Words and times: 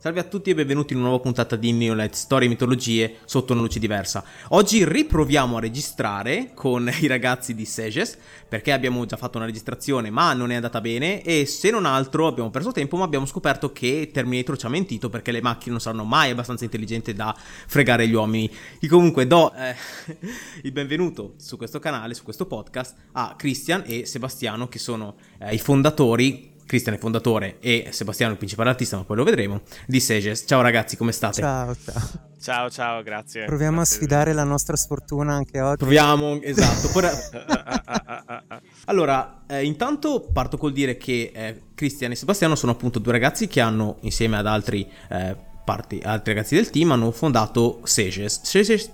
Salve 0.00 0.20
a 0.20 0.22
tutti 0.22 0.50
e 0.50 0.54
benvenuti 0.54 0.92
in 0.92 1.00
una 1.00 1.08
nuova 1.08 1.24
puntata 1.24 1.56
di 1.56 1.72
Neolet 1.72 2.14
Storie 2.14 2.46
e 2.46 2.48
Mitologie 2.48 3.16
sotto 3.24 3.52
una 3.52 3.62
luce 3.62 3.80
diversa. 3.80 4.22
Oggi 4.50 4.84
riproviamo 4.84 5.56
a 5.56 5.60
registrare 5.60 6.52
con 6.54 6.88
i 7.00 7.08
ragazzi 7.08 7.52
di 7.52 7.64
Seges 7.64 8.16
perché 8.48 8.70
abbiamo 8.70 9.04
già 9.06 9.16
fatto 9.16 9.38
una 9.38 9.46
registrazione 9.46 10.10
ma 10.10 10.32
non 10.34 10.52
è 10.52 10.54
andata 10.54 10.80
bene 10.80 11.20
e 11.22 11.46
se 11.46 11.72
non 11.72 11.84
altro 11.84 12.28
abbiamo 12.28 12.48
perso 12.48 12.70
tempo 12.70 12.96
ma 12.96 13.02
abbiamo 13.02 13.26
scoperto 13.26 13.72
che 13.72 14.10
Terminator 14.12 14.56
ci 14.56 14.66
ha 14.66 14.68
mentito 14.68 15.08
perché 15.08 15.32
le 15.32 15.42
macchine 15.42 15.72
non 15.72 15.80
saranno 15.80 16.04
mai 16.04 16.30
abbastanza 16.30 16.62
intelligenti 16.62 17.12
da 17.12 17.36
fregare 17.36 18.06
gli 18.06 18.14
uomini. 18.14 18.48
E 18.78 18.86
comunque 18.86 19.26
do 19.26 19.52
eh, 19.52 19.74
il 20.62 20.70
benvenuto 20.70 21.34
su 21.38 21.56
questo 21.56 21.80
canale, 21.80 22.14
su 22.14 22.22
questo 22.22 22.46
podcast 22.46 22.94
a 23.14 23.34
Christian 23.36 23.82
e 23.84 24.06
Sebastiano 24.06 24.68
che 24.68 24.78
sono 24.78 25.16
eh, 25.40 25.54
i 25.54 25.58
fondatori 25.58 26.54
Cristian 26.68 26.96
è 26.96 26.98
fondatore 26.98 27.56
e 27.60 27.88
Sebastiano 27.92 28.32
il 28.32 28.38
principale 28.38 28.68
artista, 28.68 28.98
ma 28.98 29.04
poi 29.04 29.16
lo 29.16 29.24
vedremo, 29.24 29.62
di 29.86 30.00
Seges. 30.00 30.44
Ciao 30.46 30.60
ragazzi, 30.60 30.98
come 30.98 31.12
state? 31.12 31.40
Ciao, 31.40 31.74
ciao. 31.74 32.02
Ciao, 32.38 32.70
ciao, 32.70 33.02
grazie. 33.02 33.46
Proviamo 33.46 33.76
grazie 33.76 33.94
a 33.94 33.98
sfidare 33.98 34.32
la 34.34 34.44
nostra 34.44 34.76
sfortuna 34.76 35.32
anche 35.32 35.62
oggi. 35.62 35.78
Proviamo, 35.78 36.42
esatto. 36.42 36.90
allora, 38.84 39.44
eh, 39.48 39.64
intanto 39.64 40.28
parto 40.30 40.58
col 40.58 40.72
dire 40.72 40.98
che 40.98 41.32
eh, 41.34 41.62
Cristian 41.74 42.10
e 42.10 42.16
Sebastiano 42.16 42.54
sono 42.54 42.72
appunto 42.72 42.98
due 42.98 43.12
ragazzi 43.12 43.48
che 43.48 43.62
hanno, 43.62 43.96
insieme 44.00 44.36
ad 44.36 44.46
altri, 44.46 44.86
eh, 45.08 45.34
parti, 45.64 46.02
altri 46.04 46.34
ragazzi 46.34 46.54
del 46.54 46.68
team, 46.68 46.92
hanno 46.92 47.10
fondato 47.12 47.80
Seges. 47.84 48.42
Seges 48.42 48.90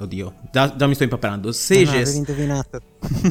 Oddio, 0.00 0.32
già, 0.52 0.76
già 0.76 0.86
mi 0.86 0.94
sto 0.94 1.02
impaperando. 1.02 1.50
Seges. 1.50 2.12
No, 2.12 2.18
indovinato. 2.18 2.80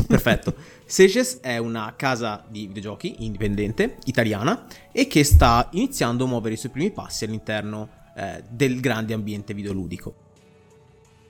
Perfetto. 0.05 0.53
Seges 0.89 1.39
è 1.41 1.57
una 1.57 1.95
casa 1.97 2.45
di 2.47 2.65
videogiochi 2.65 3.25
indipendente, 3.25 3.97
italiana, 4.05 4.65
e 4.93 5.07
che 5.07 5.25
sta 5.25 5.67
iniziando 5.73 6.23
a 6.23 6.27
muovere 6.27 6.53
i 6.53 6.57
suoi 6.57 6.71
primi 6.71 6.91
passi 6.91 7.25
all'interno 7.25 7.89
eh, 8.15 8.41
del 8.47 8.79
grande 8.79 9.13
ambiente 9.13 9.53
videoludico. 9.53 10.13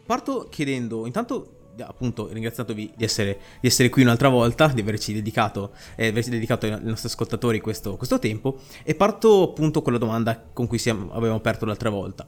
Parto 0.06 0.48
chiedendo, 0.52 1.08
intanto 1.08 1.56
appunto 1.80 2.28
ringraziandovi 2.32 2.94
di 2.96 3.04
essere, 3.04 3.40
di 3.60 3.68
essere, 3.68 3.90
qui 3.90 4.04
un'altra 4.04 4.30
volta, 4.30 4.68
di 4.68 4.82
averci 4.82 5.12
dedicato, 5.12 5.72
eh, 5.96 6.10
averci 6.10 6.30
dedicato 6.30 6.68
ai 6.68 6.78
nostri 6.84 7.08
ascoltatori 7.08 7.60
questo, 7.60 7.98
questo, 7.98 8.20
tempo 8.20 8.60
e 8.84 8.94
parto 8.94 9.42
appunto 9.42 9.82
con 9.82 9.92
la 9.92 10.00
domanda 10.00 10.40
con 10.54 10.68
cui 10.68 10.78
siamo, 10.78 11.12
avevamo 11.14 11.40
aperto 11.40 11.66
l'altra 11.66 11.90
volta. 11.90 12.28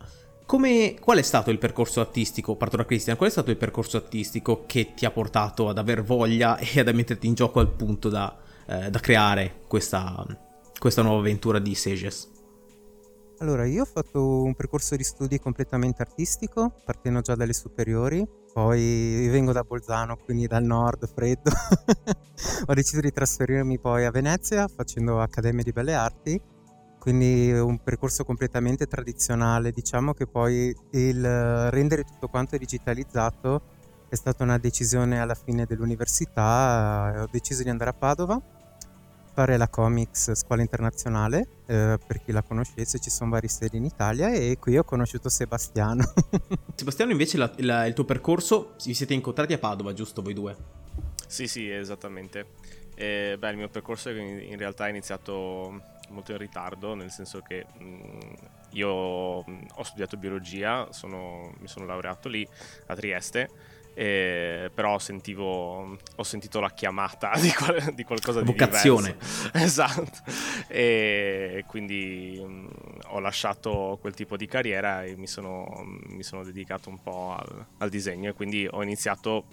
Come, 0.50 0.96
qual 1.00 1.20
è 1.20 1.22
stato 1.22 1.52
il 1.52 1.60
percorso 1.60 2.00
artistico, 2.00 2.56
parto 2.56 2.76
da 2.76 2.84
Christian, 2.84 3.16
qual 3.18 3.30
è 3.30 3.32
stato 3.32 3.52
il 3.52 3.58
percorso 3.58 3.98
artistico 3.98 4.64
che 4.66 4.96
ti 4.96 5.06
ha 5.06 5.12
portato 5.12 5.70
ad 5.70 5.78
aver 5.78 6.02
voglia 6.02 6.58
e 6.58 6.80
ad 6.80 6.92
metterti 6.92 7.28
in 7.28 7.36
gioco 7.36 7.60
al 7.60 7.70
punto 7.70 8.10
da, 8.10 8.36
eh, 8.66 8.90
da 8.90 9.00
creare 9.00 9.60
questa, 9.68 10.26
questa, 10.80 11.04
nuova 11.04 11.20
avventura 11.20 11.60
di 11.60 11.76
Sages? 11.76 12.32
Allora, 13.38 13.68
io 13.68 13.84
ho 13.84 13.86
fatto 13.86 14.42
un 14.42 14.56
percorso 14.56 14.96
di 14.96 15.04
studi 15.04 15.40
completamente 15.40 16.02
artistico, 16.02 16.74
partendo 16.84 17.22
già 17.22 17.36
dalle 17.36 17.54
superiori, 17.54 18.28
poi 18.52 19.28
vengo 19.30 19.52
da 19.52 19.62
Bolzano, 19.62 20.18
quindi 20.18 20.48
dal 20.48 20.64
nord, 20.64 21.08
freddo. 21.14 21.52
ho 22.66 22.74
deciso 22.74 23.02
di 23.02 23.12
trasferirmi 23.12 23.78
poi 23.78 24.04
a 24.04 24.10
Venezia 24.10 24.68
facendo 24.68 25.22
Accademia 25.22 25.62
di 25.62 25.72
Belle 25.72 25.94
Arti 25.94 26.42
quindi 27.00 27.52
un 27.52 27.82
percorso 27.82 28.24
completamente 28.24 28.86
tradizionale. 28.86 29.72
Diciamo 29.72 30.14
che 30.14 30.28
poi 30.28 30.76
il 30.92 31.70
rendere 31.72 32.04
tutto 32.04 32.28
quanto 32.28 32.58
digitalizzato 32.58 33.78
è 34.10 34.16
stata 34.16 34.44
una 34.44 34.58
decisione 34.58 35.20
alla 35.20 35.36
fine 35.36 35.66
dell'università, 35.66 37.22
ho 37.24 37.28
deciso 37.32 37.64
di 37.64 37.70
andare 37.70 37.92
a 37.92 37.94
Padova, 37.94 38.42
fare 39.34 39.56
la 39.56 39.70
Comics 39.70 40.34
Scuola 40.34 40.62
Internazionale, 40.62 41.48
eh, 41.68 41.98
per 42.06 42.22
chi 42.24 42.32
la 42.32 42.42
conoscesse 42.42 43.00
ci 43.00 43.10
sono 43.10 43.30
vari 43.30 43.48
sedi 43.48 43.78
in 43.78 43.86
Italia 43.86 44.32
e 44.34 44.58
qui 44.60 44.78
ho 44.78 44.84
conosciuto 44.84 45.30
Sebastiano. 45.30 46.04
Sebastiano 46.76 47.12
invece 47.12 47.38
la, 47.38 47.52
la, 47.58 47.86
il 47.86 47.94
tuo 47.94 48.04
percorso, 48.04 48.74
vi 48.84 48.94
siete 48.94 49.14
incontrati 49.14 49.54
a 49.54 49.60
Padova, 49.60 49.94
giusto 49.94 50.22
voi 50.22 50.34
due? 50.34 50.56
Sì, 51.28 51.48
sì, 51.48 51.70
esattamente. 51.70 52.48
Eh, 52.96 53.38
beh, 53.40 53.52
il 53.52 53.58
mio 53.58 53.70
percorso 53.70 54.10
in 54.10 54.58
realtà 54.58 54.88
è 54.88 54.90
iniziato 54.90 55.98
molto 56.10 56.32
in 56.32 56.38
ritardo, 56.38 56.94
nel 56.94 57.12
senso 57.12 57.42
che 57.42 57.66
mh, 57.78 57.84
mm, 57.84 58.20
io 58.72 59.44
mm, 59.50 59.62
ho 59.76 59.84
studiato 59.84 60.18
biologia, 60.18 60.88
sono, 60.92 61.54
mi 61.60 61.68
sono 61.68 61.86
laureato 61.86 62.30
lì 62.30 62.48
a 62.88 62.96
Trieste, 62.96 63.50
eh, 63.94 64.72
però 64.74 64.98
sentivo, 64.98 65.98
ho 66.16 66.24
sentito 66.24 66.60
la 66.60 66.70
chiamata 66.72 67.34
di, 67.40 67.52
qual- 67.52 67.94
di 67.94 68.04
qualcosa 68.04 68.42
Vocazione. 68.42 69.12
di 69.12 69.18
diverso. 69.18 69.50
esatto. 69.58 70.20
E 70.68 71.66
quindi 71.68 72.42
mh, 72.42 72.50
mm, 72.50 72.68
ho 73.08 73.20
lasciato 73.20 73.98
quel 74.00 74.14
tipo 74.14 74.38
di 74.38 74.46
carriera 74.48 75.04
e 75.04 75.18
mi 75.18 75.28
sono, 75.28 75.68
mi 76.08 76.24
sono 76.24 76.44
dedicato 76.44 76.90
un 76.90 77.02
po' 77.02 77.36
al, 77.38 77.66
al, 77.80 77.90
disegno 77.90 78.30
e 78.30 78.34
quindi 78.34 78.68
ho 78.70 78.82
iniziato 78.82 79.46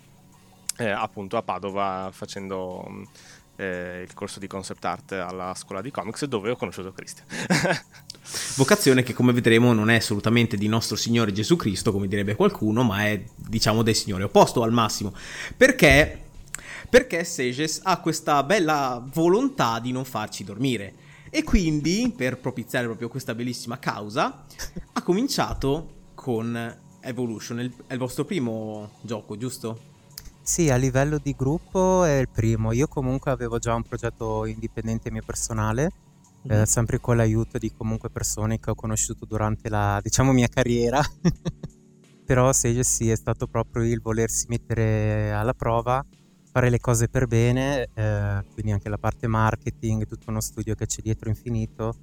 eh, 0.78 0.90
appunto 0.90 1.36
a 1.36 1.42
Padova 1.42 2.10
facendo 2.12 2.86
eh, 3.56 4.02
il 4.02 4.14
corso 4.14 4.38
di 4.38 4.46
concept 4.46 4.84
art 4.84 5.12
alla 5.12 5.54
scuola 5.54 5.80
di 5.80 5.90
comics 5.90 6.24
dove 6.26 6.50
ho 6.50 6.56
conosciuto 6.56 6.92
Christian. 6.92 7.26
Vocazione 8.56 9.02
che 9.02 9.14
come 9.14 9.32
vedremo 9.32 9.72
non 9.72 9.90
è 9.90 9.96
assolutamente 9.96 10.56
di 10.56 10.68
nostro 10.68 10.96
Signore 10.96 11.32
Gesù 11.32 11.56
Cristo, 11.56 11.92
come 11.92 12.08
direbbe 12.08 12.34
qualcuno, 12.34 12.82
ma 12.82 13.04
è 13.04 13.22
diciamo 13.34 13.82
del 13.82 13.94
Signore 13.94 14.24
opposto 14.24 14.62
al 14.62 14.72
massimo. 14.72 15.14
Perché? 15.56 16.22
Perché 16.88 17.24
Seges 17.24 17.80
ha 17.82 17.98
questa 17.98 18.42
bella 18.42 19.04
volontà 19.12 19.78
di 19.80 19.92
non 19.92 20.04
farci 20.04 20.44
dormire. 20.44 21.04
E 21.30 21.42
quindi, 21.42 22.12
per 22.16 22.38
propiziare 22.38 22.86
proprio 22.86 23.08
questa 23.08 23.34
bellissima 23.34 23.78
causa, 23.78 24.44
ha 24.92 25.02
cominciato 25.02 25.94
con 26.14 26.78
Evolution. 27.00 27.72
È 27.86 27.92
il 27.92 27.98
vostro 27.98 28.24
primo 28.24 28.92
gioco, 29.00 29.36
giusto? 29.36 29.94
Sì, 30.46 30.70
a 30.70 30.76
livello 30.76 31.18
di 31.18 31.34
gruppo 31.36 32.04
è 32.04 32.18
il 32.18 32.28
primo. 32.28 32.70
Io 32.70 32.86
comunque 32.86 33.32
avevo 33.32 33.58
già 33.58 33.74
un 33.74 33.82
progetto 33.82 34.46
indipendente 34.46 35.10
mio 35.10 35.24
personale, 35.26 35.90
mm-hmm. 36.46 36.60
eh, 36.62 36.66
sempre 36.66 37.00
con 37.00 37.16
l'aiuto 37.16 37.58
di 37.58 37.72
comunque 37.76 38.10
persone 38.10 38.60
che 38.60 38.70
ho 38.70 38.76
conosciuto 38.76 39.24
durante 39.24 39.68
la, 39.68 39.98
diciamo, 40.00 40.30
mia 40.30 40.46
carriera. 40.46 41.02
Però 42.24 42.52
Sage 42.52 42.84
sì, 42.84 43.10
è 43.10 43.16
stato 43.16 43.48
proprio 43.48 43.82
il 43.82 44.00
volersi 44.00 44.46
mettere 44.48 45.32
alla 45.32 45.52
prova, 45.52 46.06
fare 46.52 46.70
le 46.70 46.78
cose 46.78 47.08
per 47.08 47.26
bene, 47.26 47.88
eh, 47.92 48.44
quindi 48.52 48.70
anche 48.70 48.88
la 48.88 48.98
parte 48.98 49.26
marketing, 49.26 50.06
tutto 50.06 50.30
uno 50.30 50.40
studio 50.40 50.76
che 50.76 50.86
c'è 50.86 51.02
dietro 51.02 51.28
infinito 51.28 51.96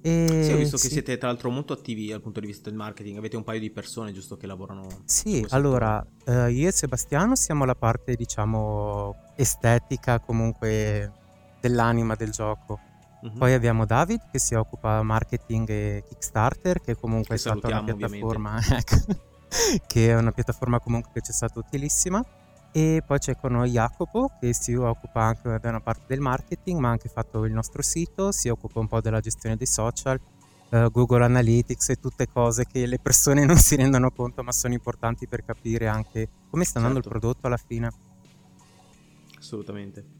e... 0.00 0.42
Sì, 0.44 0.52
ho 0.52 0.56
visto 0.56 0.76
sì. 0.76 0.86
che 0.86 0.92
siete 0.92 1.18
tra 1.18 1.28
l'altro 1.28 1.50
molto 1.50 1.72
attivi 1.72 2.08
dal 2.08 2.20
punto 2.20 2.40
di 2.40 2.46
vista 2.46 2.68
del 2.68 2.78
marketing, 2.78 3.18
avete 3.18 3.36
un 3.36 3.44
paio 3.44 3.60
di 3.60 3.70
persone 3.70 4.12
giusto 4.12 4.36
che 4.36 4.46
lavorano. 4.46 4.86
Sì, 5.04 5.44
allora 5.50 6.04
eh, 6.24 6.50
io 6.50 6.68
e 6.68 6.72
Sebastiano 6.72 7.34
siamo 7.34 7.64
la 7.64 7.74
parte 7.74 8.14
diciamo 8.14 9.14
estetica 9.36 10.20
comunque 10.20 11.12
dell'anima 11.60 12.14
del 12.14 12.30
gioco. 12.30 12.80
Uh-huh. 13.20 13.32
Poi 13.32 13.52
abbiamo 13.52 13.84
David 13.84 14.30
che 14.30 14.38
si 14.38 14.54
occupa 14.54 15.02
marketing 15.02 15.68
e 15.68 16.04
Kickstarter, 16.06 16.80
che 16.80 16.94
comunque 16.94 17.30
che 17.30 17.34
è 17.34 17.38
stata 17.38 17.66
una 17.66 17.82
piattaforma, 17.82 18.60
ecco, 18.70 18.96
che 19.86 20.10
è 20.10 20.16
una 20.16 20.30
piattaforma 20.30 20.78
comunque 20.78 21.10
che 21.12 21.22
ci 21.22 21.32
è 21.32 21.34
stata 21.34 21.58
utilissima. 21.58 22.24
E 22.72 23.02
poi 23.06 23.18
c'è 23.18 23.34
con 23.36 23.52
noi 23.52 23.70
Jacopo 23.70 24.30
che 24.38 24.52
si 24.52 24.74
occupa 24.74 25.22
anche 25.22 25.58
da 25.58 25.68
una 25.68 25.80
parte 25.80 26.04
del 26.08 26.20
marketing, 26.20 26.78
ma 26.78 26.88
ha 26.88 26.92
anche 26.92 27.08
fatto 27.08 27.44
il 27.44 27.52
nostro 27.52 27.82
sito, 27.82 28.30
si 28.30 28.48
occupa 28.48 28.78
un 28.78 28.88
po' 28.88 29.00
della 29.00 29.20
gestione 29.20 29.56
dei 29.56 29.66
social, 29.66 30.20
uh, 30.70 30.90
Google 30.90 31.24
Analytics 31.24 31.88
e 31.90 31.96
tutte 31.96 32.28
cose 32.28 32.66
che 32.66 32.86
le 32.86 32.98
persone 32.98 33.44
non 33.46 33.56
si 33.56 33.76
rendono 33.76 34.10
conto, 34.10 34.42
ma 34.42 34.52
sono 34.52 34.74
importanti 34.74 35.26
per 35.26 35.44
capire 35.44 35.86
anche 35.86 36.28
come 36.50 36.64
sta 36.64 36.78
andando 36.78 37.00
certo. 37.00 37.14
il 37.14 37.20
prodotto 37.20 37.46
alla 37.46 37.56
fine. 37.56 37.90
Assolutamente. 39.38 40.16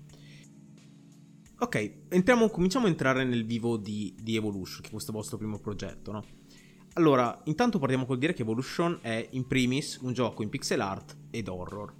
Ok, 1.61 2.07
entriamo, 2.09 2.49
cominciamo 2.51 2.87
a 2.87 2.89
entrare 2.89 3.25
nel 3.25 3.45
vivo 3.45 3.77
di, 3.77 4.15
di 4.21 4.37
Evolution, 4.37 4.81
che 4.81 4.89
è 4.89 4.93
questo 4.93 5.11
vostro 5.11 5.37
primo 5.37 5.59
progetto, 5.59 6.13
no? 6.13 6.25
Allora, 6.95 7.41
intanto 7.45 7.79
partiamo 7.79 8.07
col 8.07 8.19
dire 8.19 8.33
che 8.33 8.43
Evolution 8.43 8.99
è 9.03 9.29
in 9.33 9.47
primis 9.47 9.99
un 10.03 10.13
gioco 10.13 10.43
in 10.43 10.49
pixel 10.49 10.81
art 10.81 11.17
ed 11.31 11.49
horror. 11.49 11.93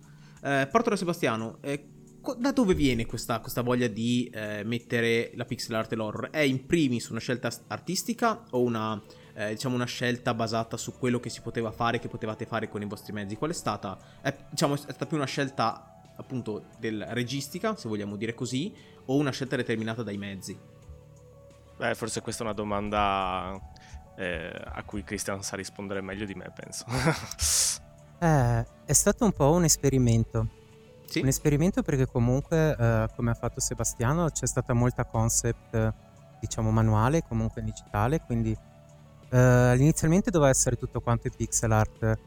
Eh, 0.43 0.69
parto 0.71 0.91
da 0.91 0.97
Sebastiano. 0.97 1.59
Eh, 1.61 1.97
da 2.37 2.53
dove 2.53 2.75
viene 2.75 3.07
questa, 3.07 3.41
questa 3.41 3.63
voglia 3.63 3.87
di 3.87 4.31
eh, 4.33 4.63
mettere 4.65 5.31
la 5.35 5.45
pixel 5.45 5.75
art 5.75 5.93
e 5.93 5.97
l'horror? 5.97 6.31
È 6.31 6.41
in 6.41 6.67
primis 6.67 7.09
una 7.09 7.21
scelta 7.21 7.51
artistica 7.69 8.45
o 8.51 8.61
una, 8.61 9.01
eh, 9.35 9.51
diciamo 9.51 9.75
una 9.75 9.87
scelta 9.87 10.35
basata 10.35 10.77
su 10.77 10.99
quello 10.99 11.21
che 11.21 11.31
si 11.31 11.41
poteva 11.41 11.71
fare, 11.71 11.99
che 11.99 12.09
potevate 12.09 12.45
fare 12.45 12.69
con 12.69 12.83
i 12.83 12.87
vostri 12.87 13.13
mezzi? 13.13 13.37
Qual 13.37 13.51
è 13.51 13.55
stata? 13.55 13.99
È, 14.21 14.35
diciamo, 14.51 14.75
è 14.75 14.79
stata 14.79 15.07
più 15.07 15.17
una 15.17 15.27
scelta 15.27 15.95
appunto 16.17 16.67
del 16.79 17.07
registica, 17.11 17.77
se 17.77 17.89
vogliamo 17.89 18.17
dire 18.17 18.35
così, 18.35 18.75
o 19.07 19.17
una 19.17 19.31
scelta 19.31 19.57
determinata 19.57 20.03
dai 20.03 20.19
mezzi? 20.19 20.59
Beh, 21.77 21.95
forse 21.95 22.21
questa 22.21 22.43
è 22.43 22.47
una 22.47 22.55
domanda 22.55 23.59
eh, 24.17 24.53
a 24.65 24.83
cui 24.83 25.05
Christian 25.05 25.43
sa 25.43 25.55
rispondere 25.55 26.01
meglio 26.01 26.27
di 26.27 26.35
me, 26.35 26.53
penso. 26.55 26.85
Eh, 28.19 28.67
è 28.85 28.93
stato 28.93 29.25
un 29.25 29.33
po' 29.33 29.53
un 29.53 29.65
esperimento. 29.65 30.47
Sì. 31.07 31.21
Un 31.21 31.29
esperimento 31.29 31.83
perché 31.83 32.07
comunque, 32.07 32.77
eh, 32.77 33.09
come 33.17 33.31
ha 33.31 33.35
fatto 33.35 33.61
Sebastiano, 33.61 34.31
c'è 34.31 34.47
stata 34.47 34.73
molta 34.73 35.05
concept, 35.05 35.95
diciamo, 36.41 36.71
manuale, 36.71 37.23
comunque 37.23 37.63
digitale, 37.63 38.21
quindi 38.21 38.57
Uh, 39.31 39.77
inizialmente 39.77 40.31
doveva 40.31 40.51
essere 40.51 40.77
tutto 40.77 41.03
quanto 41.03 41.27
in 41.27 41.35
pixel 41.37 41.71
art, 41.71 42.19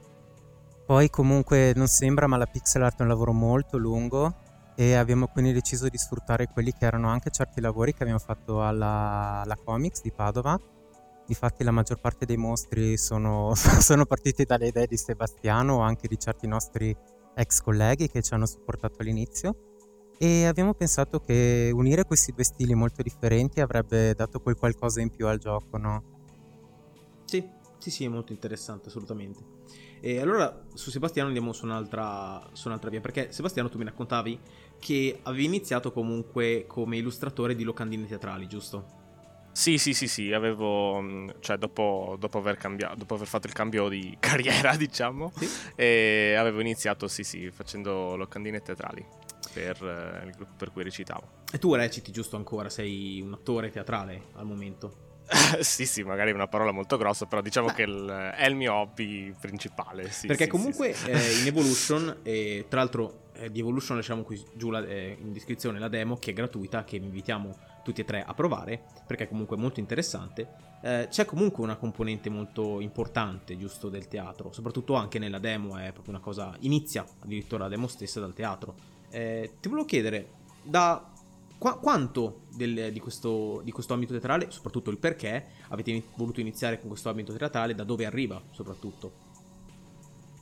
poi 0.86 1.10
comunque 1.10 1.74
non 1.76 1.88
sembra, 1.88 2.28
ma 2.28 2.38
la 2.38 2.46
pixel 2.46 2.84
art 2.84 3.00
è 3.00 3.02
un 3.02 3.08
lavoro 3.08 3.34
molto 3.34 3.78
lungo 3.78 4.36
e 4.76 4.94
abbiamo 4.94 5.26
quindi 5.26 5.52
deciso 5.52 5.90
di 5.90 5.98
sfruttare 5.98 6.48
quelli 6.48 6.72
che 6.72 6.86
erano 6.86 7.10
anche 7.10 7.32
certi 7.32 7.60
lavori 7.60 7.96
che 7.96 8.04
abbiamo 8.04 8.20
fatto 8.20 8.64
alla, 8.64 9.42
alla 9.44 9.56
Comics 9.56 10.04
di 10.04 10.12
Padova. 10.12 10.60
Difatti 11.26 11.64
la 11.64 11.72
maggior 11.72 12.00
parte 12.00 12.26
dei 12.26 12.38
mostri 12.38 12.98
sono, 12.98 13.54
sono 13.56 14.06
partiti 14.06 14.44
dalle 14.44 14.68
idee 14.68 14.88
di 14.88 14.98
Sebastiano 14.98 15.76
o 15.76 15.80
anche 15.80 16.08
di 16.08 16.18
certi 16.18 16.48
nostri 16.48 16.96
ex 17.36 17.62
colleghi 17.62 18.10
che 18.10 18.22
ci 18.22 18.34
hanno 18.34 18.46
supportato 18.46 19.02
all'inizio 19.02 19.56
e 20.24 20.46
abbiamo 20.46 20.76
pensato 20.76 21.20
che 21.20 21.72
unire 21.74 22.06
questi 22.06 22.32
due 22.32 22.44
stili 22.44 22.76
molto 22.76 23.02
differenti 23.02 23.60
avrebbe 23.60 24.14
dato 24.14 24.40
quel 24.40 24.56
qualcosa 24.56 25.02
in 25.02 25.10
più 25.10 25.26
al 25.26 25.40
gioco, 25.40 25.78
no? 25.78 26.04
Sì, 27.26 27.50
sì, 27.80 27.90
sì, 27.90 28.04
è 28.04 28.08
molto 28.08 28.32
interessante, 28.32 28.90
assolutamente. 28.90 29.44
E 30.00 30.20
allora 30.20 30.64
su 30.76 30.92
Sebastiano 30.92 31.30
andiamo 31.30 31.54
su 31.54 31.66
un'altra, 31.66 32.48
su 32.54 32.68
un'altra 32.68 32.92
via, 32.92 33.02
perché 33.02 33.32
Sebastiano 33.32 33.68
tu 33.68 33.80
mi 33.80 33.86
raccontavi 33.86 34.40
che 34.78 35.20
avevi 35.24 35.46
iniziato 35.46 35.92
comunque 35.92 36.66
come 36.68 36.98
illustratore 36.98 37.56
di 37.56 37.64
locandine 37.64 38.06
teatrali, 38.06 38.48
giusto? 38.48 39.01
Sì, 39.52 39.78
sì, 39.78 39.94
sì, 39.94 40.08
sì, 40.08 40.32
avevo, 40.32 41.02
mm, 41.02 41.30
cioè 41.40 41.58
dopo, 41.58 42.16
dopo, 42.20 42.38
aver 42.38 42.58
cambiato, 42.58 42.96
dopo 42.96 43.16
aver 43.16 43.28
fatto 43.28 43.48
il 43.48 43.54
cambio 43.54 43.90
di 43.90 44.16
carriera, 44.20 44.76
diciamo, 44.76 45.32
sì. 45.36 45.46
avevo 45.76 46.62
iniziato, 46.62 47.08
sì, 47.08 47.24
sì, 47.24 47.52
facendo 47.52 48.16
locandine 48.16 48.62
teatrali 48.62 49.06
per 49.54 49.82
uh, 49.82 50.26
il 50.26 50.34
gruppo 50.34 50.54
per 50.58 50.72
cui 50.72 50.84
recitavo. 50.84 51.40
E 51.52 51.58
tu 51.58 51.74
reciti 51.76 52.12
giusto 52.12 52.38
ancora? 52.38 52.70
Sei 52.70 53.22
un 53.22 53.34
attore 53.34 53.70
teatrale 53.70 54.28
al 54.34 54.46
momento? 54.46 55.10
sì, 55.62 55.86
sì, 55.86 56.04
magari 56.04 56.32
è 56.32 56.34
una 56.34 56.48
parola 56.48 56.72
molto 56.72 56.98
grossa, 56.98 57.26
però 57.26 57.42
diciamo 57.42 57.68
Beh. 57.68 57.74
che 57.74 57.82
il, 57.84 58.34
è 58.36 58.46
il 58.46 58.56
mio 58.56 58.74
hobby 58.74 59.34
principale. 59.40 60.10
Sì, 60.10 60.28
Perché 60.28 60.46
sì, 60.46 60.50
comunque 60.50 60.94
sì, 60.94 61.10
eh, 61.10 61.40
in 61.42 61.48
Evolution, 61.48 62.20
e 62.24 62.66
tra 62.68 62.80
l'altro 62.80 63.30
eh, 63.34 63.52
di 63.52 63.60
Evolution 63.60 63.98
lasciamo 63.98 64.24
qui 64.24 64.42
giù 64.54 64.70
la, 64.70 64.86
eh, 64.86 65.18
in 65.20 65.32
descrizione 65.32 65.80
la 65.80 65.88
demo 65.88 66.18
che 66.18 66.32
è 66.32 66.34
gratuita, 66.34 66.84
che 66.84 67.00
vi 67.00 67.06
invitiamo 67.06 67.58
tutti 67.84 68.02
e 68.02 68.06
tre 68.06 68.24
a 68.24 68.34
provare, 68.34 68.84
perché 69.06 69.26
è 69.26 69.28
comunque 69.28 69.58
molto 69.58 69.80
interessante. 69.80 70.70
Eh, 70.82 71.08
c'è 71.10 71.26
comunque 71.26 71.64
una 71.64 71.76
componente 71.76 72.30
molto 72.30 72.80
importante, 72.80 73.58
giusto, 73.58 73.90
del 73.90 74.08
teatro, 74.08 74.52
soprattutto 74.52 74.96
anche 74.96 75.20
nella 75.20 75.40
demo, 75.40 75.78
è 75.78 75.92
proprio 75.92 76.14
una 76.14 76.24
cosa, 76.24 76.56
inizia 76.62 77.06
addirittura 77.20 77.64
la 77.64 77.70
demo 77.70 77.88
stessa 77.88 78.20
dal 78.20 78.34
teatro. 78.34 78.76
Eh, 79.10 79.58
ti 79.60 79.70
volevo 79.70 79.88
chiedere, 79.88 80.30
da 80.64 81.12
Qu- 81.62 81.80
quanto 81.80 82.46
del, 82.56 82.92
di, 82.92 83.00
questo, 83.00 83.62
di, 83.64 83.72
questo, 83.72 83.94
ambito 83.94 84.14
teatrale, 84.14 84.50
soprattutto 84.50 84.90
il 84.90 84.98
perché, 84.98 85.46
avete 85.68 86.06
voluto 86.16 86.40
iniziare 86.40 86.80
con 86.80 86.90
questo 86.90 87.10
ambito 87.10 87.34
teatrale, 87.34 87.76
da 87.76 87.84
dove 87.84 88.08
arriva 88.08 88.42
soprattutto? 88.50 89.12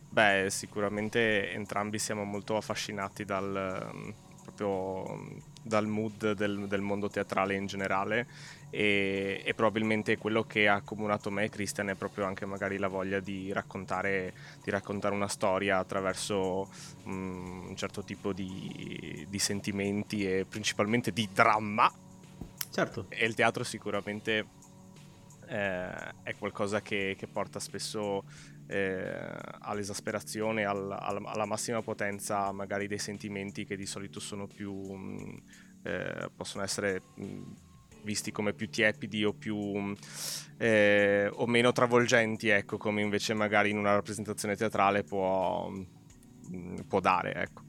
Beh, 0.07 0.47
sicuramente 0.49 1.51
entrambi 1.51 1.99
siamo 1.99 2.23
molto 2.23 2.55
affascinati 2.55 3.25
dal, 3.25 4.13
proprio 4.43 5.41
dal 5.61 5.87
mood 5.87 6.31
del, 6.33 6.67
del 6.67 6.81
mondo 6.81 7.09
teatrale 7.09 7.55
in 7.55 7.65
generale 7.65 8.27
e, 8.69 9.41
e, 9.43 9.53
probabilmente 9.55 10.17
quello 10.17 10.43
che 10.43 10.67
ha 10.67 10.75
accomunato 10.75 11.31
me 11.31 11.45
e 11.45 11.49
Christian 11.49 11.89
è 11.89 11.95
proprio 11.95 12.25
anche 12.25 12.45
magari 12.45 12.77
la 12.77 12.87
voglia 12.87 13.19
di 13.19 13.51
raccontare, 13.51 14.33
di 14.63 14.69
raccontare 14.69 15.15
una 15.15 15.27
storia 15.27 15.79
attraverso 15.79 16.69
um, 17.05 17.65
un 17.69 17.75
certo 17.75 18.03
tipo 18.03 18.31
di, 18.31 19.25
di, 19.27 19.39
sentimenti 19.39 20.23
e 20.23 20.45
principalmente 20.47 21.11
di 21.11 21.27
dramma. 21.33 21.91
Certo. 22.69 23.05
E 23.09 23.25
il 23.25 23.33
teatro 23.33 23.63
sicuramente 23.63 24.45
eh, 25.47 26.13
è 26.21 26.35
qualcosa 26.37 26.81
che, 26.81 27.15
che 27.17 27.25
porta 27.25 27.59
spesso 27.59 28.23
eh, 28.69 29.35
all'esasperazione, 29.59 30.63
al, 30.63 30.91
al, 30.91 31.21
alla 31.25 31.45
massima 31.45 31.81
potenza 31.81 32.51
magari 32.51 32.87
dei 32.87 32.99
sentimenti 32.99 33.65
che 33.65 33.75
di 33.75 33.85
solito 33.85 34.19
sono 34.19 34.47
più... 34.47 34.73
Mh, 34.73 35.41
eh, 35.83 36.29
possono 36.35 36.63
essere... 36.63 37.01
Mh, 37.15 37.41
visti 38.01 38.31
come 38.31 38.53
più 38.53 38.69
tiepidi 38.69 39.25
o 39.25 39.33
più 39.33 39.93
eh, 40.57 41.29
o 41.33 41.45
meno 41.47 41.71
travolgenti, 41.71 42.47
ecco, 42.47 42.77
come 42.77 43.01
invece 43.01 43.33
magari 43.33 43.71
in 43.71 43.77
una 43.77 43.93
rappresentazione 43.93 44.55
teatrale 44.55 45.03
può, 45.03 45.69
può 46.87 46.99
dare, 46.99 47.33
ecco. 47.33 47.61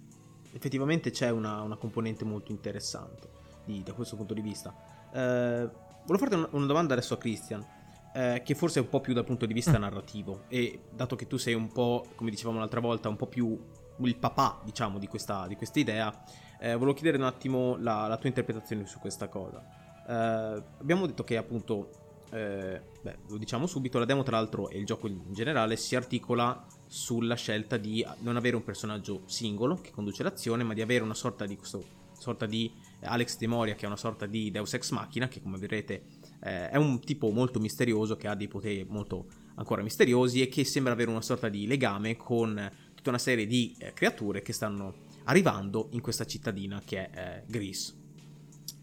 Effettivamente 0.52 1.10
c'è 1.10 1.30
una, 1.30 1.62
una 1.62 1.76
componente 1.76 2.24
molto 2.24 2.52
interessante 2.52 3.28
di, 3.64 3.82
da 3.82 3.92
questo 3.92 4.16
punto 4.16 4.34
di 4.34 4.40
vista. 4.40 4.74
Eh, 5.12 5.68
volevo 6.06 6.18
farti 6.18 6.34
una 6.34 6.66
domanda 6.66 6.94
adesso 6.94 7.14
a 7.14 7.18
Christian 7.18 7.66
eh, 8.12 8.42
che 8.44 8.54
forse 8.54 8.80
è 8.80 8.82
un 8.82 8.88
po' 8.88 9.00
più 9.00 9.14
dal 9.14 9.24
punto 9.24 9.46
di 9.46 9.52
vista 9.52 9.78
mm. 9.78 9.80
narrativo 9.80 10.42
e 10.48 10.80
dato 10.90 11.16
che 11.16 11.26
tu 11.26 11.36
sei 11.36 11.54
un 11.54 11.68
po', 11.68 12.06
come 12.14 12.30
dicevamo 12.30 12.58
l'altra 12.58 12.80
volta, 12.80 13.08
un 13.08 13.16
po' 13.16 13.26
più 13.26 13.58
il 13.98 14.16
papà, 14.16 14.60
diciamo, 14.64 14.98
di 14.98 15.06
questa, 15.06 15.46
di 15.46 15.56
questa 15.56 15.78
idea, 15.78 16.24
eh, 16.58 16.74
volevo 16.74 16.94
chiedere 16.94 17.18
un 17.18 17.24
attimo 17.24 17.76
la, 17.76 18.06
la, 18.06 18.16
tua 18.16 18.28
interpretazione 18.28 18.86
su 18.86 18.98
questa 18.98 19.28
cosa. 19.28 19.62
Eh, 20.06 20.62
abbiamo 20.80 21.06
detto 21.06 21.22
che 21.22 21.36
appunto, 21.36 21.90
eh, 22.30 22.80
beh, 23.02 23.18
lo 23.28 23.36
diciamo 23.36 23.66
subito, 23.66 23.98
la 23.98 24.04
demo 24.04 24.22
tra 24.22 24.36
l'altro 24.36 24.68
e 24.68 24.78
il 24.78 24.86
gioco 24.86 25.06
in 25.06 25.32
generale 25.32 25.76
si 25.76 25.96
articola 25.96 26.64
sulla 26.86 27.36
scelta 27.36 27.76
di 27.76 28.04
non 28.20 28.36
avere 28.36 28.56
un 28.56 28.64
personaggio 28.64 29.22
singolo 29.26 29.76
che 29.76 29.90
conduce 29.90 30.22
l'azione, 30.22 30.64
ma 30.64 30.74
di 30.74 30.80
avere 30.80 31.04
una 31.04 31.14
sorta 31.14 31.46
di 31.46 31.56
questo 31.56 31.98
sorta 32.20 32.44
di 32.44 32.70
Alex 33.00 33.38
De 33.38 33.46
Moria 33.46 33.74
che 33.74 33.84
è 33.84 33.86
una 33.86 33.96
sorta 33.96 34.26
di 34.26 34.50
Deus 34.50 34.74
Ex 34.74 34.90
Machina 34.90 35.26
che 35.26 35.40
come 35.40 35.56
vedrete 35.56 36.02
eh, 36.42 36.70
è 36.70 36.76
un 36.76 37.00
tipo 37.00 37.30
molto 37.30 37.60
misterioso 37.60 38.16
che 38.16 38.28
ha 38.28 38.34
dei 38.34 38.48
poteri 38.48 38.84
molto 38.88 39.26
ancora 39.56 39.82
misteriosi 39.82 40.40
e 40.40 40.48
che 40.48 40.64
sembra 40.64 40.92
avere 40.92 41.10
una 41.10 41.22
sorta 41.22 41.48
di 41.48 41.66
legame 41.66 42.16
con 42.16 42.70
tutta 42.94 43.10
una 43.10 43.18
serie 43.18 43.46
di 43.46 43.74
eh, 43.78 43.92
creature 43.92 44.42
che 44.42 44.52
stanno 44.52 45.08
arrivando 45.24 45.88
in 45.92 46.00
questa 46.00 46.24
cittadina 46.24 46.82
che 46.84 47.10
è 47.10 47.18
eh, 47.18 47.42
Gris. 47.46 47.96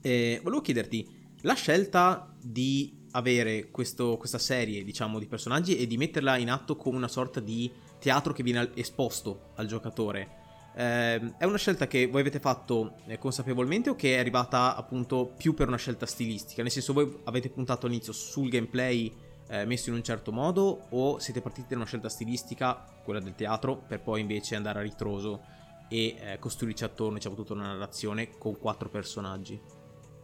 E 0.01 0.39
volevo 0.43 0.61
chiederti, 0.61 1.07
la 1.41 1.53
scelta 1.53 2.33
di 2.41 3.05
avere 3.11 3.69
questo, 3.71 4.17
questa 4.17 4.37
serie, 4.37 4.83
diciamo, 4.83 5.19
di 5.19 5.27
personaggi 5.27 5.77
e 5.77 5.87
di 5.87 5.97
metterla 5.97 6.37
in 6.37 6.49
atto 6.49 6.75
come 6.75 6.97
una 6.97 7.07
sorta 7.07 7.39
di 7.39 7.71
teatro 7.99 8.33
che 8.33 8.43
viene 8.43 8.69
esposto 8.75 9.51
al 9.55 9.65
giocatore, 9.65 10.45
eh, 10.77 11.33
è 11.39 11.43
una 11.43 11.57
scelta 11.57 11.87
che 11.87 12.05
voi 12.05 12.21
avete 12.21 12.39
fatto 12.39 12.97
eh, 13.07 13.17
consapevolmente 13.17 13.89
o 13.89 13.95
che 13.95 14.15
è 14.15 14.19
arrivata 14.19 14.75
appunto 14.75 15.33
più 15.35 15.55
per 15.55 15.67
una 15.67 15.77
scelta 15.77 16.05
stilistica? 16.05 16.61
Nel 16.61 16.69
senso 16.69 16.93
voi 16.93 17.21
avete 17.23 17.49
puntato 17.49 17.87
all'inizio 17.87 18.13
sul 18.13 18.47
gameplay 18.47 19.11
eh, 19.47 19.65
messo 19.65 19.89
in 19.89 19.95
un 19.95 20.03
certo 20.03 20.31
modo 20.31 20.85
o 20.89 21.17
siete 21.17 21.41
partiti 21.41 21.69
da 21.69 21.77
una 21.77 21.85
scelta 21.85 22.09
stilistica, 22.09 22.85
quella 23.03 23.19
del 23.19 23.33
teatro, 23.33 23.75
per 23.87 24.01
poi 24.01 24.21
invece 24.21 24.55
andare 24.55 24.77
a 24.77 24.81
ritroso 24.83 25.41
e 25.89 26.15
eh, 26.19 26.37
costruirci 26.37 26.83
attorno 26.83 27.15
diciamo 27.15 27.33
tutta 27.33 27.53
una 27.53 27.73
narrazione 27.73 28.37
con 28.37 28.59
quattro 28.59 28.87
personaggi? 28.87 29.59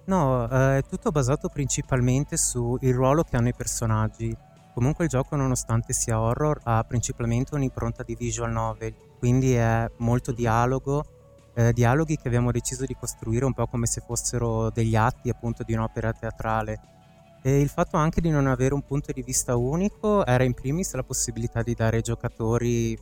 No, 0.06 0.48
eh, 0.48 0.78
è 0.78 0.84
tutto 0.88 1.10
basato 1.10 1.50
principalmente 1.50 2.38
sul 2.38 2.78
ruolo 2.80 3.24
che 3.24 3.38
hanno 3.38 3.48
i 3.48 3.56
personaggi. 3.56 4.38
Comunque 4.76 5.06
il 5.06 5.10
gioco, 5.10 5.36
nonostante 5.36 5.94
sia 5.94 6.20
horror, 6.20 6.60
ha 6.64 6.84
principalmente 6.84 7.56
un'impronta 7.56 8.04
di 8.04 8.16
visual 8.16 8.52
novel 8.52 8.94
quindi 9.24 9.54
è 9.54 9.90
molto 10.00 10.34
dialogo, 10.34 11.06
eh, 11.54 11.72
dialoghi 11.72 12.18
che 12.18 12.28
abbiamo 12.28 12.52
deciso 12.52 12.84
di 12.84 12.94
costruire 12.94 13.46
un 13.46 13.54
po' 13.54 13.68
come 13.68 13.86
se 13.86 14.04
fossero 14.06 14.70
degli 14.70 14.98
atti 14.98 15.30
appunto 15.30 15.64
di 15.64 15.72
un'opera 15.72 16.12
teatrale. 16.12 16.78
E 17.42 17.62
il 17.62 17.70
fatto 17.70 17.96
anche 17.96 18.20
di 18.20 18.30
non 18.30 18.48
avere 18.48 18.74
un 18.74 18.82
punto 18.82 19.14
di 19.14 19.22
vista 19.22 19.56
unico 19.56 20.26
era 20.26 20.44
in 20.44 20.54
primis 20.54 20.94
la 20.96 21.04
possibilità 21.04 21.64
di 21.64 21.74
dare 21.74 21.96
ai 21.96 22.02
giocatori 22.02 23.00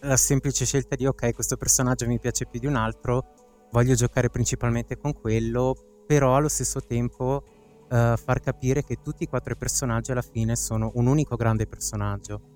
la 0.00 0.16
semplice 0.16 0.64
scelta 0.64 0.96
di 0.96 1.06
ok, 1.06 1.32
questo 1.34 1.56
personaggio 1.56 2.08
mi 2.08 2.18
piace 2.18 2.46
più 2.46 2.58
di 2.58 2.66
un 2.66 2.74
altro, 2.74 3.68
voglio 3.70 3.94
giocare 3.94 4.30
principalmente 4.30 4.98
con 4.98 5.12
quello, 5.12 5.76
però 6.04 6.34
allo 6.34 6.48
stesso 6.48 6.80
tempo 6.80 7.44
eh, 7.92 8.16
far 8.16 8.40
capire 8.40 8.82
che 8.82 8.96
tutti 9.00 9.22
i 9.22 9.28
quattro 9.28 9.54
personaggi 9.54 10.10
alla 10.10 10.20
fine 10.20 10.56
sono 10.56 10.90
un 10.94 11.06
unico 11.06 11.36
grande 11.36 11.68
personaggio 11.68 12.53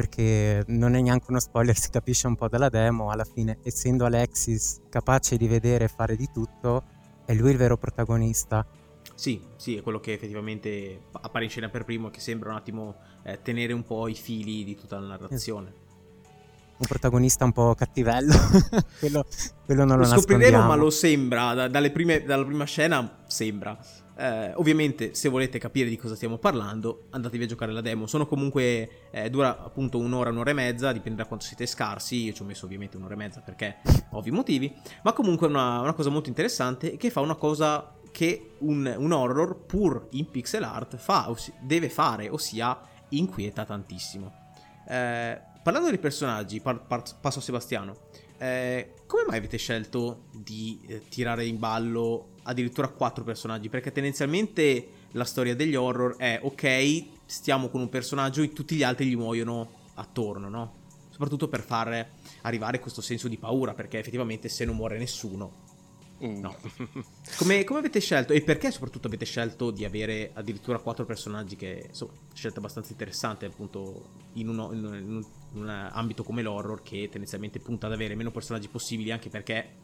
perché 0.00 0.64
non 0.68 0.94
è 0.94 1.00
neanche 1.02 1.26
uno 1.28 1.40
spoiler, 1.40 1.76
si 1.78 1.90
capisce 1.90 2.26
un 2.26 2.34
po' 2.34 2.48
dalla 2.48 2.70
demo, 2.70 3.10
alla 3.10 3.24
fine 3.24 3.58
essendo 3.62 4.06
Alexis 4.06 4.80
capace 4.88 5.36
di 5.36 5.46
vedere 5.46 5.84
e 5.84 5.88
fare 5.88 6.16
di 6.16 6.28
tutto, 6.32 6.84
è 7.26 7.34
lui 7.34 7.50
il 7.50 7.58
vero 7.58 7.76
protagonista. 7.76 8.66
Sì, 9.14 9.42
sì, 9.56 9.76
è 9.76 9.82
quello 9.82 10.00
che 10.00 10.14
effettivamente 10.14 11.02
appare 11.12 11.44
in 11.44 11.50
scena 11.50 11.68
per 11.68 11.84
primo 11.84 12.08
e 12.08 12.10
che 12.10 12.20
sembra 12.20 12.50
un 12.50 12.56
attimo 12.56 12.96
eh, 13.24 13.42
tenere 13.42 13.74
un 13.74 13.82
po' 13.82 14.08
i 14.08 14.14
fili 14.14 14.64
di 14.64 14.74
tutta 14.74 14.98
la 14.98 15.06
narrazione. 15.08 15.88
Un 16.78 16.86
protagonista 16.86 17.44
un 17.44 17.52
po' 17.52 17.74
cattivello, 17.74 18.32
quello, 19.00 19.26
quello 19.66 19.84
non 19.84 19.98
lo, 19.98 20.08
lo 20.08 20.18
scopriremo, 20.18 20.62
ma 20.62 20.76
lo 20.76 20.88
sembra, 20.88 21.68
da, 21.68 21.90
prime, 21.90 22.24
dalla 22.24 22.46
prima 22.46 22.64
scena 22.64 23.18
sembra. 23.26 23.78
Eh, 24.20 24.52
ovviamente, 24.56 25.14
se 25.14 25.30
volete 25.30 25.58
capire 25.58 25.88
di 25.88 25.96
cosa 25.96 26.14
stiamo 26.14 26.36
parlando, 26.36 27.06
andatevi 27.08 27.44
a 27.44 27.46
giocare 27.46 27.72
la 27.72 27.80
demo. 27.80 28.06
Sono 28.06 28.26
comunque. 28.26 29.08
Eh, 29.10 29.30
dura 29.30 29.64
appunto 29.64 29.96
un'ora, 29.98 30.28
un'ora 30.28 30.50
e 30.50 30.52
mezza, 30.52 30.92
dipende 30.92 31.22
da 31.22 31.26
quanto 31.26 31.46
siete 31.46 31.64
scarsi. 31.64 32.24
Io 32.24 32.34
ci 32.34 32.42
ho 32.42 32.44
messo 32.44 32.66
ovviamente 32.66 32.98
un'ora 32.98 33.14
e 33.14 33.16
mezza 33.16 33.40
perché 33.40 33.78
ovvi 34.12 34.30
motivi. 34.30 34.70
Ma 35.02 35.14
comunque 35.14 35.46
è 35.46 35.50
una, 35.50 35.80
una, 35.80 35.94
cosa 35.94 36.10
molto 36.10 36.28
interessante 36.28 36.98
che 36.98 37.08
fa 37.08 37.20
una 37.20 37.34
cosa 37.34 37.94
che 38.12 38.50
un, 38.58 38.94
un 38.98 39.10
horror 39.10 39.56
pur 39.64 40.08
in 40.10 40.30
pixel 40.30 40.64
art 40.64 40.96
fa, 40.98 41.34
deve 41.60 41.88
fare, 41.88 42.28
ossia 42.28 42.78
inquieta 43.10 43.64
tantissimo. 43.64 44.32
Eh, 44.86 45.40
parlando 45.62 45.88
dei 45.88 45.98
personaggi, 45.98 46.60
par- 46.60 46.86
par- 46.86 47.18
passo 47.18 47.38
a 47.38 47.42
Sebastiano. 47.42 47.96
Eh, 48.36 48.94
come 49.06 49.24
mai 49.26 49.38
avete 49.38 49.56
scelto 49.56 50.24
di 50.32 50.80
eh, 50.86 51.08
tirare 51.08 51.46
in 51.46 51.58
ballo 51.58 52.29
addirittura 52.42 52.88
quattro 52.88 53.24
personaggi? 53.24 53.68
Perché 53.68 53.92
tendenzialmente 53.92 54.88
la 55.12 55.24
storia 55.24 55.54
degli 55.54 55.74
horror 55.74 56.16
è 56.16 56.40
ok, 56.42 57.04
stiamo 57.26 57.68
con 57.68 57.80
un 57.80 57.88
personaggio 57.88 58.42
e 58.42 58.52
tutti 58.52 58.76
gli 58.76 58.82
altri 58.82 59.06
gli 59.06 59.16
muoiono 59.16 59.70
attorno, 59.94 60.48
no? 60.48 60.74
Soprattutto 61.10 61.48
per 61.48 61.62
far 61.62 62.08
arrivare 62.42 62.80
questo 62.80 63.00
senso 63.00 63.28
di 63.28 63.36
paura, 63.36 63.74
perché 63.74 63.98
effettivamente 63.98 64.48
se 64.48 64.64
non 64.64 64.76
muore 64.76 64.98
nessuno, 64.98 65.68
Mm. 66.24 66.40
No. 66.40 66.54
Come, 67.36 67.64
come, 67.64 67.78
avete 67.78 68.00
scelto 68.00 68.34
e 68.34 68.42
perché 68.42 68.70
soprattutto 68.70 69.06
avete 69.06 69.24
scelto 69.24 69.70
di 69.70 69.86
avere 69.86 70.30
addirittura 70.34 70.78
quattro 70.78 71.06
personaggi 71.06 71.56
che 71.56 71.86
insomma 71.88 72.12
scelta 72.34 72.58
abbastanza 72.58 72.92
interessante 72.92 73.46
appunto 73.46 74.08
in, 74.34 74.48
uno, 74.48 74.72
in, 74.72 74.84
un, 74.84 74.94
in, 74.94 75.24
un, 75.54 75.68
ambito 75.68 76.22
come 76.22 76.42
l'horror 76.42 76.82
che 76.82 77.08
tendenzialmente 77.08 77.58
punta 77.60 77.86
ad 77.86 77.94
avere 77.94 78.14
meno 78.14 78.30
personaggi 78.30 78.68
possibili 78.68 79.10
anche 79.10 79.30
perché 79.30 79.79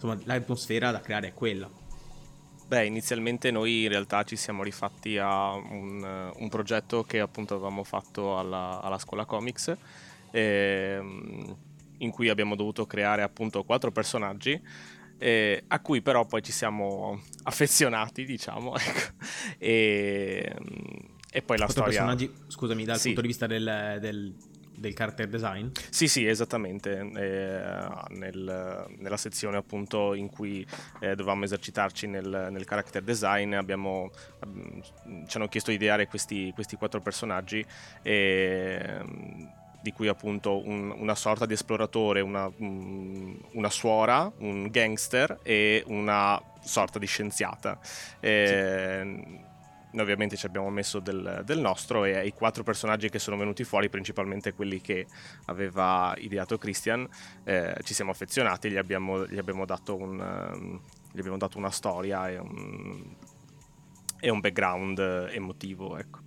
insomma 0.00 0.18
l'atmosfera 0.24 0.90
da 0.90 1.00
creare 1.00 1.28
è 1.28 1.34
quella. 1.34 1.70
Beh, 2.66 2.86
inizialmente 2.86 3.50
noi 3.50 3.82
in 3.82 3.88
realtà 3.88 4.22
ci 4.22 4.36
siamo 4.36 4.62
rifatti 4.62 5.18
a 5.18 5.54
un, 5.54 6.32
un 6.36 6.48
progetto 6.48 7.02
che 7.02 7.18
appunto 7.18 7.54
avevamo 7.54 7.82
fatto 7.82 8.38
alla, 8.38 8.80
alla 8.80 8.98
scuola 8.98 9.24
comics 9.24 9.76
ehm, 10.30 11.56
in 11.98 12.10
cui 12.10 12.28
abbiamo 12.28 12.54
dovuto 12.54 12.86
creare 12.86 13.22
appunto 13.22 13.64
quattro 13.64 13.90
personaggi 13.90 14.60
eh, 15.22 15.64
a 15.68 15.80
cui 15.80 16.00
però 16.00 16.24
poi 16.24 16.42
ci 16.42 16.50
siamo 16.50 17.20
affezionati, 17.42 18.24
diciamo, 18.24 18.74
ecco. 18.78 19.12
e, 19.58 20.56
e, 21.30 21.42
poi 21.42 21.58
la 21.58 21.68
storia... 21.68 21.90
personaggi, 21.90 22.32
scusami, 22.48 22.84
dal 22.84 22.98
sì. 22.98 23.08
punto 23.08 23.20
di 23.20 23.26
vista 23.26 23.46
del, 23.46 23.98
del, 24.00 24.34
del 24.80 24.94
character 24.94 25.28
design? 25.28 25.68
Sì, 25.90 26.08
sì, 26.08 26.26
esattamente, 26.26 26.98
eh, 26.98 27.90
nel, 28.08 28.86
nella 28.96 29.16
sezione 29.18 29.58
appunto 29.58 30.14
in 30.14 30.30
cui 30.30 30.66
eh, 31.00 31.14
dovevamo 31.14 31.44
esercitarci 31.44 32.06
nel, 32.06 32.48
nel 32.50 32.64
character 32.64 33.02
design 33.02 33.52
abbiamo, 33.52 34.10
ci 35.26 35.36
hanno 35.36 35.48
chiesto 35.48 35.68
di 35.70 35.76
ideare 35.76 36.06
questi, 36.06 36.50
questi 36.54 36.76
quattro 36.76 37.02
personaggi 37.02 37.64
e 38.02 39.02
di 39.82 39.92
cui 39.92 40.08
appunto 40.08 40.66
un, 40.66 40.90
una 40.90 41.14
sorta 41.14 41.44
di 41.44 41.52
esploratore, 41.52 42.20
una, 42.22 42.50
una, 42.56 43.70
suora, 43.70 44.30
un 44.38 44.68
gangster 44.68 45.40
e 45.42 45.82
una 45.88 46.40
sorta 46.62 46.98
di 46.98 47.06
scienziata. 47.06 47.78
E, 48.18 49.24
sì. 49.26 49.48
Noi 49.92 50.02
ovviamente 50.02 50.36
ci 50.36 50.46
abbiamo 50.46 50.70
messo 50.70 51.00
del, 51.00 51.42
del, 51.44 51.58
nostro 51.58 52.04
e 52.04 52.26
i 52.26 52.32
quattro 52.32 52.62
personaggi 52.62 53.08
che 53.08 53.18
sono 53.18 53.36
venuti 53.36 53.64
fuori, 53.64 53.88
principalmente 53.88 54.52
quelli 54.52 54.80
che 54.80 55.06
aveva 55.46 56.14
ideato 56.18 56.58
Christian, 56.58 57.08
eh, 57.44 57.74
ci 57.82 57.94
siamo 57.94 58.12
affezionati, 58.12 58.70
gli 58.70 58.76
abbiamo, 58.76 59.26
gli 59.26 59.38
abbiamo, 59.38 59.64
dato, 59.64 59.96
un, 59.96 60.20
um, 60.20 60.80
gli 61.12 61.18
abbiamo 61.18 61.38
dato 61.38 61.58
una 61.58 61.70
storia 61.70 62.28
e 62.28 62.38
un, 62.38 63.16
e 64.20 64.30
un 64.30 64.40
background 64.40 64.98
emotivo. 65.32 65.98
Ecco. 65.98 66.20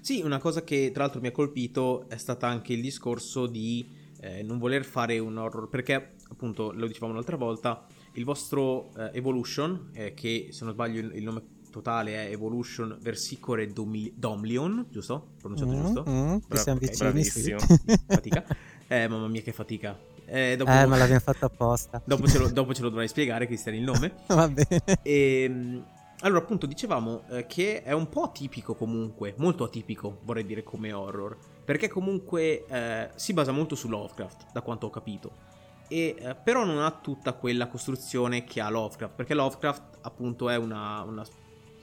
Sì, 0.00 0.20
una 0.22 0.38
cosa 0.38 0.62
che 0.62 0.90
tra 0.92 1.04
l'altro 1.04 1.20
mi 1.20 1.28
ha 1.28 1.32
colpito 1.32 2.08
è 2.08 2.16
stata 2.16 2.46
anche 2.46 2.72
il 2.74 2.80
discorso 2.80 3.46
di 3.46 3.88
eh, 4.20 4.42
non 4.42 4.58
voler 4.58 4.84
fare 4.84 5.18
un 5.18 5.36
horror, 5.36 5.68
perché 5.68 6.16
appunto, 6.28 6.72
lo 6.72 6.86
dicevamo 6.86 7.14
l'altra 7.14 7.36
volta, 7.36 7.86
il 8.12 8.24
vostro 8.24 8.90
eh, 8.96 9.10
Evolution, 9.14 9.90
eh, 9.92 10.14
che 10.14 10.48
se 10.50 10.64
non 10.64 10.72
sbaglio 10.74 11.00
il, 11.00 11.14
il, 11.16 11.22
nome 11.22 11.42
totale 11.70 12.26
è 12.26 12.30
Evolution 12.30 12.98
Versicore 13.00 13.66
Domi- 13.72 14.12
Domlion, 14.16 14.86
giusto? 14.90 15.28
Pronunciato 15.38 15.70
mm, 15.70 15.80
giusto? 15.82 16.04
Mm, 16.08 16.36
Bra- 16.46 16.58
siamo 16.58 16.78
okay, 16.78 16.88
vicini, 16.90 17.24
sì. 17.24 17.54
fatica. 18.06 18.44
Eh, 18.86 19.08
mamma 19.08 19.28
mia 19.28 19.42
che 19.42 19.52
fatica. 19.52 19.98
Eh, 20.26 20.56
dopo... 20.56 20.70
eh 20.70 20.86
ma 20.86 20.96
l'abbiamo 20.96 21.20
fatto 21.20 21.46
apposta. 21.46 22.02
dopo, 22.04 22.28
ce 22.28 22.38
lo, 22.38 22.48
dopo 22.50 22.74
ce 22.74 22.82
lo 22.82 22.88
dovrai 22.88 23.08
spiegare, 23.08 23.46
Cristian, 23.46 23.74
il 23.74 23.82
nome. 23.82 24.14
Va 24.28 24.48
bene. 24.48 24.82
E 25.02 25.42
ehm, 25.42 25.84
allora, 26.20 26.40
appunto, 26.40 26.66
dicevamo 26.66 27.22
eh, 27.30 27.46
che 27.46 27.82
è 27.82 27.92
un 27.92 28.08
po' 28.08 28.24
atipico 28.24 28.74
comunque, 28.74 29.34
molto 29.38 29.64
atipico, 29.64 30.18
vorrei 30.24 30.44
dire, 30.44 30.62
come 30.62 30.92
horror, 30.92 31.36
perché 31.64 31.88
comunque 31.88 32.66
eh, 32.66 33.10
si 33.14 33.32
basa 33.32 33.52
molto 33.52 33.74
su 33.74 33.88
Lovecraft, 33.88 34.52
da 34.52 34.60
quanto 34.60 34.86
ho 34.86 34.90
capito, 34.90 35.32
e 35.88 36.14
eh, 36.18 36.34
però 36.34 36.64
non 36.64 36.78
ha 36.78 36.90
tutta 36.90 37.32
quella 37.32 37.68
costruzione 37.68 38.44
che 38.44 38.60
ha 38.60 38.68
Lovecraft, 38.68 39.14
perché 39.14 39.34
Lovecraft 39.34 39.82
appunto 40.02 40.48
è 40.50 40.56
una, 40.56 41.02
una 41.02 41.24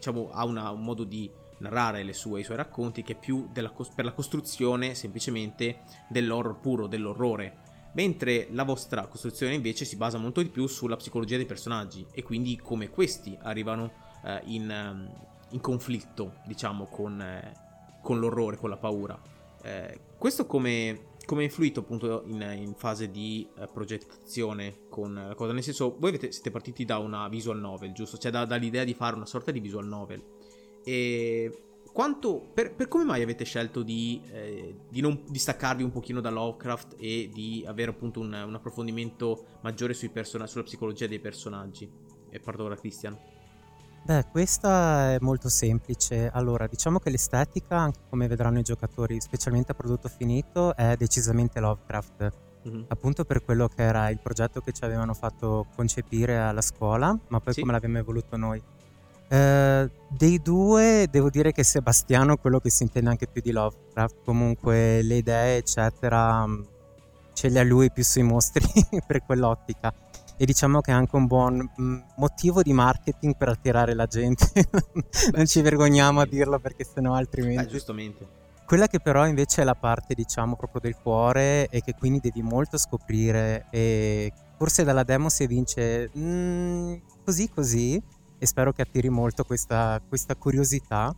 diciamo, 0.08 0.30
ha 0.32 0.46
una, 0.46 0.70
un 0.72 0.84
modo 0.84 1.04
di 1.04 1.30
narrare 1.60 2.12
sue, 2.14 2.42
i 2.42 2.44
suoi 2.44 2.58
racconti 2.58 3.04
che 3.04 3.14
è 3.14 3.20
più 3.20 3.50
della, 3.52 3.74
per 3.94 4.06
la 4.06 4.14
costruzione 4.14 4.96
semplicemente 4.96 5.82
dell'horror 6.08 6.60
puro, 6.60 6.88
dell'orrore, 6.88 7.66
mentre 7.94 8.48
la 8.52 8.64
vostra 8.64 9.08
costruzione 9.08 9.54
invece 9.54 9.86
si 9.86 9.96
basa 9.96 10.18
molto 10.18 10.42
di 10.42 10.50
più 10.50 10.68
sulla 10.68 10.96
psicologia 10.96 11.36
dei 11.36 11.46
personaggi 11.46 12.06
e 12.12 12.24
quindi 12.24 12.58
come 12.58 12.90
questi 12.90 13.38
arrivano 13.42 13.92
eh, 14.24 14.42
in, 14.46 14.70
ehm, 14.70 15.12
in, 15.50 15.62
conflitto, 15.62 16.36
diciamo, 16.46 16.86
con, 16.86 17.20
eh, 17.22 17.54
con, 18.02 18.20
l'orrore, 18.20 18.58
con 18.58 18.70
la 18.70 18.78
paura. 18.78 19.20
Eh, 19.64 20.00
questo 20.18 20.46
come, 20.46 21.07
come 21.28 21.42
è 21.42 21.44
influito 21.44 21.82
appunto 21.82 22.24
in, 22.28 22.42
in 22.58 22.74
fase 22.74 23.12
di 23.12 23.46
uh, 23.58 23.66
progettazione 23.72 24.88
con 24.90 25.14
la 25.14 25.36
cosa? 25.36 25.52
Nel 25.52 25.62
senso, 25.62 25.98
voi 26.00 26.10
avete, 26.10 26.32
siete 26.32 26.52
partiti 26.52 26.86
da 26.86 27.00
una 27.00 27.28
visual 27.28 27.60
novel, 27.60 27.92
giusto? 27.92 28.18
Cioè 28.18 28.32
da, 28.32 28.46
dall'idea 28.46 28.86
di 28.86 28.94
fare 28.94 29.18
una 29.18 29.26
sorta 29.26 29.52
di 29.52 29.60
visual 29.60 29.86
novel. 29.86 30.24
E 30.86 31.64
quanto, 31.92 32.50
per, 32.54 32.76
per 32.76 32.88
come 32.88 33.04
mai 33.04 33.22
avete 33.22 33.44
scelto 33.44 33.84
di, 33.84 34.22
eh, 34.32 34.74
di 34.90 35.02
non 35.02 35.26
distaccarvi 35.28 35.84
un 35.84 35.92
pochino 35.92 36.22
da 36.22 36.30
Lovecraft 36.30 36.96
e 36.98 37.30
di 37.34 37.62
avere 37.68 37.92
appunto 37.92 38.22
un, 38.22 38.32
un 38.32 38.56
approfondimento 38.56 39.58
maggiore 39.64 39.96
person- 40.10 40.48
sulla 40.48 40.64
psicologia 40.64 41.08
dei 41.08 41.20
personaggi? 41.20 41.92
E 42.30 42.40
parto 42.40 42.64
ora 42.64 42.78
Christian. 42.78 43.20
Beh, 44.08 44.24
questa 44.32 45.16
è 45.16 45.18
molto 45.20 45.50
semplice. 45.50 46.30
Allora, 46.32 46.66
diciamo 46.66 46.98
che 46.98 47.10
l'estetica, 47.10 47.76
anche 47.76 48.00
come 48.10 48.30
vedranno 48.30 48.58
i 48.58 48.62
giocatori, 48.62 49.20
specialmente 49.20 49.74
a 49.74 49.76
prodotto 49.76 50.08
finito, 50.08 50.74
è 50.78 50.96
decisamente 50.96 51.60
Lovecraft. 51.60 52.32
Mm-hmm. 52.70 52.84
Appunto 52.88 53.26
per 53.26 53.44
quello 53.44 53.68
che 53.68 53.82
era 53.84 54.10
il 54.10 54.20
progetto 54.20 54.62
che 54.62 54.72
ci 54.72 54.86
avevano 54.86 55.14
fatto 55.14 55.66
concepire 55.76 56.38
alla 56.38 56.62
scuola, 56.62 57.20
ma 57.28 57.42
poi 57.42 57.52
sì. 57.52 57.60
come 57.60 57.74
l'abbiamo 57.74 57.98
evoluto 57.98 58.38
noi. 58.38 58.64
Eh, 59.28 59.92
dei 60.08 60.42
due 60.42 61.08
devo 61.12 61.30
dire 61.30 61.52
che 61.52 61.66
Sebastiano 61.66 62.36
è 62.36 62.40
quello 62.40 62.62
che 62.62 62.70
si 62.70 62.84
intende 62.84 63.10
anche 63.10 63.28
più 63.28 63.42
di 63.42 63.52
Lovecraft, 63.52 64.24
comunque 64.24 65.02
le 65.02 65.16
idee 65.16 65.58
eccetera 65.58 66.48
mm, 66.48 66.64
ce 67.34 67.50
le 67.50 67.60
ha 67.60 67.64
lui 67.64 67.92
più 67.92 68.06
sui 68.06 68.24
mostri 68.24 68.64
per 69.06 69.26
quell'ottica 69.26 69.94
e 70.38 70.46
diciamo 70.46 70.82
che 70.82 70.92
è 70.92 70.94
anche 70.94 71.16
un 71.16 71.26
buon 71.26 71.70
mm, 71.82 72.00
motivo 72.18 72.62
di 72.62 72.72
marketing 72.74 73.36
per 73.36 73.50
attirare 73.50 73.94
la 73.94 74.06
gente. 74.06 74.46
non 75.34 75.46
ci 75.46 75.62
vergogniamo 75.62 76.22
a 76.22 76.26
dirlo 76.26 76.60
perché 76.60 76.84
sennò 76.84 77.14
altrimenti... 77.14 77.64
Beh, 77.64 77.70
giustamente. 77.70 78.28
Quella 78.66 78.88
che 78.88 79.00
però 79.00 79.26
invece 79.26 79.62
è 79.62 79.66
la 79.66 79.76
parte, 79.76 80.14
diciamo, 80.14 80.56
proprio 80.56 80.82
del 80.82 80.98
cuore 81.02 81.68
e 81.70 81.82
che 81.82 81.94
quindi 81.98 82.20
devi 82.20 82.42
molto 82.42 82.78
scoprire 82.78 83.66
e 83.72 84.32
forse 84.58 84.84
dalla 84.84 85.04
demo 85.04 85.30
si 85.30 85.44
evince 85.44 86.12
mm, 86.18 86.96
così 87.24 87.50
così 87.50 88.02
e 88.40 88.46
spero 88.46 88.72
che 88.74 88.82
attiri 88.82 89.10
molto 89.10 89.44
questa, 89.44 90.02
questa 90.08 90.36
curiosità 90.36 91.16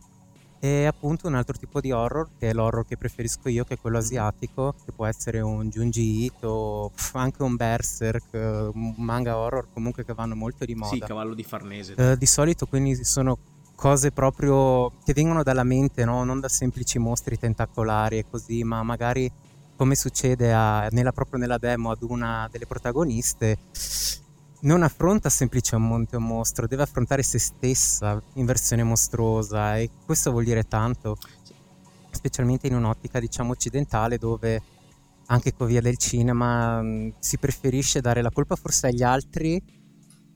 e 0.62 0.84
appunto 0.84 1.26
un 1.26 1.34
altro 1.34 1.56
tipo 1.56 1.80
di 1.80 1.90
horror, 1.90 2.28
che 2.38 2.50
è 2.50 2.52
l'horror 2.52 2.84
che 2.86 2.98
preferisco 2.98 3.48
io, 3.48 3.64
che 3.64 3.74
è 3.74 3.78
quello 3.78 3.96
asiatico, 3.96 4.74
che 4.84 4.92
può 4.92 5.06
essere 5.06 5.40
un 5.40 5.70
Junji 5.70 6.24
Ito, 6.24 6.92
anche 7.12 7.42
un 7.42 7.56
Berserk, 7.56 8.34
un 8.74 8.94
manga 8.98 9.38
horror 9.38 9.68
comunque 9.72 10.04
che 10.04 10.12
vanno 10.12 10.34
molto 10.34 10.66
di 10.66 10.74
moda. 10.74 10.92
Sì, 10.92 11.00
cavallo 11.00 11.32
di 11.32 11.44
Farnese. 11.44 11.94
Uh, 11.96 12.14
di 12.14 12.26
solito 12.26 12.66
quindi 12.66 13.02
sono 13.04 13.38
cose 13.74 14.12
proprio 14.12 14.92
che 15.02 15.14
vengono 15.14 15.42
dalla 15.42 15.64
mente, 15.64 16.04
no? 16.04 16.22
non 16.24 16.38
da 16.38 16.48
semplici 16.48 16.98
mostri 16.98 17.38
tentacolari 17.38 18.18
e 18.18 18.26
così, 18.28 18.62
ma 18.62 18.82
magari 18.82 19.32
come 19.76 19.94
succede 19.94 20.52
a, 20.52 20.88
nella, 20.90 21.12
proprio 21.12 21.38
nella 21.38 21.56
demo 21.56 21.90
ad 21.90 22.02
una 22.02 22.46
delle 22.52 22.66
protagoniste, 22.66 23.56
non 24.60 24.82
affronta 24.82 25.28
semplicemente 25.28 26.16
un 26.16 26.24
mostro, 26.24 26.66
deve 26.66 26.82
affrontare 26.82 27.22
se 27.22 27.38
stessa 27.38 28.20
in 28.34 28.44
versione 28.44 28.82
mostruosa 28.82 29.78
e 29.78 29.90
questo 30.04 30.30
vuol 30.30 30.44
dire 30.44 30.64
tanto, 30.64 31.16
specialmente 32.10 32.66
in 32.66 32.74
un'ottica 32.74 33.20
diciamo 33.20 33.52
occidentale 33.52 34.18
dove 34.18 34.62
anche 35.26 35.54
con 35.54 35.68
via 35.68 35.80
del 35.80 35.96
cinema 35.96 36.82
si 37.18 37.38
preferisce 37.38 38.00
dare 38.00 38.20
la 38.20 38.30
colpa 38.30 38.56
forse 38.56 38.88
agli 38.88 39.02
altri 39.02 39.62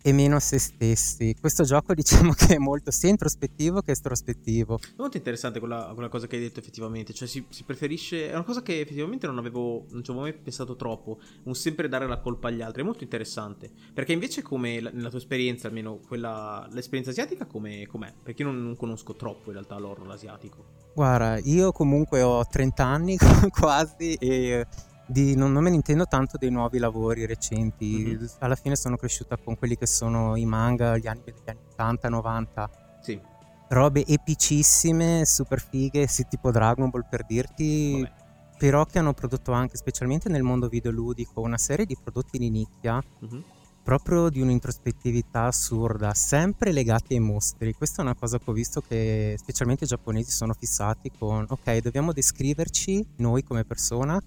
e 0.06 0.12
meno 0.12 0.36
a 0.36 0.40
se 0.40 0.58
stessi. 0.58 1.34
Questo 1.40 1.64
gioco 1.64 1.94
diciamo 1.94 2.34
che 2.34 2.56
è 2.56 2.58
molto 2.58 2.90
sia 2.90 3.08
introspettivo 3.08 3.80
che 3.80 3.92
estrospettivo. 3.92 4.78
Molto 4.98 5.16
interessante 5.16 5.60
quella, 5.60 5.92
quella 5.94 6.10
cosa 6.10 6.26
che 6.26 6.36
hai 6.36 6.42
detto 6.42 6.60
effettivamente, 6.60 7.14
cioè 7.14 7.26
si, 7.26 7.46
si, 7.48 7.64
preferisce, 7.64 8.28
è 8.28 8.34
una 8.34 8.44
cosa 8.44 8.60
che 8.60 8.80
effettivamente 8.80 9.26
non 9.26 9.38
avevo, 9.38 9.86
non 9.92 10.04
ci 10.04 10.10
avevo 10.10 10.26
mai 10.26 10.34
pensato 10.34 10.76
troppo, 10.76 11.20
un 11.44 11.54
sempre 11.54 11.88
dare 11.88 12.06
la 12.06 12.18
colpa 12.18 12.48
agli 12.48 12.60
altri, 12.60 12.82
è 12.82 12.84
molto 12.84 13.02
interessante, 13.02 13.70
perché 13.94 14.12
invece 14.12 14.42
come 14.42 14.78
nella 14.78 15.08
tua 15.08 15.18
esperienza, 15.18 15.68
almeno 15.68 15.98
quella, 16.06 16.68
l'esperienza 16.70 17.10
asiatica 17.10 17.46
come, 17.46 17.86
com'è? 17.86 18.12
Perché 18.22 18.42
io 18.42 18.50
non, 18.50 18.62
non 18.62 18.76
conosco 18.76 19.14
troppo 19.14 19.46
in 19.46 19.52
realtà 19.54 19.78
l'horror 19.78 20.10
asiatico. 20.10 20.82
Guarda, 20.94 21.38
io 21.38 21.72
comunque 21.72 22.20
ho 22.20 22.44
30 22.44 22.84
anni 22.84 23.16
quasi 23.48 24.12
e 24.14 24.66
di, 25.06 25.34
non, 25.36 25.52
non, 25.52 25.62
me 25.62 25.70
ne 25.70 25.76
intendo 25.76 26.06
tanto 26.06 26.38
dei 26.38 26.50
nuovi 26.50 26.78
lavori 26.78 27.26
recenti. 27.26 28.04
Mm-hmm. 28.04 28.26
Alla 28.38 28.54
fine 28.54 28.76
sono 28.76 28.96
cresciuta 28.96 29.36
con 29.36 29.56
quelli 29.56 29.76
che 29.76 29.86
sono 29.86 30.36
i 30.36 30.46
manga, 30.46 30.96
gli 30.96 31.06
anime 31.06 31.32
degli 31.32 31.48
anni 31.48 31.60
80, 31.72 32.08
90. 32.08 32.70
Sì. 33.00 33.20
Robe 33.68 34.04
epicissime, 34.06 35.24
super 35.24 35.60
fighe, 35.60 36.06
sì, 36.06 36.26
tipo 36.28 36.50
Dragon 36.50 36.88
Ball 36.90 37.06
per 37.08 37.24
dirti. 37.26 38.00
Vabbè. 38.02 38.22
Però 38.56 38.84
che 38.86 38.98
hanno 38.98 39.12
prodotto 39.12 39.52
anche, 39.52 39.76
specialmente 39.76 40.28
nel 40.28 40.42
mondo 40.42 40.68
videoludico, 40.68 41.40
una 41.40 41.58
serie 41.58 41.84
di 41.84 41.96
prodotti 42.00 42.38
di 42.38 42.50
nicchia. 42.50 43.02
Mm-hmm. 43.24 43.40
Proprio 43.82 44.30
di 44.30 44.40
un'introspettività 44.40 45.42
assurda, 45.42 46.14
sempre 46.14 46.72
legati 46.72 47.12
ai 47.12 47.20
mostri. 47.20 47.74
Questa 47.74 48.00
è 48.00 48.04
una 48.06 48.14
cosa 48.14 48.38
che 48.38 48.48
ho 48.48 48.54
visto 48.54 48.80
che 48.80 49.34
specialmente 49.36 49.84
i 49.84 49.86
giapponesi 49.86 50.30
sono 50.30 50.54
fissati 50.54 51.10
con, 51.10 51.44
ok, 51.46 51.76
dobbiamo 51.80 52.14
descriverci 52.14 53.06
noi 53.16 53.42
come 53.42 53.66
persona 53.66 54.18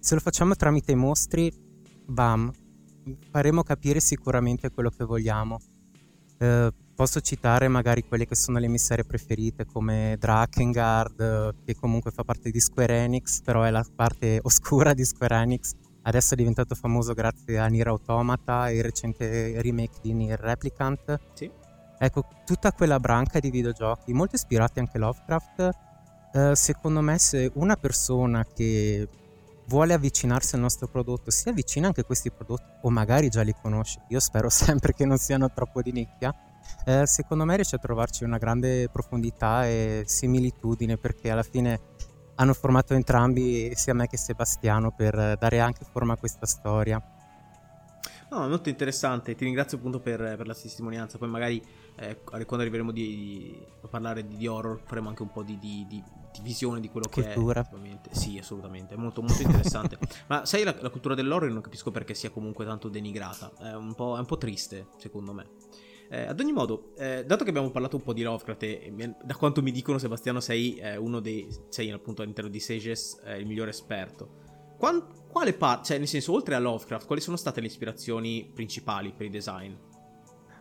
se 0.00 0.14
lo 0.14 0.20
facciamo 0.20 0.56
tramite 0.56 0.92
i 0.92 0.96
mostri, 0.96 1.52
bam, 2.06 2.50
faremo 3.30 3.62
capire 3.62 4.00
sicuramente 4.00 4.70
quello 4.70 4.88
che 4.90 5.04
vogliamo. 5.04 5.60
Eh, 6.38 6.72
posso 6.94 7.20
citare 7.20 7.68
magari 7.68 8.02
quelle 8.02 8.26
che 8.26 8.34
sono 8.34 8.58
le 8.58 8.66
mie 8.66 8.78
serie 8.78 9.04
preferite 9.04 9.66
come 9.66 10.16
Drakengard, 10.18 11.64
che 11.64 11.74
comunque 11.74 12.10
fa 12.10 12.24
parte 12.24 12.50
di 12.50 12.60
Square 12.60 13.04
Enix, 13.04 13.42
però 13.42 13.62
è 13.62 13.70
la 13.70 13.84
parte 13.94 14.40
oscura 14.44 14.94
di 14.94 15.04
Square 15.04 15.36
Enix. 15.36 15.72
Adesso 16.02 16.32
è 16.32 16.36
diventato 16.36 16.74
famoso 16.74 17.12
grazie 17.12 17.58
a 17.58 17.66
Nier 17.66 17.88
Automata 17.88 18.70
e 18.70 18.76
il 18.76 18.82
recente 18.82 19.60
remake 19.60 19.98
di 20.00 20.14
Nier 20.14 20.40
Replicant. 20.40 21.20
Sì. 21.34 21.50
Ecco, 21.98 22.24
tutta 22.46 22.72
quella 22.72 22.98
branca 22.98 23.38
di 23.38 23.50
videogiochi, 23.50 24.14
molto 24.14 24.36
ispirati 24.36 24.78
anche 24.78 24.96
a 24.96 25.00
Lovecraft. 25.00 25.70
Eh, 26.32 26.56
secondo 26.56 27.02
me 27.02 27.18
se 27.18 27.50
una 27.54 27.76
persona 27.76 28.46
che 28.46 29.06
vuole 29.70 29.94
avvicinarsi 29.94 30.56
al 30.56 30.62
nostro 30.62 30.88
prodotto, 30.88 31.30
si 31.30 31.48
avvicina 31.48 31.86
anche 31.86 32.00
a 32.00 32.04
questi 32.04 32.32
prodotti 32.32 32.64
o 32.82 32.90
magari 32.90 33.28
già 33.28 33.42
li 33.42 33.54
conosce, 33.54 34.02
io 34.08 34.18
spero 34.18 34.50
sempre 34.50 34.92
che 34.92 35.06
non 35.06 35.16
siano 35.16 35.50
troppo 35.52 35.80
di 35.80 35.92
nicchia, 35.92 36.34
eh, 36.84 37.06
secondo 37.06 37.44
me 37.44 37.54
riesce 37.54 37.76
a 37.76 37.78
trovarci 37.78 38.24
una 38.24 38.38
grande 38.38 38.88
profondità 38.90 39.66
e 39.66 40.02
similitudine 40.06 40.96
perché 40.96 41.30
alla 41.30 41.44
fine 41.44 41.80
hanno 42.34 42.52
formato 42.52 42.94
entrambi 42.94 43.70
sia 43.76 43.94
me 43.94 44.08
che 44.08 44.16
Sebastiano 44.16 44.90
per 44.90 45.36
dare 45.38 45.60
anche 45.60 45.84
forma 45.88 46.14
a 46.14 46.16
questa 46.16 46.46
storia. 46.46 47.00
No, 48.30 48.48
molto 48.48 48.68
interessante, 48.68 49.34
ti 49.34 49.44
ringrazio 49.44 49.76
appunto 49.78 49.98
per, 49.98 50.18
per 50.18 50.46
la 50.46 50.54
testimonianza, 50.54 51.18
poi 51.18 51.28
magari 51.28 51.60
eh, 51.96 52.22
quando 52.22 52.58
arriveremo 52.58 52.92
di, 52.92 53.16
di, 53.16 53.66
a 53.82 53.88
parlare 53.88 54.24
di, 54.24 54.36
di, 54.36 54.46
horror 54.46 54.80
faremo 54.84 55.08
anche 55.08 55.22
un 55.22 55.32
po' 55.32 55.42
di, 55.42 55.58
di 55.58 56.02
visione 56.40 56.78
di 56.78 56.88
quello 56.88 57.08
cultura. 57.10 57.62
che 57.64 57.68
è. 57.68 58.14
Sì, 58.14 58.38
assolutamente, 58.38 58.94
è 58.94 58.96
molto, 58.96 59.20
molto 59.20 59.42
interessante. 59.42 59.98
Ma 60.28 60.46
sai, 60.46 60.62
la, 60.62 60.76
la, 60.78 60.90
cultura 60.90 61.16
dell'horror 61.16 61.50
non 61.50 61.60
capisco 61.60 61.90
perché 61.90 62.14
sia 62.14 62.30
comunque 62.30 62.64
tanto 62.64 62.88
denigrata, 62.88 63.50
è 63.58 63.74
un 63.74 63.94
po', 63.94 64.14
è 64.14 64.20
un 64.20 64.26
po 64.26 64.38
triste 64.38 64.86
secondo 64.96 65.32
me. 65.32 65.48
Eh, 66.08 66.26
ad 66.26 66.38
ogni 66.38 66.52
modo, 66.52 66.92
eh, 66.98 67.24
dato 67.24 67.42
che 67.42 67.50
abbiamo 67.50 67.70
parlato 67.70 67.96
un 67.96 68.02
po' 68.02 68.12
di 68.12 68.22
Lovecraft 68.22 68.62
e, 68.62 68.92
e 68.96 69.14
da 69.22 69.34
quanto 69.34 69.60
mi 69.60 69.72
dicono 69.72 69.98
Sebastiano 69.98 70.38
sei 70.38 70.76
eh, 70.76 70.96
uno 70.96 71.18
dei... 71.18 71.48
sei 71.68 71.90
appunto 71.90 72.22
all'interno 72.22 72.50
di 72.50 72.60
Sages 72.60 73.20
il 73.38 73.46
migliore 73.46 73.70
esperto. 73.70 74.38
Quant- 74.76 75.19
quale 75.30 75.52
parte, 75.52 75.86
cioè 75.86 75.98
nel 75.98 76.08
senso, 76.08 76.32
oltre 76.32 76.54
a 76.54 76.58
Lovecraft, 76.58 77.06
quali 77.06 77.20
sono 77.20 77.36
state 77.36 77.60
le 77.60 77.66
ispirazioni 77.66 78.50
principali 78.52 79.12
per 79.16 79.26
il 79.26 79.32
design? 79.32 79.72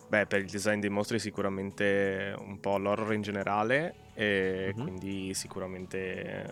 Beh, 0.08 0.26
per 0.26 0.40
il 0.40 0.50
design 0.50 0.80
dei 0.80 0.90
mostri 0.90 1.20
sicuramente 1.20 2.34
un 2.40 2.60
po' 2.60 2.78
l'horror 2.78 3.14
in 3.14 3.22
generale 3.22 3.96
e 4.16 4.74
mm-hmm. 4.74 4.82
quindi 4.82 5.34
sicuramente 5.36 6.50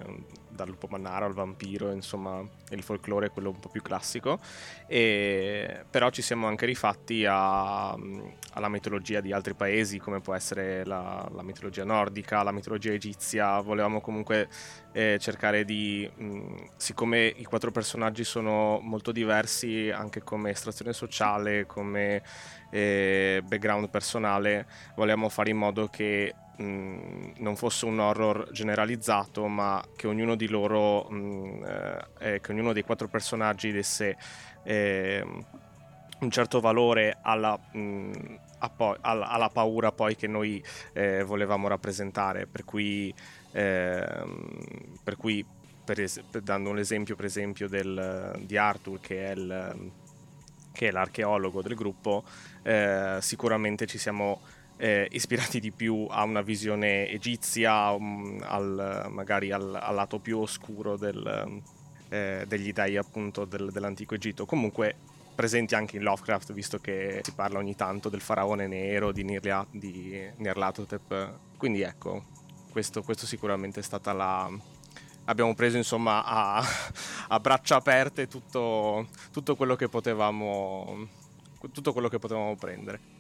dal 0.58 0.68
lupo 0.68 0.88
mannaro 0.90 1.26
al 1.26 1.34
vampiro, 1.34 1.92
insomma, 1.92 2.44
il 2.72 2.82
folklore 2.82 3.28
è 3.28 3.32
quello 3.32 3.52
un 3.52 3.60
po' 3.60 3.70
più 3.70 3.82
classico. 3.82 4.40
E, 4.88 5.86
però 5.90 6.10
ci 6.10 6.24
siamo 6.24 6.48
anche 6.48 6.66
rifatti 6.66 7.26
a, 7.26 7.92
alla 7.92 8.68
mitologia 8.68 9.22
di 9.22 9.32
altri 9.32 9.54
paesi, 9.54 10.00
come 10.00 10.20
può 10.20 10.34
essere 10.34 10.84
la, 10.84 11.30
la 11.32 11.44
mitologia 11.44 11.86
nordica, 11.86 12.42
la 12.42 12.52
mitologia 12.52 12.92
egizia. 12.92 13.62
Volevamo 13.62 14.02
comunque 14.02 14.50
eh, 14.92 15.18
cercare 15.20 15.64
di, 15.64 16.10
mh, 16.14 16.70
siccome 16.76 17.28
i 17.28 17.44
quattro 17.44 17.72
personaggi 17.72 18.24
sono 18.24 18.80
molto 18.82 19.12
diversi 19.12 19.92
anche 19.92 20.24
come 20.24 20.50
estrazione 20.50 20.92
sociale, 20.92 21.68
come 21.68 22.24
eh, 22.72 23.44
background 23.46 23.90
personale, 23.90 24.66
volevamo 24.96 25.30
fare 25.30 25.52
in 25.52 25.58
modo 25.58 25.88
che 25.88 26.34
non 26.58 27.56
fosse 27.56 27.86
un 27.86 28.00
horror 28.00 28.50
generalizzato, 28.52 29.48
ma 29.48 29.84
che 29.96 30.08
ognuno 30.08 30.36
di 30.36 30.48
loro, 30.48 31.04
mh, 31.10 32.08
eh, 32.20 32.40
che 32.42 32.52
ognuno 32.52 32.74
dei 32.74 32.84
quattro 32.84 33.08
personaggi 33.08 33.72
desse 33.72 34.18
eh, 34.64 35.24
un 36.20 36.32
certo 36.32 36.60
valore 36.60 37.18
alla, 37.22 37.58
mh, 37.58 38.40
po- 38.76 38.98
alla, 39.00 39.28
alla, 39.28 39.50
paura 39.50 39.92
poi 39.92 40.16
che 40.16 40.28
noi 40.28 40.64
eh, 40.94 41.24
volevamo 41.24 41.68
rappresentare. 41.68 42.48
Per 42.48 42.66
cui, 42.66 43.14
ehm, 43.52 45.00
per 45.04 45.16
cui 45.16 45.46
per 45.84 46.02
es- 46.02 46.22
dando 46.42 46.70
un 46.70 46.80
esempio 46.80 47.16
per 47.16 47.26
esempio 47.26 47.70
del, 47.70 48.42
di 48.42 48.58
Arthur 48.58 49.00
che 49.00 49.28
è, 49.28 49.32
il, 49.32 49.92
che 50.74 50.88
è 50.88 50.92
l'archeologo 50.92 51.62
del 51.62 51.76
gruppo, 51.76 52.24
eh, 52.64 53.18
sicuramente 53.22 53.86
ci 53.86 53.98
siamo 53.98 54.42
eh, 54.78 55.08
ispirati 55.12 55.60
di 55.60 55.72
più 55.72 56.08
a 56.10 56.24
una 56.24 56.42
visione 56.42 57.10
egizia, 57.10 57.92
um, 57.92 58.42
al, 58.44 59.08
magari 59.10 59.52
al, 59.52 59.76
al, 59.76 59.96
lato 59.96 60.20
più 60.20 60.40
oscuro 60.40 60.98
del, 60.98 61.62
eh, 62.10 62.46
degli 62.48 62.72
dei 62.72 62.96
appunto 62.98 63.46
del, 63.46 63.72
dell'antico 63.72 64.16
Egitto. 64.16 64.46
Comunque 64.46 64.96
presenti 65.36 65.76
anche 65.76 65.98
in 65.98 66.04
Lovecraft, 66.04 66.54
visto 66.54 66.80
che 66.80 67.22
si 67.24 67.32
parla 67.34 67.60
ogni 67.60 67.76
tanto 67.76 68.10
del 68.10 68.22
faraone 68.22 68.68
nero, 68.68 69.12
di, 69.12 69.24
Nirlia, 69.24 69.66
di 69.70 70.30
Nirlatotep. 70.36 71.38
Quindi 71.58 71.82
ecco, 71.82 72.26
questo, 72.72 73.02
questo 73.02 73.26
sicuramente 73.26 73.80
è 73.80 73.84
stata 73.84 74.14
la, 74.14 74.50
abbiamo 75.26 75.54
preso 75.56 75.78
insomma 75.78 76.24
a, 76.24 76.64
a 77.30 77.40
braccia 77.40 77.78
aperte 77.78 78.28
tutto, 78.28 79.08
tutto, 79.32 79.56
quello 79.56 79.76
tutto 81.72 81.94
quello 81.94 82.10
che 82.10 82.20
potevamo 82.20 82.56
prendere 82.56 83.17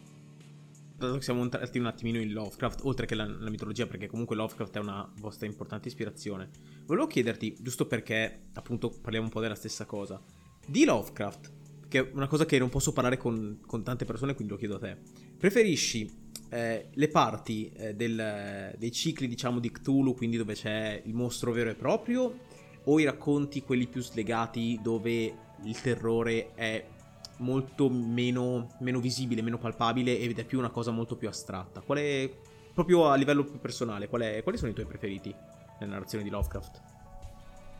dato 0.97 1.17
che 1.17 1.21
siamo 1.21 1.43
entrati 1.43 1.77
un 1.77 1.86
attimino 1.86 2.19
in 2.19 2.33
Lovecraft, 2.33 2.81
oltre 2.83 3.05
che 3.05 3.13
la, 3.13 3.25
la, 3.25 3.49
mitologia, 3.49 3.86
perché 3.86 4.07
comunque 4.07 4.36
Lovecraft 4.36 4.75
è 4.77 4.79
una 4.79 5.07
vostra 5.19 5.45
importante 5.45 5.88
ispirazione, 5.88 6.49
volevo 6.86 7.05
chiederti, 7.05 7.55
giusto 7.60 7.86
perché 7.86 8.47
appunto 8.53 8.89
parliamo 8.89 9.27
un 9.27 9.31
po' 9.31 9.39
della 9.39 9.55
stessa 9.55 9.86
cosa, 9.86 10.19
di 10.65 10.86
Lovecraft, 10.86 11.51
che 11.88 11.99
è 11.99 12.10
una 12.13 12.27
cosa 12.27 12.45
che 12.45 12.57
non 12.57 12.69
posso 12.69 12.93
parlare 12.93 13.17
con, 13.17 13.60
con 13.65 13.83
tante 13.83 14.05
persone, 14.05 14.33
quindi 14.33 14.53
lo 14.53 14.60
chiedo 14.60 14.75
a 14.75 14.79
te, 14.79 14.97
preferisci 15.38 16.10
eh, 16.49 16.89
le 16.91 17.07
parti 17.10 17.71
eh, 17.73 17.93
del, 17.93 18.73
dei 18.75 18.91
cicli, 18.91 19.27
diciamo, 19.27 19.60
di 19.60 19.71
Cthulhu, 19.71 20.15
quindi 20.15 20.38
dove 20.38 20.55
c'è 20.55 21.01
il 21.05 21.13
mostro 21.13 21.51
vero 21.51 21.69
e 21.69 21.75
proprio, 21.75 22.39
o 22.86 22.99
i 22.99 23.03
racconti, 23.03 23.62
quelli 23.62 23.86
più 23.86 24.01
slegati, 24.01 24.79
dove 24.81 25.36
il 25.63 25.81
terrore 25.81 26.53
è 26.55 26.86
molto 27.38 27.89
meno, 27.89 28.69
meno 28.80 29.00
visibile, 29.00 29.41
meno 29.41 29.58
palpabile 29.58 30.17
ed 30.17 30.38
è 30.38 30.45
più 30.45 30.58
una 30.58 30.69
cosa 30.69 30.91
molto 30.91 31.15
più 31.15 31.28
astratta. 31.28 31.82
Qual 31.82 32.00
proprio 32.73 33.10
a 33.10 33.15
livello 33.15 33.43
più 33.43 33.60
personale, 33.60 34.08
qual 34.08 34.21
è, 34.21 34.43
quali 34.43 34.58
sono 34.58 34.71
i 34.71 34.73
tuoi 34.73 34.86
preferiti 34.86 35.34
nella 35.80 35.93
narrazione 35.93 36.23
di 36.23 36.30
Lovecraft? 36.30 36.82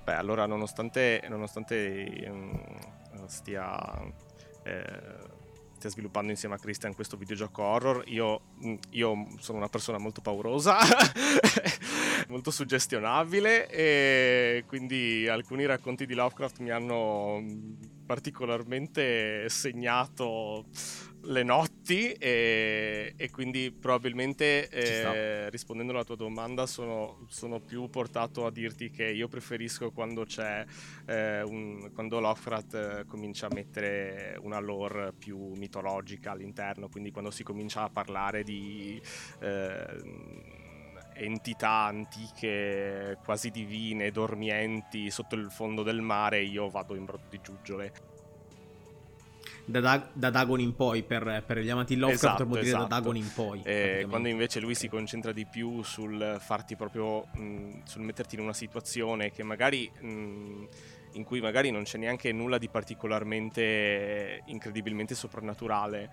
Beh, 0.04 0.16
allora, 0.16 0.46
nonostante, 0.46 1.22
nonostante 1.28 2.26
um, 2.30 3.28
stia, 3.28 4.02
eh, 4.64 5.18
stia, 5.76 5.90
sviluppando 5.90 6.32
insieme 6.32 6.56
a 6.56 6.58
Christian 6.58 6.96
questo 6.96 7.18
videogioco 7.18 7.62
horror, 7.62 8.04
io, 8.08 8.42
mm, 8.66 8.76
io 8.92 9.28
sono 9.40 9.58
una 9.58 9.68
persona 9.68 9.98
molto 9.98 10.22
paurosa, 10.22 10.78
molto 12.30 12.52
suggestionabile 12.52 13.70
e 13.70 14.64
quindi 14.66 15.28
alcuni 15.28 15.66
racconti 15.66 16.06
di 16.06 16.14
Lovecraft 16.14 16.60
mi 16.60 16.72
hanno 16.72 17.44
particolarmente 18.08 19.50
segnato 19.50 20.66
le 21.24 21.44
notti 21.44 22.14
e, 22.14 23.14
e 23.18 23.30
quindi 23.30 23.72
probabilmente 23.72 24.70
eh, 24.70 25.50
rispondendo 25.50 25.92
alla 25.92 26.06
tua 26.06 26.16
domanda 26.16 26.66
sono, 26.66 27.26
sono, 27.28 27.60
più 27.60 27.90
portato 27.90 28.46
a 28.46 28.52
dirti 28.52 28.90
che 28.90 29.10
io 29.10 29.28
preferisco 29.28 29.92
quando 29.92 30.24
c'è 30.24 30.66
eh, 31.06 31.42
un, 31.42 31.92
quando 31.94 32.20
Lovecraft 32.20 32.74
eh, 32.74 33.06
comincia 33.06 33.48
a 33.48 33.54
mettere 33.54 34.38
una 34.42 34.60
lore 34.60 35.12
più 35.12 35.52
mitologica 35.56 36.32
all'interno 36.32 36.88
quindi 36.88 37.12
quando 37.12 37.30
si 37.30 37.44
comincia 37.44 37.84
a 37.84 37.90
parlare 37.90 38.44
di 38.44 39.02
eh, 39.42 40.57
entità 41.18 41.86
antiche 41.86 43.18
quasi 43.24 43.50
divine 43.50 44.12
dormienti 44.12 45.10
sotto 45.10 45.36
il 45.36 45.50
fondo 45.52 45.84
del 45.84 46.02
mare 46.02 46.42
io 46.42 46.70
vado 46.70 46.96
in 46.96 47.06
brodo 47.06 47.26
di 47.30 47.40
giuggiole. 47.42 48.16
Da, 49.66 49.82
da, 49.82 50.10
da, 50.14 50.30
Dagon 50.30 50.62
in 50.62 50.76
poi 50.76 51.04
per, 51.04 51.44
per 51.46 51.60
gli 51.60 51.70
amanti 51.70 51.98
Lovecraft 51.98 52.24
esatto, 52.24 52.44
potremmo 52.46 52.64
dire 52.64 52.68
esatto. 52.68 52.88
da 52.88 52.96
Dagon 52.96 53.16
in 53.18 53.34
poi 53.34 53.62
eh, 53.64 54.06
quando 54.08 54.30
invece 54.30 54.62
lui 54.62 54.76
si 54.76 54.88
concentra 54.88 55.34
di 55.34 55.46
più 55.46 55.84
sul 55.84 56.38
farti 56.40 56.78
proprio 56.78 57.28
mh, 57.34 57.82
sul 57.84 58.04
metterti 58.04 58.36
in 58.36 58.42
una 58.42 58.54
situazione 58.54 59.30
che 59.30 59.44
magari 59.44 59.92
mh, 60.00 60.68
in 61.14 61.24
cui 61.26 61.42
magari 61.42 61.70
non 61.70 61.84
c'è 61.84 61.98
neanche 61.98 62.32
nulla 62.32 62.58
di 62.58 62.70
particolarmente 62.70 64.44
incredibilmente 64.46 65.16
soprannaturale 65.16 66.10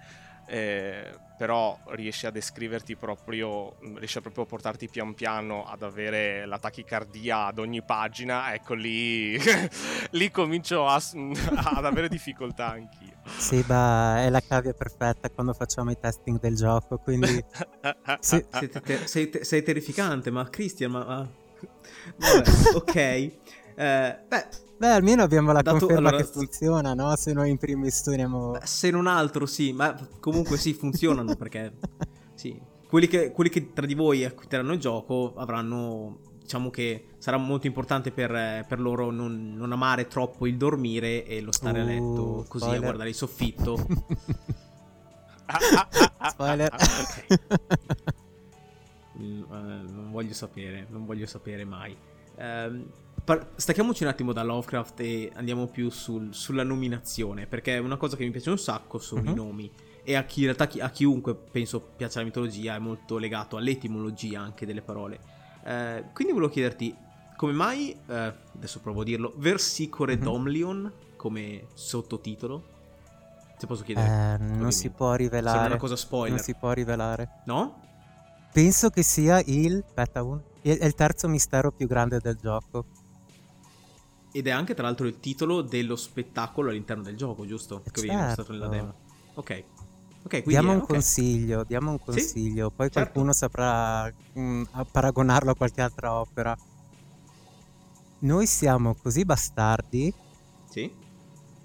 eh, 0.47 1.19
però 1.37 1.79
riesce 1.87 2.27
a 2.27 2.31
descriverti 2.31 2.97
proprio, 2.97 3.77
riesce 3.97 4.21
proprio 4.21 4.45
a 4.45 4.47
portarti 4.47 4.89
pian 4.89 5.15
piano 5.15 5.65
ad 5.65 5.83
avere 5.83 6.47
la 6.47 6.59
tachicardia 6.59 7.47
ad 7.47 7.59
ogni 7.59 7.83
pagina, 7.83 8.55
ecco 8.55 8.75
lì, 8.75 9.37
lì 10.13 10.31
comincio 10.31 10.87
a, 10.87 11.01
ad 11.75 11.85
avere 11.85 12.09
difficoltà 12.09 12.71
anch'io. 12.71 13.17
Sì, 13.37 13.63
beh, 13.63 14.27
è 14.27 14.31
la 14.31 14.41
cavia 14.41 14.73
perfetta 14.73 15.29
quando 15.31 15.53
facciamo 15.55 15.91
i 15.91 15.99
testing 15.99 16.39
del 16.39 16.55
gioco, 16.55 16.99
quindi... 16.99 17.45
sì. 18.21 18.47
Te- 18.49 19.07
sei, 19.07 19.29
te- 19.29 19.45
sei, 19.45 19.63
terrificante, 19.63 20.31
ma 20.31 20.49
Christian, 20.49 20.93
ma... 20.93 21.05
ma... 21.05 21.31
Vabbè, 22.17 22.51
ok. 22.75 22.95
Eh, 22.97 24.19
beh, 24.29 24.47
Beh, 24.77 24.91
almeno 24.91 25.23
abbiamo 25.23 25.53
la 25.53 25.63
Dato, 25.63 25.79
conferma 25.79 26.09
allora, 26.09 26.23
che 26.23 26.31
funziona, 26.31 26.95
no? 26.95 27.15
Se 27.17 27.33
noi 27.33 27.51
in 27.51 27.59
primis 27.59 27.97
studiamo... 27.97 28.59
Se 28.65 28.91
non 28.91 29.07
altro, 29.07 29.47
sì, 29.47 29.73
ma 29.73 29.97
comunque 30.21 30.57
sì, 30.57 30.75
funzionano 30.75 31.37
perché... 31.39 31.77
Sì, 32.35 32.61
quelli 32.89 33.07
che, 33.07 33.31
quelli 33.31 33.51
che 33.51 33.73
tra 33.73 33.87
di 33.87 33.95
voi 33.95 34.25
acquitteranno 34.25 34.73
il 34.73 34.81
gioco 34.81 35.35
avranno... 35.37 36.33
Diciamo 36.45 36.69
che 36.69 37.07
sarà 37.17 37.39
molto 37.39 37.67
importante 37.67 38.11
per, 38.11 38.67
per 38.69 38.79
loro 38.79 39.11
non, 39.11 39.55
non, 39.57 39.73
amare 39.73 40.09
troppo 40.09 40.47
il 40.47 40.59
dormire 40.59 41.25
e 41.25 41.41
lo 41.41 41.53
stare 41.53 41.81
uh, 41.81 41.83
a 41.83 41.87
letto 41.87 42.45
così 42.47 42.65
spoiler. 42.65 42.77
a 42.77 42.83
guardare 42.83 43.09
il 43.09 43.15
soffitto. 43.15 43.87
spoiler. 46.29 46.71
okay. 46.75 47.39
Mm, 49.17 49.43
eh, 49.43 49.83
non 49.93 50.09
voglio 50.11 50.35
sapere, 50.35 50.87
non 50.91 51.05
voglio 51.05 51.27
sapere 51.27 51.65
mai. 51.65 51.97
Um, 52.37 52.85
par- 53.25 53.49
stacchiamoci 53.57 54.03
un 54.03 54.11
attimo 54.11 54.33
da 54.33 54.43
Lovecraft 54.43 55.01
e 55.01 55.33
andiamo 55.35 55.67
più 55.67 55.91
sul, 55.91 56.35
sulla 56.35 56.63
nominazione, 56.63 57.47
perché 57.47 57.79
una 57.79 57.97
cosa 57.97 58.17
che 58.17 58.25
mi 58.25 58.31
piace 58.31 58.51
un 58.51 58.59
sacco 58.59 58.99
sono 58.99 59.23
uh-huh. 59.23 59.27
i 59.29 59.31
mhm. 59.31 59.37
nomi. 59.37 59.71
E 60.07 60.17
a 60.17 60.25
chi 60.25 60.41
in 60.45 60.55
realtà 60.55 60.69
a 60.85 60.91
chiunque 60.91 61.35
penso 61.35 61.81
piace 61.81 62.19
la 62.19 62.27
mitologia 62.27 62.75
è 62.75 62.79
molto 62.79 63.17
legato 63.17 63.57
all'etimologia 63.57 64.41
anche 64.41 64.67
delle 64.67 64.83
parole. 64.83 65.19
Eh, 65.65 66.05
quindi 66.13 66.35
volevo 66.35 66.53
chiederti 66.53 66.95
come 67.37 67.53
mai, 67.53 67.97
eh, 68.07 68.35
adesso 68.55 68.81
provo 68.81 69.01
a 69.01 69.05
dirlo, 69.05 69.33
Versicore 69.37 70.15
uh-huh. 70.15 70.21
Domlion 70.21 70.93
come 71.17 71.69
sottotitolo? 71.73 72.73
Se 73.57 73.67
posso 73.67 73.83
chiedere. 73.83 74.35
Eh, 74.35 74.45
non 74.45 74.73
si 74.73 74.91
può 74.91 75.15
rivelare. 75.15 75.65
È 75.65 75.67
una 75.69 75.77
cosa 75.77 75.97
spoiler. 75.97 76.35
Non 76.35 76.45
si 76.45 76.55
può 76.55 76.73
rivelare. 76.73 77.41
No? 77.47 77.81
Penso 78.53 78.91
che 78.91 79.03
sia 79.03 79.41
il... 79.47 79.83
Aspetta, 79.87 80.23
un... 80.23 80.39
è 80.61 80.85
il 80.85 80.95
terzo 80.95 81.29
mistero 81.29 81.73
più 81.73 81.87
grande 81.87 82.19
del 82.21 82.37
gioco. 82.37 82.85
Ed 84.37 84.49
è 84.49 84.51
anche 84.51 84.75
tra 84.75 84.83
l'altro 84.83 85.07
il 85.07 85.21
titolo 85.21 85.63
dello 85.63 85.95
spettacolo 85.95 86.71
all'interno 86.71 87.05
del 87.05 87.17
gioco, 87.17 87.47
giusto? 87.47 87.77
Che 87.77 87.85
certo. 87.85 88.01
viene 88.01 88.23
mostrato 88.25 88.51
nella 88.51 88.67
demo. 88.67 88.95
Ok. 89.35 89.65
Ok, 90.25 90.43
diamo 90.43 90.73
è, 90.73 90.75
un 90.75 90.81
okay. 90.81 90.95
consiglio, 90.95 91.63
diamo 91.63 91.93
un 91.93 92.01
consiglio, 92.01 92.69
sì? 92.69 92.75
poi 92.75 92.91
certo. 92.91 93.01
qualcuno 93.13 93.33
saprà 93.33 94.13
mh, 94.33 94.41
mm, 94.41 94.63
paragonarlo 94.91 95.53
a 95.53 95.55
qualche 95.55 95.83
altra 95.83 96.15
opera. 96.15 96.57
Noi 98.19 98.47
siamo 98.49 98.97
così 98.97 99.25
bastardi 99.25 100.13
sì? 100.69 100.93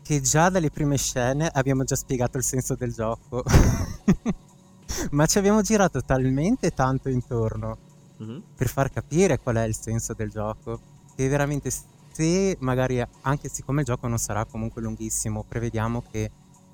che 0.03 0.21
già 0.21 0.49
dalle 0.49 0.69
prime 0.69 0.97
scene 0.97 1.49
abbiamo 1.51 1.83
già 1.83 1.95
spiegato 1.95 2.37
il 2.37 2.43
senso 2.43 2.75
del 2.75 2.93
gioco. 2.93 3.43
Ma 5.09 5.25
ci 5.25 5.39
abbiamo 5.39 5.63
girato 5.63 6.03
talmente 6.03 6.69
tanto 6.69 7.09
intorno 7.09 7.77
mm-hmm. 8.21 8.39
per 8.55 8.67
far 8.67 8.91
capire 8.91 9.39
qual 9.39 9.55
è 9.55 9.63
il 9.63 9.75
senso 9.75 10.13
del 10.13 10.29
gioco 10.29 10.79
che 11.15 11.27
veramente 11.27 11.71
se 12.19 12.57
magari 12.59 13.01
anche 13.21 13.47
siccome 13.47 13.79
il 13.79 13.85
gioco 13.85 14.09
non 14.09 14.17
sarà 14.17 14.43
comunque 14.43 14.81
lunghissimo, 14.81 15.45
prevediamo 15.47 16.03
che 16.11 16.29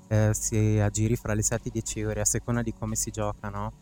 eh, 0.08 0.30
si 0.34 0.80
aggiri 0.80 1.14
fra 1.14 1.34
le 1.34 1.42
7 1.42 1.68
e 1.68 1.70
10 1.70 2.02
ore 2.02 2.20
a 2.20 2.24
seconda 2.24 2.62
di 2.62 2.74
come 2.74 2.96
si 2.96 3.12
gioca, 3.12 3.48
no? 3.48 3.72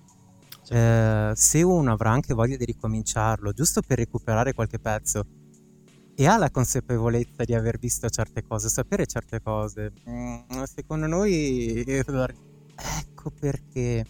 Certo. 0.62 0.74
Eh, 0.74 1.32
se 1.34 1.62
uno 1.62 1.92
avrà 1.92 2.10
anche 2.10 2.34
voglia 2.34 2.58
di 2.58 2.66
ricominciarlo, 2.66 3.52
giusto 3.52 3.80
per 3.80 3.96
recuperare 3.96 4.52
qualche 4.52 4.78
pezzo, 4.78 5.24
e 6.14 6.26
ha 6.26 6.36
la 6.36 6.50
consapevolezza 6.50 7.44
di 7.44 7.54
aver 7.54 7.78
visto 7.78 8.10
certe 8.10 8.42
cose, 8.42 8.68
sapere 8.68 9.06
certe 9.06 9.40
cose, 9.40 9.90
mm, 10.06 10.62
secondo 10.64 11.06
noi, 11.06 11.82
ecco 11.86 13.30
perché 13.40 14.04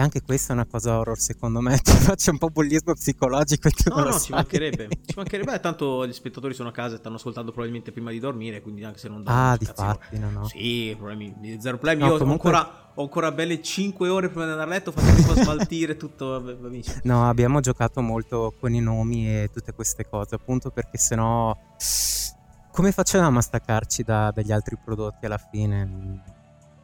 e 0.00 0.02
anche 0.02 0.22
questa 0.22 0.52
è 0.52 0.56
una 0.56 0.64
cosa 0.64 0.98
horror, 0.98 1.18
secondo 1.18 1.60
me. 1.60 1.76
Ti 1.78 1.92
faccio 1.92 2.30
un 2.30 2.38
po' 2.38 2.48
bullismo 2.48 2.94
psicologico. 2.94 3.68
E 3.68 3.70
tu 3.70 3.94
no, 3.94 4.04
no, 4.04 4.18
ci 4.18 4.32
mancherebbe. 4.32 4.88
ci 5.04 5.14
mancherebbe. 5.14 5.60
Tanto 5.60 6.06
gli 6.06 6.12
spettatori 6.12 6.54
sono 6.54 6.70
a 6.70 6.72
casa 6.72 6.94
e 6.94 6.98
stanno 6.98 7.16
ascoltando 7.16 7.50
probabilmente 7.50 7.92
prima 7.92 8.10
di 8.10 8.18
dormire. 8.18 8.62
Quindi 8.62 8.82
anche 8.82 8.98
se 8.98 9.08
non 9.08 9.22
danno. 9.22 9.52
Ah, 9.52 9.56
di 9.58 9.66
fatti, 9.66 10.18
no, 10.18 10.30
no. 10.30 10.48
Sì, 10.48 10.94
problemi. 10.96 11.34
Zero 11.60 11.76
problemi. 11.76 12.00
No, 12.00 12.12
Io 12.12 12.18
comunque... 12.18 12.50
ho, 12.50 12.54
ancora, 12.54 12.92
ho 12.94 13.02
ancora 13.02 13.32
belle 13.32 13.60
5 13.60 14.08
ore 14.08 14.28
prima 14.28 14.46
di 14.46 14.52
andare 14.52 14.70
a 14.70 14.72
letto. 14.72 14.90
Faccio 14.90 15.14
tipo 15.14 15.34
smaltire 15.34 15.96
tutto. 15.98 16.58
No, 17.02 17.28
abbiamo 17.28 17.60
giocato 17.60 18.00
molto 18.00 18.54
con 18.58 18.72
i 18.72 18.80
nomi 18.80 19.28
e 19.28 19.50
tutte 19.52 19.74
queste 19.74 20.08
cose. 20.08 20.34
Appunto 20.34 20.70
perché 20.70 20.96
sennò. 20.96 21.54
Come 22.72 22.92
facevamo 22.92 23.38
a 23.38 23.42
staccarci 23.42 24.02
da, 24.02 24.30
dagli 24.30 24.52
altri 24.52 24.78
prodotti 24.82 25.26
alla 25.26 25.36
fine? 25.36 26.22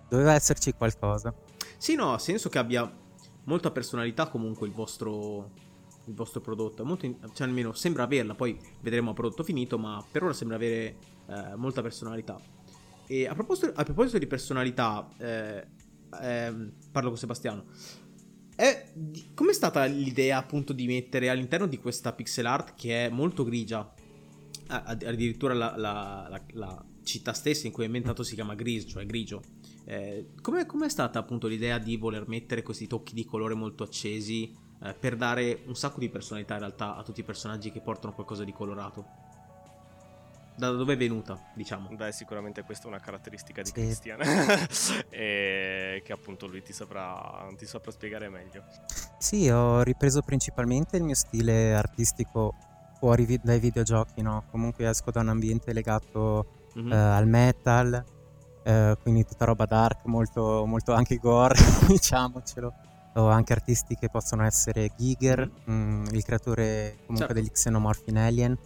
Doveva 0.06 0.34
esserci 0.34 0.74
qualcosa. 0.74 1.32
Sì, 1.78 1.94
no, 1.94 2.12
ha 2.12 2.18
senso 2.18 2.48
che 2.48 2.58
abbia 2.58 3.04
molta 3.46 3.70
personalità 3.70 4.28
comunque 4.28 4.66
il 4.66 4.72
vostro, 4.72 5.50
il 6.06 6.14
vostro 6.14 6.40
prodotto. 6.40 6.84
Molto 6.84 7.06
in, 7.06 7.16
cioè 7.34 7.46
almeno 7.46 7.72
sembra 7.72 8.04
averla, 8.04 8.34
poi 8.34 8.58
vedremo 8.80 9.10
a 9.10 9.14
prodotto 9.14 9.42
finito, 9.42 9.78
ma 9.78 10.04
per 10.10 10.22
ora 10.22 10.32
sembra 10.32 10.56
avere 10.56 10.96
eh, 11.28 11.56
molta 11.56 11.82
personalità. 11.82 12.40
E 13.06 13.26
a 13.26 13.34
proposito, 13.34 13.72
a 13.74 13.84
proposito 13.84 14.18
di 14.18 14.26
personalità, 14.26 15.08
eh, 15.18 15.66
eh, 16.22 16.54
parlo 16.90 17.08
con 17.08 17.18
Sebastiano. 17.18 17.64
È, 18.54 18.92
com'è 19.34 19.52
stata 19.52 19.84
l'idea 19.84 20.38
appunto 20.38 20.72
di 20.72 20.86
mettere 20.86 21.28
all'interno 21.28 21.66
di 21.66 21.78
questa 21.78 22.12
pixel 22.12 22.46
art 22.46 22.74
che 22.74 23.06
è 23.06 23.08
molto 23.10 23.44
grigia? 23.44 23.92
Addirittura 24.68 25.54
la, 25.54 25.76
la, 25.76 26.26
la, 26.28 26.42
la 26.52 26.84
città 27.04 27.32
stessa 27.32 27.66
in 27.66 27.72
cui 27.72 27.84
è 27.84 27.86
inventato 27.86 28.24
si 28.24 28.34
chiama 28.34 28.54
Gris, 28.54 28.86
cioè 28.88 29.06
grigio. 29.06 29.42
Eh, 29.88 30.32
com'è, 30.42 30.66
com'è, 30.66 30.88
stata 30.88 31.20
appunto 31.20 31.46
l'idea 31.46 31.78
di 31.78 31.96
voler 31.96 32.26
mettere 32.26 32.62
questi 32.62 32.88
tocchi 32.88 33.14
di 33.14 33.24
colore 33.24 33.54
molto 33.54 33.84
accesi 33.84 34.52
eh, 34.82 34.94
per 34.94 35.14
dare 35.14 35.62
un 35.66 35.76
sacco 35.76 36.00
di 36.00 36.08
personalità 36.08 36.54
in 36.54 36.60
realtà 36.60 36.96
a 36.96 37.04
tutti 37.04 37.20
i 37.20 37.22
personaggi 37.22 37.70
che 37.70 37.80
portano 37.80 38.12
qualcosa 38.12 38.42
di 38.42 38.52
colorato? 38.52 39.04
Da 40.56 40.70
dove 40.70 40.94
è 40.94 40.96
venuta, 40.96 41.38
diciamo? 41.54 41.90
Beh, 41.94 42.12
sicuramente 42.12 42.62
questa 42.62 42.86
è 42.86 42.88
una 42.88 42.98
caratteristica 42.98 43.62
di 43.62 43.68
sì. 43.68 43.74
Christian 43.74 44.20
e 45.10 46.02
che 46.04 46.12
appunto 46.12 46.46
lui 46.46 46.62
ti 46.62 46.72
saprà, 46.72 47.46
ti 47.56 47.66
saprà 47.66 47.90
spiegare 47.92 48.28
meglio. 48.28 48.64
Sì, 49.18 49.48
ho 49.50 49.82
ripreso 49.82 50.22
principalmente 50.22 50.96
il 50.96 51.04
mio 51.04 51.14
stile 51.14 51.74
artistico 51.74 52.54
fuori 52.98 53.24
vi- 53.26 53.40
dai 53.42 53.60
videogiochi, 53.60 54.22
no? 54.22 54.44
Comunque 54.50 54.88
esco 54.88 55.10
da 55.10 55.20
un 55.20 55.28
ambiente 55.28 55.72
legato 55.74 56.70
mm-hmm. 56.76 56.92
eh, 56.92 56.96
al 56.96 57.28
metal, 57.28 58.04
eh, 58.66 58.96
quindi 59.00 59.24
tutta 59.24 59.44
roba 59.44 59.64
dark, 59.64 60.06
molto, 60.06 60.64
molto 60.66 60.92
anche 60.92 61.18
gore, 61.18 61.54
diciamocelo. 61.86 62.74
O 63.14 63.28
anche 63.28 63.52
artisti 63.52 63.94
che 63.94 64.10
possono 64.10 64.44
essere 64.44 64.90
Giger, 64.94 65.48
mh, 65.64 65.72
mm, 65.72 66.04
il 66.10 66.22
creatore 66.22 66.96
comunque 67.06 67.16
certo. 67.16 67.32
degli 67.32 67.50
Xenomorph 67.50 68.08
in 68.08 68.18
Alien, 68.18 68.58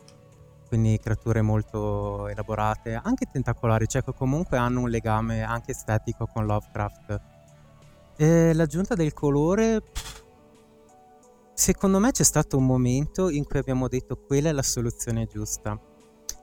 quindi 0.66 0.98
creature 0.98 1.42
molto 1.42 2.26
elaborate, 2.26 2.94
anche 2.94 3.26
tentacolari, 3.30 3.86
cioè 3.86 4.02
che 4.02 4.12
comunque 4.12 4.56
hanno 4.56 4.80
un 4.80 4.88
legame 4.88 5.42
anche 5.42 5.70
estetico 5.70 6.26
con 6.26 6.46
Lovecraft. 6.46 7.20
E 8.16 8.54
l'aggiunta 8.54 8.94
del 8.94 9.12
colore, 9.12 9.82
secondo 11.54 12.00
me 12.00 12.10
c'è 12.10 12.24
stato 12.24 12.56
un 12.56 12.66
momento 12.66 13.28
in 13.28 13.44
cui 13.44 13.58
abbiamo 13.60 13.86
detto 13.86 14.16
quella 14.16 14.48
è 14.48 14.52
la 14.52 14.62
soluzione 14.62 15.26
giusta 15.26 15.78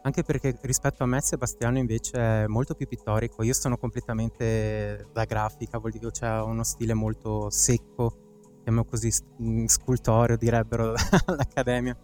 Anche 0.08 0.24
perché 0.24 0.58
rispetto 0.62 1.04
a 1.04 1.06
me 1.06 1.20
Sebastiano 1.20 1.78
invece 1.78 2.44
è 2.44 2.48
molto 2.48 2.76
più 2.76 2.88
pittorico. 2.88 3.44
Io 3.44 3.54
sono 3.54 3.76
completamente 3.76 5.10
da 5.12 5.26
grafica, 5.26 5.80
vuol 5.80 5.92
dire 5.92 6.10
che 6.10 6.26
ho 6.26 6.46
uno 6.46 6.64
stile 6.64 6.94
molto 6.94 7.50
secco, 7.50 8.46
chiamiamo 8.64 8.88
così 8.88 9.12
mm, 9.42 9.66
scultoreo 9.66 10.38
direbbero 10.38 10.94
all'Accademia. 11.28 11.98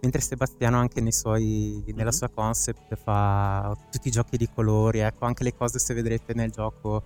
Mentre 0.00 0.20
Sebastiano 0.20 0.78
anche 0.78 1.02
suoi, 1.10 1.82
mm-hmm. 1.82 1.96
nella 1.96 2.12
sua 2.12 2.28
concept 2.28 2.94
fa 2.94 3.76
tutti 3.90 4.06
i 4.06 4.12
giochi 4.12 4.36
di 4.36 4.48
colori, 4.54 5.00
ecco 5.00 5.24
anche 5.24 5.42
le 5.42 5.52
cose 5.52 5.80
se 5.80 5.94
vedrete 5.94 6.34
nel 6.34 6.52
gioco 6.52 7.02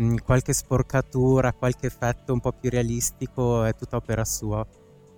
mm, 0.00 0.16
qualche 0.24 0.54
sporcatura, 0.54 1.52
qualche 1.52 1.88
effetto 1.88 2.32
un 2.32 2.40
po' 2.40 2.52
più 2.52 2.70
realistico 2.70 3.64
è 3.64 3.74
tutta 3.74 3.96
opera 3.96 4.24
sua. 4.24 4.66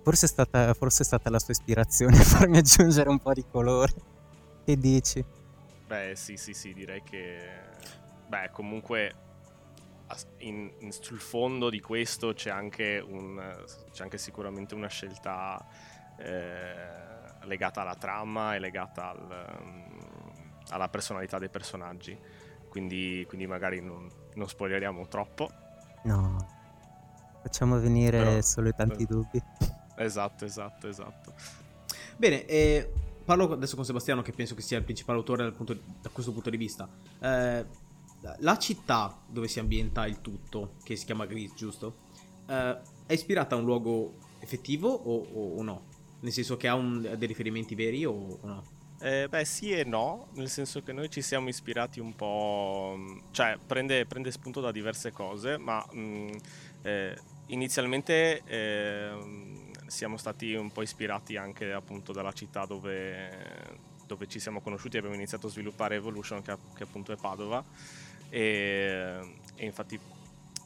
Forse 0.03 0.25
è 0.25 0.29
stata, 0.29 0.73
forse 0.73 1.03
è 1.03 1.05
stata 1.05 1.29
la 1.29 1.39
sua 1.39 1.53
ispirazione 1.53 2.17
farmi 2.19 2.57
aggiungere 2.57 3.07
un 3.07 3.19
po' 3.19 3.31
di 3.31 3.45
colore. 3.49 4.11
Che 4.63 4.77
dici? 4.77 5.23
Beh, 5.87 6.13
sì, 6.15 6.37
sì, 6.37 6.53
sì, 6.53 6.73
direi 6.73 7.03
che... 7.03 7.61
Beh, 8.27 8.49
comunque 8.51 9.23
in, 10.39 10.71
in, 10.79 10.91
sul 10.91 11.19
fondo 11.19 11.69
di 11.69 11.79
questo 11.79 12.33
c'è 12.33 12.49
anche, 12.49 13.03
un, 13.05 13.63
c'è 13.91 14.03
anche 14.03 14.17
sicuramente 14.17 14.75
una 14.75 14.87
scelta 14.87 15.65
eh, 16.17 17.45
legata 17.45 17.81
alla 17.81 17.95
trama 17.95 18.55
e 18.55 18.59
legata 18.59 19.09
al, 19.09 19.57
um, 19.61 20.51
alla 20.69 20.89
personalità 20.89 21.39
dei 21.39 21.49
personaggi. 21.49 22.17
Quindi, 22.69 23.23
quindi 23.27 23.45
magari 23.45 23.81
non, 23.81 24.09
non, 24.33 24.47
spoileriamo 24.47 25.07
troppo. 25.07 25.51
No, 26.03 26.37
facciamo 27.41 27.79
venire 27.79 28.17
Però, 28.17 28.41
solo 28.41 28.69
i 28.69 28.73
tanti 28.75 29.05
però... 29.05 29.19
dubbi. 29.19 29.41
Esatto, 29.95 30.45
esatto, 30.45 30.87
esatto. 30.87 31.33
Bene, 32.17 32.45
eh, 32.45 32.91
parlo 33.23 33.51
adesso 33.51 33.75
con 33.75 33.85
Sebastiano 33.85 34.21
che 34.21 34.31
penso 34.31 34.55
che 34.55 34.61
sia 34.61 34.77
il 34.77 34.83
principale 34.83 35.17
autore 35.17 35.51
punto, 35.51 35.77
da 36.01 36.09
questo 36.09 36.31
punto 36.31 36.49
di 36.49 36.57
vista. 36.57 36.89
Eh, 37.19 37.65
la 38.39 38.57
città 38.57 39.19
dove 39.27 39.47
si 39.47 39.59
ambienta 39.59 40.05
il 40.07 40.21
tutto, 40.21 40.75
che 40.83 40.95
si 40.95 41.05
chiama 41.05 41.25
Gris, 41.25 41.53
giusto? 41.55 41.95
Eh, 42.47 42.77
è 43.05 43.13
ispirata 43.13 43.55
a 43.55 43.57
un 43.57 43.65
luogo 43.65 44.15
effettivo 44.39 44.89
o, 44.89 45.27
o, 45.33 45.57
o 45.57 45.63
no? 45.63 45.83
Nel 46.21 46.31
senso 46.31 46.55
che 46.55 46.67
ha 46.67 46.75
un, 46.75 47.01
dei 47.01 47.27
riferimenti 47.27 47.75
veri 47.75 48.05
o, 48.05 48.13
o 48.13 48.47
no? 48.47 48.63
Eh, 48.99 49.27
beh, 49.27 49.43
sì 49.43 49.71
e 49.71 49.83
no, 49.83 50.27
nel 50.35 50.49
senso 50.49 50.81
che 50.81 50.93
noi 50.93 51.09
ci 51.09 51.21
siamo 51.21 51.49
ispirati 51.49 51.99
un 51.99 52.15
po', 52.15 52.97
cioè 53.31 53.57
prende, 53.65 54.05
prende 54.05 54.31
spunto 54.31 54.61
da 54.61 54.71
diverse 54.71 55.11
cose, 55.11 55.57
ma 55.57 55.85
mh, 55.91 55.99
mm, 55.99 56.29
eh, 56.83 57.17
inizialmente 57.47 58.41
eh, 58.45 59.11
siamo 59.87 60.17
stati 60.17 60.53
un 60.53 60.71
po' 60.71 60.81
ispirati 60.81 61.37
anche 61.37 61.71
appunto 61.71 62.11
dalla 62.11 62.31
città 62.31 62.65
dove, 62.65 63.29
dove 64.05 64.27
ci 64.27 64.39
siamo 64.39 64.61
conosciuti 64.61 64.95
e 64.95 64.99
abbiamo 64.99 65.15
iniziato 65.15 65.47
a 65.47 65.49
sviluppare 65.49 65.95
Evolution 65.95 66.41
che, 66.41 66.55
che 66.75 66.83
appunto 66.83 67.11
è 67.11 67.15
Padova. 67.15 67.63
E, 68.29 69.19
e 69.55 69.65
infatti 69.65 69.99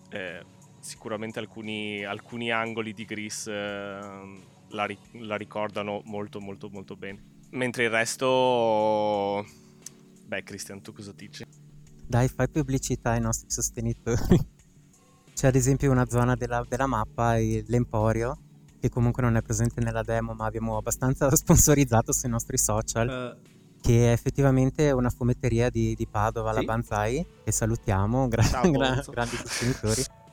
eh, 0.09 0.43
sicuramente 0.79 1.39
alcuni, 1.39 2.03
alcuni, 2.03 2.51
angoli 2.51 2.93
di 2.93 3.05
Gris 3.05 3.47
eh, 3.47 3.51
la, 3.51 4.87
la, 5.11 5.35
ricordano 5.35 6.01
molto 6.05 6.39
molto 6.39 6.69
molto 6.69 6.95
bene. 6.95 7.35
Mentre 7.51 7.85
il 7.85 7.89
resto 7.89 9.45
beh 10.25 10.43
Christian 10.43 10.81
tu 10.81 10.93
cosa 10.93 11.11
dici? 11.13 11.45
Dai 12.05 12.27
fai 12.29 12.47
pubblicità 12.49 13.11
ai 13.11 13.21
nostri 13.21 13.49
sostenitori. 13.49 14.55
C'è 15.35 15.47
ad 15.47 15.55
esempio 15.55 15.91
una 15.91 16.07
zona 16.07 16.35
della, 16.35 16.65
della 16.67 16.87
mappa, 16.87 17.35
l'Emporio, 17.35 18.37
che 18.87 18.89
comunque 18.89 19.21
non 19.21 19.35
è 19.35 19.41
presente 19.41 19.81
nella 19.81 20.01
demo, 20.01 20.33
ma 20.33 20.45
abbiamo 20.45 20.77
abbastanza 20.77 21.29
sponsorizzato 21.35 22.11
sui 22.11 22.29
nostri 22.29 22.57
social. 22.57 23.35
Uh. 23.43 23.55
Che 23.79 24.09
è 24.09 24.11
effettivamente 24.11 24.91
una 24.91 25.09
fumetteria 25.09 25.69
di, 25.69 25.93
di 25.95 26.07
Padova, 26.07 26.49
sì? 26.49 26.55
la 26.57 26.63
Banzai, 26.63 27.25
che 27.43 27.51
salutiamo, 27.51 28.27
gra- 28.27 28.41
ciao, 28.41 28.69
gra- 28.71 29.03
grandi 29.09 29.35
sostenitori. 29.35 30.03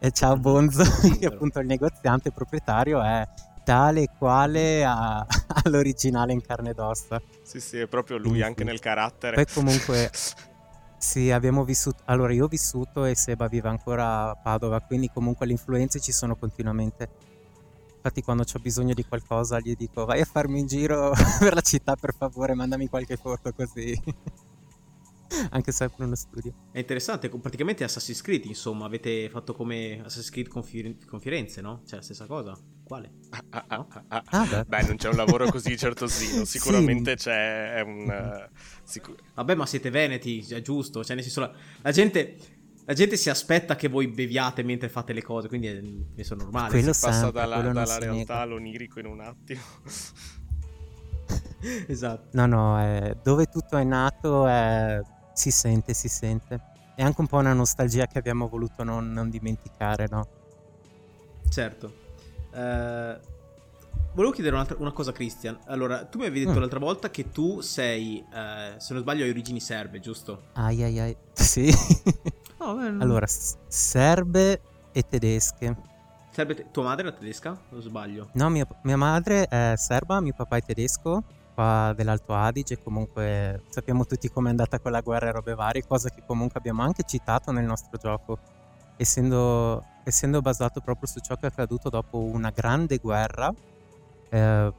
E 0.00 0.12
ciao 0.12 0.36
Bonzo, 0.36 0.84
che 1.18 1.26
appunto 1.26 1.58
il 1.58 1.66
negoziante 1.66 2.30
proprietario 2.30 3.02
è 3.02 3.26
tale 3.64 4.02
e 4.02 4.08
quale 4.16 4.84
a, 4.84 5.26
all'originale 5.64 6.32
in 6.32 6.40
carne 6.40 6.70
ed 6.70 6.78
ossa. 6.78 7.20
Sì, 7.42 7.58
sì, 7.58 7.78
è 7.78 7.88
proprio 7.88 8.16
lui, 8.16 8.40
anche 8.40 8.62
nel 8.62 8.78
carattere. 8.78 9.34
Poi 9.34 9.46
comunque 9.52 10.08
Sì, 10.98 11.32
abbiamo 11.32 11.64
vissuto. 11.64 12.02
Allora, 12.04 12.32
io 12.32 12.44
ho 12.44 12.48
vissuto 12.48 13.06
e 13.06 13.16
Seba 13.16 13.48
vive 13.48 13.68
ancora 13.68 14.30
a 14.30 14.36
Padova, 14.36 14.80
quindi 14.80 15.10
comunque 15.10 15.46
le 15.46 15.52
influenze 15.52 15.98
ci 15.98 16.12
sono 16.12 16.36
continuamente. 16.36 17.08
Infatti, 17.98 18.22
quando 18.22 18.44
ho 18.44 18.58
bisogno 18.60 18.94
di 18.94 19.04
qualcosa, 19.04 19.58
gli 19.58 19.74
dico 19.74 20.04
vai 20.04 20.20
a 20.20 20.24
farmi 20.24 20.60
un 20.60 20.66
giro 20.66 21.12
per 21.40 21.52
la 21.52 21.60
città, 21.60 21.96
per 21.96 22.14
favore, 22.16 22.54
mandami 22.54 22.88
qualche 22.88 23.16
foto 23.16 23.52
così. 23.52 24.00
Anche 25.50 25.72
se 25.72 25.84
è 25.84 25.88
per 25.88 26.06
uno 26.06 26.14
studio. 26.14 26.54
È 26.70 26.78
interessante, 26.78 27.28
praticamente 27.28 27.84
Assassin's 27.84 28.22
Creed, 28.22 28.46
insomma, 28.46 28.86
avete 28.86 29.28
fatto 29.28 29.52
come 29.52 29.98
Assassin's 29.98 30.30
Creed 30.30 30.48
con, 30.48 30.62
con 31.06 31.20
Firenze, 31.20 31.60
no? 31.60 31.82
Cioè, 31.84 31.96
la 31.96 32.04
stessa 32.04 32.26
cosa. 32.26 32.56
Quale? 32.84 33.10
Ah, 33.30 33.44
ah, 33.50 33.64
ah, 33.66 33.76
no? 33.76 33.88
ah, 34.08 34.22
ah 34.24 34.46
beh. 34.46 34.64
beh. 34.64 34.82
non 34.86 34.96
c'è 34.96 35.08
un 35.08 35.16
lavoro 35.16 35.50
così 35.50 35.76
certosino. 35.76 36.44
Sicuramente 36.46 37.18
sì. 37.18 37.24
c'è 37.24 37.82
un. 37.84 38.08
Uh, 38.08 38.56
sicur- 38.84 39.20
Vabbè, 39.34 39.54
ma 39.54 39.66
siete 39.66 39.90
veneti, 39.90 40.46
è 40.48 40.62
giusto. 40.62 41.04
Cioè, 41.04 41.14
nel 41.14 41.24
senso, 41.24 41.40
la, 41.40 41.52
la 41.82 41.90
gente 41.90 42.36
la 42.88 42.94
gente 42.94 43.18
si 43.18 43.28
aspetta 43.28 43.76
che 43.76 43.86
voi 43.86 44.08
beviate 44.08 44.62
mentre 44.62 44.88
fate 44.88 45.12
le 45.12 45.22
cose, 45.22 45.46
quindi 45.46 45.66
è, 45.66 45.76
è 45.76 46.34
normale. 46.34 46.70
Quello 46.70 46.94
si 46.94 47.04
passa 47.04 47.24
sempre, 47.24 47.42
dalla, 47.42 47.60
dalla 47.60 47.98
realtà 47.98 48.38
all'onirico 48.38 48.98
in 48.98 49.04
un 49.04 49.20
attimo. 49.20 49.60
esatto. 51.86 52.28
No, 52.32 52.46
no, 52.46 52.80
è, 52.80 53.14
dove 53.22 53.44
tutto 53.44 53.76
è 53.76 53.84
nato 53.84 54.46
è, 54.46 55.02
si 55.34 55.50
sente, 55.50 55.92
si 55.92 56.08
sente. 56.08 56.58
È 56.96 57.02
anche 57.02 57.20
un 57.20 57.26
po' 57.26 57.36
una 57.36 57.52
nostalgia 57.52 58.06
che 58.06 58.16
abbiamo 58.16 58.48
voluto 58.48 58.82
non, 58.84 59.12
non 59.12 59.28
dimenticare, 59.28 60.06
no? 60.10 60.26
Certo. 61.50 61.92
Uh, 62.52 63.20
volevo 64.14 64.32
chiedere 64.32 64.56
una 64.78 64.92
cosa 64.92 65.12
Christian. 65.12 65.58
Allora, 65.66 66.04
tu 66.04 66.18
mi 66.18 66.26
avevi 66.26 66.44
detto 66.44 66.56
mm. 66.58 66.60
l'altra 66.60 66.78
volta 66.78 67.10
che 67.10 67.30
tu 67.30 67.60
sei, 67.60 68.24
uh, 68.26 68.78
se 68.78 68.92
non 68.92 69.02
sbaglio, 69.02 69.24
hai 69.24 69.30
origini 69.30 69.60
serbe, 69.60 70.00
giusto? 70.00 70.42
Ai 70.54 70.82
ai 70.82 70.98
ai. 70.98 71.16
Sì. 71.34 71.72
Oh, 72.58 72.76
allora, 72.76 73.26
serbe 73.26 74.60
e 74.92 75.02
tedesche. 75.08 75.76
Serbe 76.30 76.54
te- 76.54 76.66
tua 76.70 76.84
madre 76.84 77.06
era 77.06 77.16
tedesca? 77.16 77.56
O 77.70 77.80
sbaglio? 77.80 78.30
No, 78.32 78.48
mia, 78.48 78.66
mia, 78.82 78.96
madre 78.96 79.46
è 79.46 79.74
serba, 79.76 80.20
mio 80.20 80.34
papà 80.36 80.56
è 80.56 80.62
tedesco, 80.62 81.22
qua 81.54 81.92
dell'Alto 81.96 82.34
Adige. 82.34 82.82
Comunque 82.82 83.62
sappiamo 83.68 84.04
tutti 84.06 84.28
com'è 84.28 84.50
andata 84.50 84.80
quella 84.80 85.00
guerra 85.00 85.28
e 85.28 85.32
robe 85.32 85.54
varie, 85.54 85.86
cosa 85.86 86.10
che 86.10 86.22
comunque 86.26 86.58
abbiamo 86.58 86.82
anche 86.82 87.04
citato 87.04 87.52
nel 87.52 87.64
nostro 87.64 87.96
gioco, 87.96 88.38
essendo, 88.96 89.84
essendo 90.04 90.40
basato 90.40 90.80
proprio 90.80 91.08
su 91.08 91.20
ciò 91.20 91.36
che 91.36 91.46
è 91.46 91.50
accaduto 91.50 91.88
dopo 91.88 92.18
una 92.18 92.50
grande 92.50 92.98
guerra, 92.98 93.52
eh, 94.30 94.72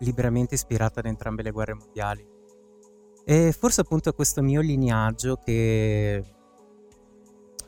liberamente 0.00 0.54
ispirata 0.54 1.00
ad 1.00 1.06
entrambe 1.06 1.42
le 1.42 1.50
guerre 1.50 1.74
mondiali. 1.74 2.26
E 3.24 3.52
forse 3.52 3.80
appunto 3.80 4.08
è 4.08 4.14
questo 4.14 4.42
mio 4.42 4.60
lignaggio 4.60 5.36
che 5.36 6.22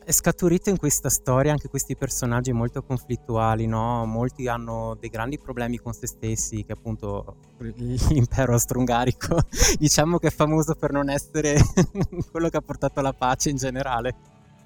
è 0.09 0.11
scaturito 0.11 0.71
in 0.71 0.77
questa 0.77 1.07
storia 1.09 1.51
anche 1.51 1.67
questi 1.67 1.95
personaggi 1.95 2.51
molto 2.51 2.81
conflittuali, 2.81 3.67
no? 3.67 4.05
Molti 4.07 4.47
hanno 4.47 4.97
dei 4.99 5.09
grandi 5.09 5.37
problemi 5.37 5.77
con 5.77 5.93
se 5.93 6.07
stessi, 6.07 6.63
che 6.63 6.71
appunto 6.71 7.35
l'impero 7.57 8.53
austro-ungarico 8.53 9.37
diciamo 9.77 10.17
che 10.17 10.27
è 10.27 10.31
famoso 10.31 10.73
per 10.73 10.93
non 10.93 11.11
essere 11.11 11.59
quello 12.31 12.49
che 12.49 12.57
ha 12.57 12.61
portato 12.61 13.01
alla 13.01 13.13
pace 13.13 13.51
in 13.51 13.57
generale. 13.57 14.15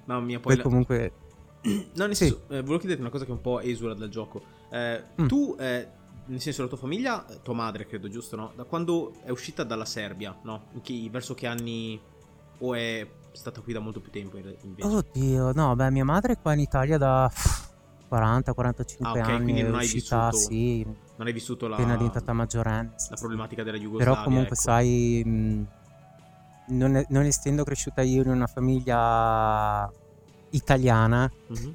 Mamma 0.06 0.24
mia, 0.24 0.40
poi, 0.40 0.54
poi 0.54 0.56
la... 0.56 0.62
comunque... 0.62 1.12
No, 1.94 2.06
nel 2.06 2.14
senso, 2.16 2.42
sì. 2.46 2.54
eh, 2.54 2.60
volevo 2.60 2.78
chiederti 2.78 3.00
una 3.02 3.10
cosa 3.10 3.24
che 3.24 3.30
è 3.30 3.34
un 3.34 3.40
po' 3.40 3.60
esula 3.60 3.94
dal 3.94 4.08
gioco. 4.08 4.40
Eh, 4.70 5.02
mm. 5.20 5.26
Tu, 5.26 5.56
eh, 5.58 5.88
nel 6.26 6.40
senso, 6.40 6.62
la 6.62 6.68
tua 6.68 6.78
famiglia, 6.78 7.24
tua 7.42 7.54
madre 7.54 7.86
credo, 7.86 8.08
giusto, 8.08 8.36
no? 8.36 8.52
Da 8.54 8.64
quando 8.64 9.14
è 9.24 9.30
uscita 9.30 9.64
dalla 9.64 9.84
Serbia, 9.84 10.36
no? 10.42 10.66
Che, 10.82 11.08
verso 11.10 11.34
che 11.34 11.46
anni... 11.46 12.00
O 12.58 12.72
è 12.74 13.06
stata 13.32 13.60
qui 13.60 13.72
da 13.72 13.80
molto 13.80 14.00
più 14.00 14.12
tempo 14.12 14.36
invece. 14.36 14.86
Oddio, 14.86 15.52
no, 15.52 15.74
beh, 15.74 15.90
mia 15.90 16.04
madre 16.04 16.34
è 16.34 16.38
qua 16.40 16.52
in 16.52 16.60
Italia 16.60 16.96
da 16.98 17.30
40-45 18.10 18.96
ah, 19.00 19.10
okay, 19.10 19.22
anni. 19.22 19.42
Quindi 19.42 19.62
non 19.62 19.74
hai 19.74 19.84
uscita, 19.84 20.28
vissuto, 20.30 20.52
sì. 20.52 20.84
Non 21.16 21.26
hai 21.26 21.32
vissuto 21.32 21.66
la... 21.66 21.74
Appena 21.74 21.96
diventata 21.96 22.32
maggiorenne. 22.32 22.94
La 23.10 23.16
problematica 23.16 23.62
della 23.62 23.76
Jugoslavia. 23.76 24.12
Però 24.12 24.24
comunque 24.24 24.54
ecco. 24.54 24.62
sai, 24.62 25.22
mh, 25.24 25.66
non, 26.68 26.96
è, 26.96 27.06
non, 27.08 27.24
essendo 27.24 27.64
cresciuta 27.64 28.02
io 28.02 28.22
in 28.22 28.28
una 28.28 28.46
famiglia 28.46 29.90
italiana, 30.50 31.30
mm-hmm. 31.52 31.72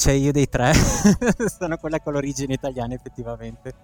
Cioè 0.00 0.14
io 0.14 0.32
dei 0.32 0.48
tre 0.48 0.72
sono 1.58 1.76
quella 1.76 2.00
con 2.00 2.14
l'origine 2.14 2.54
italiana 2.54 2.94
effettivamente. 2.94 3.74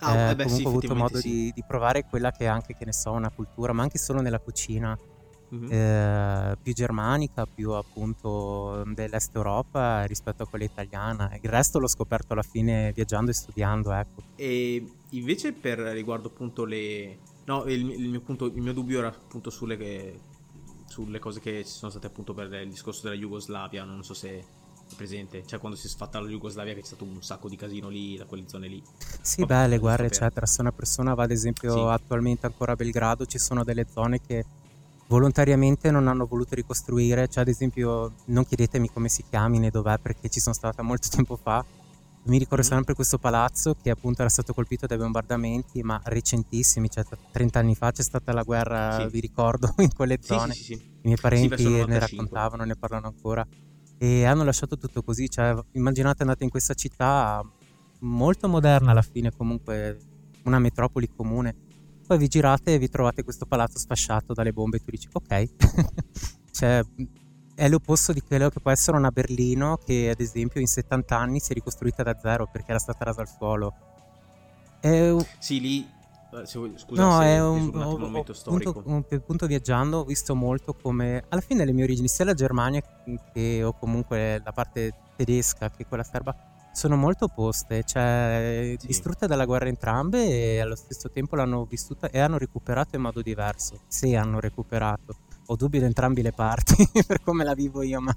Ah, 0.00 0.30
eh, 0.30 0.34
beh, 0.34 0.44
comunque 0.44 0.48
sì, 0.48 0.64
ho 0.64 0.68
avuto 0.68 0.94
modo 0.96 1.18
sì. 1.18 1.28
di, 1.28 1.52
di, 1.54 1.64
provare 1.64 2.06
quella 2.06 2.32
che 2.32 2.44
è 2.44 2.46
anche, 2.46 2.74
che 2.74 2.84
ne 2.84 2.92
so, 2.92 3.12
una 3.12 3.30
cultura, 3.30 3.72
ma 3.72 3.82
anche 3.82 3.98
solo 3.98 4.20
nella 4.20 4.40
cucina 4.40 4.98
mm-hmm. 5.54 5.70
eh, 5.70 6.56
più 6.60 6.72
germanica, 6.72 7.46
più 7.46 7.70
appunto 7.70 8.82
dell'est 8.94 9.36
Europa 9.36 10.04
rispetto 10.06 10.42
a 10.42 10.46
quella 10.46 10.64
italiana. 10.64 11.30
Il 11.40 11.48
resto 11.48 11.78
l'ho 11.78 11.86
scoperto 11.86 12.32
alla 12.32 12.42
fine 12.42 12.90
viaggiando 12.92 13.30
e 13.30 13.34
studiando, 13.34 13.92
ecco. 13.92 14.22
E 14.34 14.84
invece 15.10 15.52
per 15.52 15.78
riguardo 15.78 16.28
appunto 16.28 16.64
le... 16.64 17.18
No, 17.44 17.64
il, 17.66 17.90
il, 17.90 18.08
mio 18.08 18.20
punto, 18.22 18.46
il 18.46 18.60
mio 18.60 18.72
dubbio 18.72 18.98
era 18.98 19.08
appunto 19.08 19.50
sulle, 19.50 20.18
sulle 20.86 21.18
cose 21.20 21.38
che 21.38 21.64
ci 21.64 21.70
sono 21.70 21.92
state 21.92 22.08
appunto 22.08 22.34
per 22.34 22.52
il 22.54 22.70
discorso 22.70 23.02
della 23.04 23.20
Jugoslavia, 23.20 23.84
non 23.84 24.02
so 24.02 24.14
se 24.14 24.58
presente, 24.96 25.42
cioè 25.46 25.58
quando 25.58 25.76
si 25.76 25.86
è 25.86 25.90
sfatta 25.90 26.20
la 26.20 26.28
Jugoslavia 26.28 26.74
che 26.74 26.80
c'è 26.80 26.86
stato 26.86 27.04
un 27.04 27.22
sacco 27.22 27.48
di 27.48 27.56
casino 27.56 27.88
lì, 27.88 28.16
da 28.16 28.24
quelle 28.24 28.44
zone 28.46 28.68
lì. 28.68 28.82
Sì, 29.20 29.40
Vabbè, 29.40 29.62
beh, 29.62 29.68
le 29.68 29.78
guerre 29.78 30.06
eccetera, 30.06 30.46
se 30.46 30.60
una 30.60 30.72
persona 30.72 31.14
va 31.14 31.24
ad 31.24 31.30
esempio 31.30 31.72
sì. 31.72 31.78
attualmente 31.78 32.46
ancora 32.46 32.72
a 32.72 32.76
Belgrado, 32.76 33.26
ci 33.26 33.38
sono 33.38 33.64
delle 33.64 33.86
zone 33.90 34.20
che 34.20 34.44
volontariamente 35.08 35.90
non 35.90 36.06
hanno 36.08 36.26
voluto 36.26 36.54
ricostruire, 36.54 37.28
cioè 37.28 37.42
ad 37.42 37.48
esempio 37.48 38.12
non 38.26 38.46
chiedetemi 38.46 38.90
come 38.90 39.08
si 39.08 39.24
chiami 39.28 39.58
né 39.58 39.70
dov'è 39.70 39.98
perché 39.98 40.28
ci 40.28 40.40
sono 40.40 40.54
stata 40.54 40.82
molto 40.82 41.08
tempo 41.14 41.36
fa, 41.36 41.64
mi 42.24 42.36
ricordo 42.36 42.64
mm. 42.64 42.68
sempre 42.68 42.94
questo 42.94 43.18
palazzo 43.18 43.74
che 43.80 43.90
appunto 43.90 44.20
era 44.20 44.30
stato 44.30 44.52
colpito 44.52 44.86
dai 44.86 44.98
bombardamenti, 44.98 45.82
ma 45.82 46.00
recentissimi, 46.04 46.90
cioè 46.90 47.04
30 47.30 47.58
anni 47.58 47.74
fa 47.74 47.92
c'è 47.92 48.02
stata 48.02 48.32
la 48.32 48.42
guerra, 48.42 49.00
sì. 49.00 49.08
vi 49.08 49.20
ricordo, 49.20 49.74
in 49.78 49.92
quelle 49.94 50.18
zone. 50.20 50.52
Sì, 50.52 50.64
sì, 50.64 50.72
I 50.72 51.00
miei 51.04 51.16
parenti 51.18 51.66
ne 51.66 51.98
raccontavano, 51.98 52.64
ne 52.64 52.76
parlano 52.76 53.06
ancora. 53.06 53.46
E 54.02 54.24
hanno 54.24 54.44
lasciato 54.44 54.78
tutto 54.78 55.02
così, 55.02 55.28
cioè 55.28 55.54
immaginate 55.72 56.22
andate 56.22 56.42
in 56.42 56.48
questa 56.48 56.72
città 56.72 57.44
molto 58.00 58.48
moderna 58.48 58.92
alla 58.92 59.02
fine, 59.02 59.30
comunque 59.30 59.98
una 60.44 60.58
metropoli 60.58 61.06
comune. 61.14 61.54
Poi 62.06 62.16
vi 62.16 62.26
girate 62.26 62.72
e 62.72 62.78
vi 62.78 62.88
trovate 62.88 63.22
questo 63.22 63.44
palazzo 63.44 63.78
sfasciato 63.78 64.32
dalle 64.32 64.54
bombe 64.54 64.78
e 64.78 64.80
tu 64.80 64.90
dici 64.90 65.06
ok, 65.12 65.48
cioè, 66.50 66.82
è 67.54 67.68
l'opposto 67.68 68.14
di 68.14 68.22
quello 68.22 68.48
che 68.48 68.60
può 68.60 68.70
essere 68.70 68.96
una 68.96 69.10
Berlino 69.10 69.76
che 69.76 70.08
ad 70.08 70.20
esempio 70.20 70.62
in 70.62 70.66
70 70.66 71.18
anni 71.18 71.38
si 71.38 71.52
è 71.52 71.54
ricostruita 71.54 72.02
da 72.02 72.18
zero 72.18 72.48
perché 72.50 72.70
era 72.70 72.80
stata 72.80 73.04
rasa 73.04 73.20
al 73.20 73.28
suolo. 73.28 73.74
È... 74.80 75.14
Sì, 75.38 75.60
lì 75.60 75.86
se, 76.44 76.58
scusa, 76.76 77.02
no, 77.02 77.22
è 77.22 77.40
un, 77.42 77.70
un, 77.74 77.82
un 77.82 78.00
momento 78.00 78.32
storico. 78.32 78.82
Punto, 78.82 79.20
punto 79.20 79.46
viaggiando 79.46 79.98
ho 79.98 80.04
visto 80.04 80.34
molto 80.34 80.74
come 80.74 81.24
alla 81.28 81.40
fine 81.40 81.64
le 81.64 81.72
mie 81.72 81.84
origini, 81.84 82.08
sia 82.08 82.24
la 82.24 82.34
Germania 82.34 82.82
che 83.32 83.62
o 83.62 83.72
comunque 83.72 84.40
la 84.44 84.52
parte 84.52 84.94
tedesca 85.16 85.70
che 85.70 85.86
quella 85.86 86.04
serba, 86.04 86.34
sono 86.72 86.96
molto 86.96 87.26
opposte, 87.26 87.82
cioè 87.84 88.76
sì. 88.78 88.86
distrutte 88.86 89.26
dalla 89.26 89.44
guerra 89.44 89.66
entrambe 89.66 90.24
e 90.24 90.60
allo 90.60 90.76
stesso 90.76 91.10
tempo 91.10 91.36
l'hanno 91.36 91.64
vissuta 91.64 92.10
e 92.10 92.20
hanno 92.20 92.38
recuperato 92.38 92.96
in 92.96 93.02
modo 93.02 93.22
diverso, 93.22 93.80
se 93.86 94.16
hanno 94.16 94.40
recuperato. 94.40 95.16
Ho 95.46 95.56
dubbi 95.56 95.80
da 95.80 95.86
entrambi 95.86 96.22
le 96.22 96.32
parti 96.32 96.88
per 97.06 97.22
come 97.22 97.44
la 97.44 97.54
vivo 97.54 97.82
io, 97.82 98.00
ma... 98.00 98.14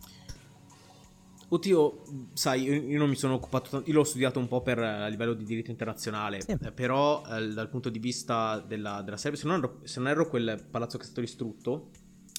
Oddio, 1.54 2.02
sai, 2.34 2.64
io 2.64 2.98
non 2.98 3.10
mi 3.10 3.16
sono 3.16 3.36
occupato 3.36 3.70
tanto, 3.70 3.88
io 3.88 3.96
l'ho 3.96 4.04
studiato 4.04 4.40
un 4.40 4.48
po' 4.48 4.64
per 4.64 4.80
a 4.80 5.06
livello 5.08 5.36
di 5.36 5.44
diritto 5.44 5.70
internazionale, 5.70 6.42
sì. 6.42 6.58
eh, 6.60 6.72
però 6.72 7.22
eh, 7.28 7.50
dal 7.50 7.70
punto 7.70 7.90
di 7.90 8.00
vista 8.00 8.58
della, 8.60 9.04
della 9.04 9.18
Serbia, 9.18 9.40
se 9.40 9.48
non, 9.48 9.58
ero, 9.60 9.80
se 9.84 10.00
non 10.00 10.10
ero 10.10 10.28
quel 10.28 10.66
palazzo 10.72 10.98
che 10.98 11.04
è 11.04 11.06
stato 11.06 11.22
distrutto, 11.22 11.92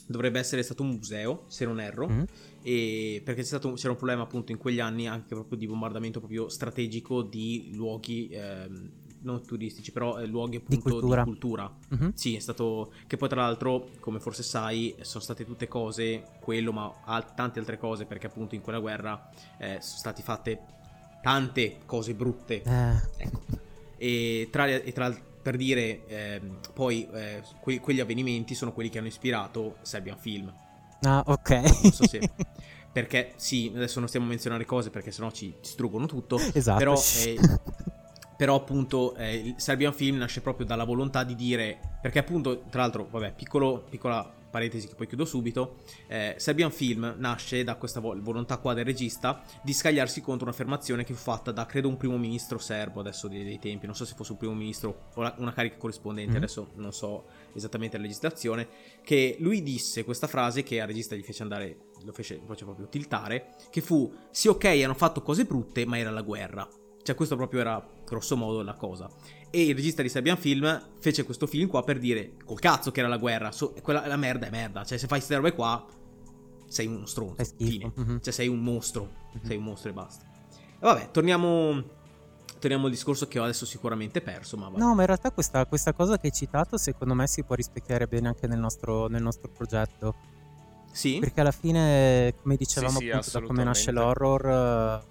dovrebbe 0.07 0.41
essere 0.41 0.65
stato 0.65 0.83
un 0.83 0.89
museo, 0.89 1.45
se 1.47 1.65
non 1.65 1.79
erro, 1.81 2.09
mm-hmm. 2.09 3.23
perché 3.23 3.45
stato, 3.45 3.75
c'era 3.75 3.91
un 3.91 3.97
problema 3.97 4.23
appunto 4.23 4.51
in 4.51 4.59
quegli 4.59 4.81
anni 4.81 5.07
anche 5.07 5.33
proprio 5.35 5.57
di 5.59 5.69
bombardamento 5.69 6.19
proprio 6.19 6.49
strategico 6.49 7.23
di 7.23 7.71
luoghi 7.73 8.31
ehm, 8.33 8.91
non 9.25 9.45
turistici, 9.45 9.93
però 9.93 10.19
eh, 10.19 10.27
luoghi 10.27 10.57
appunto 10.57 10.75
di 10.75 10.81
cultura. 10.81 11.23
Di 11.23 11.31
cultura. 11.31 11.77
Mm-hmm. 11.95 12.11
Sì, 12.15 12.37
è 12.37 12.39
stato 12.39 12.93
che 13.07 13.17
poi 13.17 13.29
tra 13.29 13.43
l'altro, 13.43 13.89
come 14.01 14.21
forse 14.21 14.43
sai, 14.43 14.95
sono 15.01 15.23
state 15.23 15.45
tutte 15.45 15.67
cose, 15.67 16.25
quello, 16.41 16.73
ma 16.73 16.93
al- 17.05 17.35
tante 17.35 17.59
altre 17.59 17.79
cose, 17.79 18.05
perché 18.05 18.27
appunto 18.27 18.55
in 18.55 18.61
quella 18.61 18.79
guerra 18.79 19.31
eh, 19.59 19.79
sono 19.81 19.99
state 19.99 20.23
fatte 20.23 20.61
tante 21.23 21.79
cose 21.87 22.15
brutte. 22.15 22.63
Eh. 22.63 23.01
Ecco. 23.17 23.41
E 23.97 24.49
tra, 24.51 24.67
e 24.67 24.93
tra 24.93 25.15
per 25.43 25.57
dire, 25.57 26.07
eh, 26.07 26.41
poi 26.73 27.07
que- 27.61 27.81
quegli 27.81 28.01
avvenimenti 28.01 28.55
sono 28.55 28.73
quelli 28.73 28.89
che 28.89 28.99
hanno 28.99 29.09
ispirato 29.09 29.77
Serbian 29.83 30.19
Film. 30.19 30.53
Ah, 31.03 31.23
ok. 31.27 31.51
Non 31.51 31.93
so 31.93 32.07
se... 32.07 32.21
perché 32.95 33.33
sì, 33.37 33.73
adesso 33.75 33.99
non 33.99 34.07
stiamo 34.07 34.27
a 34.27 34.29
menzionare 34.29 34.65
cose 34.65 34.89
perché 34.91 35.11
sennò 35.11 35.31
ci 35.33 35.53
distruggono 35.61 36.07
tutto. 36.07 36.39
Esatto. 36.39 36.79
Però, 36.79 36.95
eh, 37.25 37.39
però 38.37 38.57
appunto 38.57 39.15
eh, 39.17 39.35
il 39.35 39.55
Serbian 39.59 39.93
Film 39.93 40.17
nasce 40.17 40.41
proprio 40.41 40.67
dalla 40.67 40.85
volontà 40.85 41.25
di 41.25 41.35
dire, 41.35 41.79
perché 42.01 42.19
appunto, 42.19 42.65
tra 42.71 42.83
l'altro, 42.83 43.07
vabbè, 43.11 43.35
piccolo, 43.35 43.85
piccola 43.89 44.43
parentesi 44.55 44.87
che 44.87 44.95
poi 44.95 45.09
chiudo 45.09 45.25
subito, 45.25 45.79
eh, 46.07 46.37
Serbian 46.39 46.71
Film 46.71 47.17
nasce 47.19 47.65
da 47.65 47.75
questa 47.75 47.99
vo- 47.99 48.17
volontà 48.21 48.59
qua 48.59 48.73
del 48.73 48.85
regista 48.85 49.43
di 49.65 49.73
scagliarsi 49.73 50.21
contro 50.21 50.47
un'affermazione 50.47 51.03
che 51.03 51.13
fu 51.13 51.23
fatta 51.23 51.51
da, 51.51 51.67
credo, 51.67 51.89
un 51.89 51.97
primo 51.97 52.17
ministro 52.17 52.59
serbo 52.59 53.01
adesso 53.01 53.27
dei, 53.27 53.43
dei 53.43 53.59
tempi, 53.59 53.87
non 53.87 53.97
so 53.97 54.05
se 54.05 54.15
fosse 54.15 54.31
un 54.31 54.39
primo 54.39 54.55
ministro 54.55 55.09
o 55.15 55.23
la, 55.23 55.35
una 55.39 55.53
carica 55.53 55.77
corrispondente, 55.77 56.35
mm-hmm. 56.35 56.43
adesso 56.43 56.69
non 56.77 56.93
so 56.93 57.25
esattamente 57.53 57.97
la 57.97 58.05
legislazione, 58.05 58.69
che 59.03 59.37
lui 59.41 59.61
disse 59.61 60.05
questa 60.05 60.29
frase 60.29 60.63
che 60.63 60.81
al 60.81 60.87
regista 60.87 61.17
gli 61.17 61.23
fece 61.23 61.43
andare, 61.43 61.79
lo 62.05 62.13
fece, 62.13 62.37
lo 62.37 62.47
fece 62.47 62.65
proprio 62.65 62.87
tiltare, 62.87 63.57
che 63.71 63.81
fu, 63.81 64.13
sì 64.31 64.47
ok, 64.47 64.65
hanno 64.67 64.95
fatto 64.95 65.21
cose 65.23 65.45
brutte, 65.45 65.85
ma 65.85 65.99
era 65.99 66.11
la 66.11 66.23
guerra. 66.23 66.69
Cioè 67.05 67.15
questo 67.15 67.37
proprio 67.37 67.61
era 67.61 67.87
grosso 68.05 68.37
modo 68.37 68.63
la 68.63 68.75
cosa. 68.75 69.09
E 69.51 69.67
il 69.67 69.75
regista 69.75 70.03
di 70.03 70.09
Serbian 70.09 70.39
Film 70.39 70.91
fece 70.99 71.25
questo 71.25 71.47
film 71.47 71.69
qua 71.69 71.85
per 71.85 71.99
dire, 71.99 72.33
col 72.45 72.59
cazzo 72.59 72.91
che 72.91 73.01
era 73.01 73.09
la 73.09 73.19
guerra, 73.19 73.53
so, 73.53 73.73
quella, 73.83 74.07
la 74.07 74.17
merda 74.17 74.47
è 74.47 74.51
merda, 74.51 74.85
cioè 74.85 74.99
se 74.99 75.07
fai 75.07 75.19
queste 75.19 75.37
robe 75.37 75.53
qua 75.53 75.87
sei 76.67 76.87
uno 76.87 77.07
stronzo, 77.07 77.45
fine. 77.57 77.93
Mm-hmm. 78.01 78.17
Cioè 78.21 78.33
sei 78.33 78.49
un 78.49 78.61
mostro, 78.61 79.03
mm-hmm. 79.05 79.47
sei 79.47 79.57
un 79.59 79.65
mostro 79.65 79.91
e 79.91 79.93
basta. 79.93 80.25
E 80.51 80.81
vabbè, 80.81 81.11
torniamo 81.11 82.03
torniamo 82.59 82.87
al 82.87 82.93
discorso 82.93 83.29
che 83.29 83.39
ho 83.39 83.43
adesso 83.43 83.67
sicuramente 83.67 84.23
perso. 84.23 84.57
Ma 84.57 84.71
no, 84.75 84.95
ma 84.95 85.03
in 85.03 85.07
realtà 85.07 85.31
questa, 85.31 85.67
questa, 85.67 85.93
cosa 85.93 86.17
che 86.17 86.29
hai 86.29 86.33
citato, 86.33 86.79
secondo 86.79 87.13
me, 87.13 87.27
si 87.27 87.45
può 87.45 87.55
rispecchiare 87.55 88.07
bene 88.07 88.29
anche 88.29 88.47
nel 88.47 88.59
nostro, 88.59 89.07
nel 89.09 89.23
nostro 89.23 89.51
progetto. 89.51 90.15
Sì. 90.91 91.19
Perché 91.19 91.41
alla 91.43 91.51
fine, 91.51 92.35
come 92.41 92.57
dicevamo 92.57 92.99
sì, 92.99 93.11
appunto, 93.11 93.39
da 93.39 93.47
come 93.47 93.65
nasce 93.65 93.91
l'horror, 93.91 95.05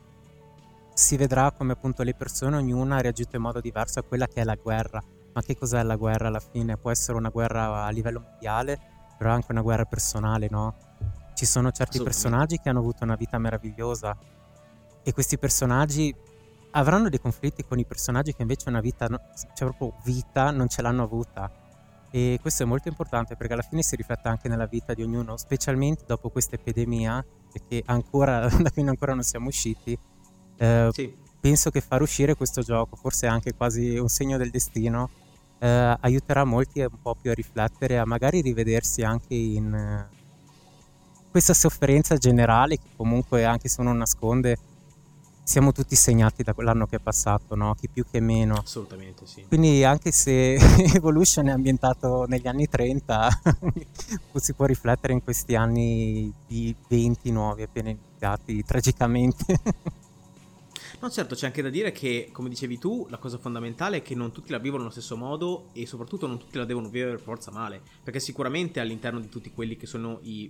si 0.93 1.17
vedrà 1.17 1.51
come 1.51 1.73
appunto 1.73 2.03
le 2.03 2.13
persone, 2.13 2.57
ognuna 2.57 2.97
ha 2.97 3.01
reagito 3.01 3.35
in 3.35 3.41
modo 3.41 3.59
diverso 3.59 3.99
a 3.99 4.03
quella 4.03 4.27
che 4.27 4.41
è 4.41 4.43
la 4.43 4.55
guerra. 4.55 5.03
Ma 5.33 5.41
che 5.41 5.57
cos'è 5.57 5.81
la 5.81 5.95
guerra 5.95 6.27
alla 6.27 6.39
fine? 6.39 6.77
Può 6.77 6.91
essere 6.91 7.17
una 7.17 7.29
guerra 7.29 7.85
a 7.85 7.89
livello 7.89 8.19
mondiale, 8.19 8.79
però 9.17 9.31
anche 9.31 9.51
una 9.51 9.61
guerra 9.61 9.85
personale, 9.85 10.47
no? 10.49 10.75
Ci 11.33 11.45
sono 11.45 11.71
certi 11.71 12.01
personaggi 12.01 12.59
che 12.59 12.69
hanno 12.69 12.79
avuto 12.79 13.03
una 13.03 13.15
vita 13.15 13.39
meravigliosa 13.39 14.15
e 15.01 15.11
questi 15.11 15.39
personaggi 15.39 16.15
avranno 16.71 17.09
dei 17.09 17.19
conflitti 17.19 17.65
con 17.65 17.79
i 17.79 17.85
personaggi 17.85 18.33
che 18.33 18.43
invece 18.43 18.69
una 18.69 18.79
vita, 18.79 19.07
cioè 19.07 19.73
proprio 19.73 19.95
vita, 20.03 20.51
non 20.51 20.67
ce 20.67 20.81
l'hanno 20.83 21.03
avuta. 21.03 21.51
E 22.11 22.37
questo 22.39 22.61
è 22.61 22.65
molto 22.67 22.87
importante 22.87 23.35
perché 23.35 23.53
alla 23.53 23.63
fine 23.63 23.81
si 23.81 23.95
riflette 23.95 24.27
anche 24.27 24.47
nella 24.47 24.67
vita 24.67 24.93
di 24.93 25.01
ognuno, 25.01 25.35
specialmente 25.37 26.03
dopo 26.05 26.29
questa 26.29 26.55
epidemia, 26.55 27.25
che 27.67 27.81
ancora, 27.87 28.47
da 28.61 28.69
cui 28.69 28.87
ancora 28.87 29.15
non 29.15 29.23
siamo 29.23 29.47
usciti, 29.47 29.97
eh, 30.57 30.89
sì. 30.91 31.13
Penso 31.39 31.71
che 31.71 31.81
far 31.81 32.01
uscire 32.01 32.35
questo 32.35 32.61
gioco, 32.61 32.95
forse 32.95 33.27
anche 33.27 33.53
quasi 33.53 33.97
un 33.97 34.07
segno 34.07 34.37
del 34.37 34.49
destino, 34.49 35.09
eh, 35.59 35.97
aiuterà 35.99 36.45
molti 36.45 36.79
un 36.79 37.01
po' 37.01 37.15
più 37.19 37.31
a 37.31 37.33
riflettere, 37.33 37.97
a 37.97 38.05
magari 38.05 38.41
rivedersi 38.41 39.01
anche 39.01 39.33
in 39.33 39.73
eh, 39.73 40.07
questa 41.31 41.53
sofferenza 41.53 42.15
generale 42.15 42.77
che 42.77 42.89
comunque 42.95 43.43
anche 43.43 43.67
se 43.67 43.81
uno 43.81 43.91
nasconde 43.91 44.57
siamo 45.43 45.73
tutti 45.73 45.95
segnati 45.95 46.41
da 46.41 46.53
quell'anno 46.53 46.85
che 46.85 46.95
è 46.95 46.99
passato, 46.99 47.55
no? 47.55 47.75
chi 47.75 47.89
più 47.89 48.05
che 48.09 48.19
meno. 48.21 48.55
Assolutamente 48.55 49.25
sì. 49.25 49.45
Quindi 49.47 49.83
anche 49.83 50.11
se 50.11 50.53
Evolution 50.95 51.49
è 51.49 51.51
ambientato 51.51 52.25
negli 52.27 52.47
anni 52.47 52.67
30, 52.67 53.41
si 54.35 54.53
può 54.53 54.65
riflettere 54.65 55.13
in 55.13 55.23
questi 55.23 55.55
anni 55.55 56.31
di 56.47 56.73
20 56.87 57.31
nuovi 57.31 57.63
appena 57.63 57.89
iniziati 57.89 58.63
tragicamente. 58.63 59.45
No, 61.03 61.09
certo, 61.09 61.35
c'è 61.35 61.47
anche 61.47 61.61
da 61.61 61.69
dire 61.69 61.91
che, 61.91 62.29
come 62.31 62.47
dicevi 62.47 62.77
tu, 62.77 63.05
la 63.09 63.17
cosa 63.17 63.37
fondamentale 63.37 63.97
è 63.97 64.01
che 64.01 64.15
non 64.15 64.31
tutti 64.31 64.51
la 64.51 64.57
vivono 64.57 64.83
allo 64.83 64.91
stesso 64.91 65.17
modo 65.17 65.71
e 65.73 65.85
soprattutto 65.85 66.27
non 66.27 66.39
tutti 66.39 66.57
la 66.57 66.63
devono 66.63 66.87
vivere 66.87 67.11
per 67.11 67.19
forza 67.19 67.51
male, 67.51 67.81
perché 68.01 68.21
sicuramente 68.21 68.79
all'interno 68.79 69.19
di 69.19 69.27
tutti 69.27 69.51
quelli 69.51 69.75
che 69.75 69.85
sono 69.85 70.19
i 70.21 70.49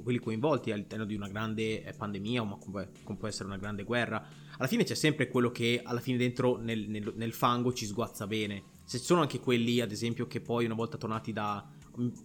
quelli 0.00 0.20
coinvolti 0.20 0.70
all'interno 0.70 1.04
di 1.04 1.16
una 1.16 1.26
grande 1.26 1.82
eh, 1.82 1.92
pandemia 1.92 2.42
o 2.42 2.58
come, 2.58 2.88
può 3.18 3.26
essere 3.26 3.46
una 3.46 3.56
grande 3.56 3.82
guerra, 3.82 4.24
alla 4.56 4.68
fine 4.68 4.84
c'è 4.84 4.94
sempre 4.94 5.26
quello 5.26 5.50
che 5.50 5.80
alla 5.82 5.98
fine 5.98 6.16
dentro 6.16 6.56
nel, 6.58 6.88
nel, 6.88 7.12
nel 7.16 7.32
fango 7.32 7.72
ci 7.72 7.84
sguazza 7.84 8.28
bene. 8.28 8.62
Se 8.84 8.98
ci 8.98 9.04
sono 9.04 9.22
anche 9.22 9.40
quelli, 9.40 9.80
ad 9.80 9.90
esempio, 9.90 10.28
che 10.28 10.40
poi 10.40 10.64
una 10.64 10.74
volta 10.74 10.96
tornati 10.96 11.32
da, 11.32 11.68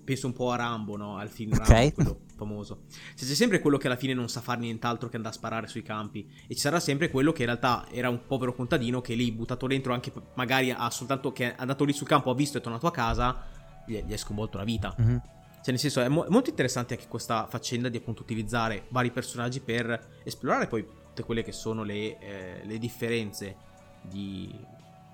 penso 0.04 0.28
un 0.28 0.34
po' 0.34 0.52
a 0.52 0.56
Rambo, 0.56 0.96
no? 0.98 1.18
Al 1.18 1.30
film 1.30 1.52
Rambo, 1.52 1.72
okay. 1.72 1.92
quello 1.92 2.20
famoso. 2.36 2.84
Cioè, 2.90 3.28
c'è 3.28 3.34
sempre 3.34 3.60
quello 3.60 3.78
che 3.78 3.88
alla 3.88 3.96
fine 3.96 4.14
non 4.14 4.28
sa 4.30 4.42
fare 4.42 4.60
nient'altro 4.60 5.10
che 5.10 5.16
andare 5.16 5.34
a 5.34 5.38
sparare 5.38 5.68
sui 5.68 5.82
campi. 5.82 6.30
E 6.48 6.54
ci 6.54 6.60
sarà 6.60 6.80
sempre 6.80 7.10
quello 7.10 7.32
che 7.32 7.42
in 7.42 7.48
realtà 7.48 7.88
era 7.92 8.10
un 8.10 8.26
povero 8.28 8.54
contadino 8.54 9.02
che 9.02 9.16
lì 9.16 9.32
buttato 9.32 9.68
dentro 9.68 9.94
anche 9.94 10.12
magari 10.36 10.72
ha 10.72 10.90
soltanto 10.90 11.32
che 11.32 11.52
è 11.52 11.56
andato 11.58 11.84
lì 11.84 11.94
sul 11.94 12.08
campo, 12.08 12.30
ha 12.30 12.36
visto 12.36 12.58
e 12.58 12.60
è 12.60 12.64
tornato 12.64 12.88
a 12.88 12.92
casa, 12.92 13.44
gli, 13.86 14.02
gli 14.04 14.12
è 14.12 14.18
sconvolto 14.18 14.58
la 14.58 14.64
vita. 14.64 14.96
Mm-hmm. 15.00 15.18
Cioè, 15.18 15.72
nel 15.72 15.80
senso, 15.80 16.02
è, 16.02 16.10
mo- 16.10 16.26
molto 16.28 16.50
interessante 16.50 16.96
anche 16.96 17.08
questa 17.08 17.48
faccenda 17.48 17.88
di 17.88 17.98
appunto 17.98 18.22
utilizzare 18.22 18.86
vari 18.90 19.12
personaggi 19.12 19.62
per 19.62 20.20
esplorare 20.24 20.68
poi 20.68 20.86
tutte 20.86 21.24
quelle 21.24 21.44
che 21.44 21.54
sono 21.54 21.84
le, 21.84 22.20
eh, 22.20 22.62
le 22.66 22.78
differenze 22.78 23.56
di, 24.02 24.54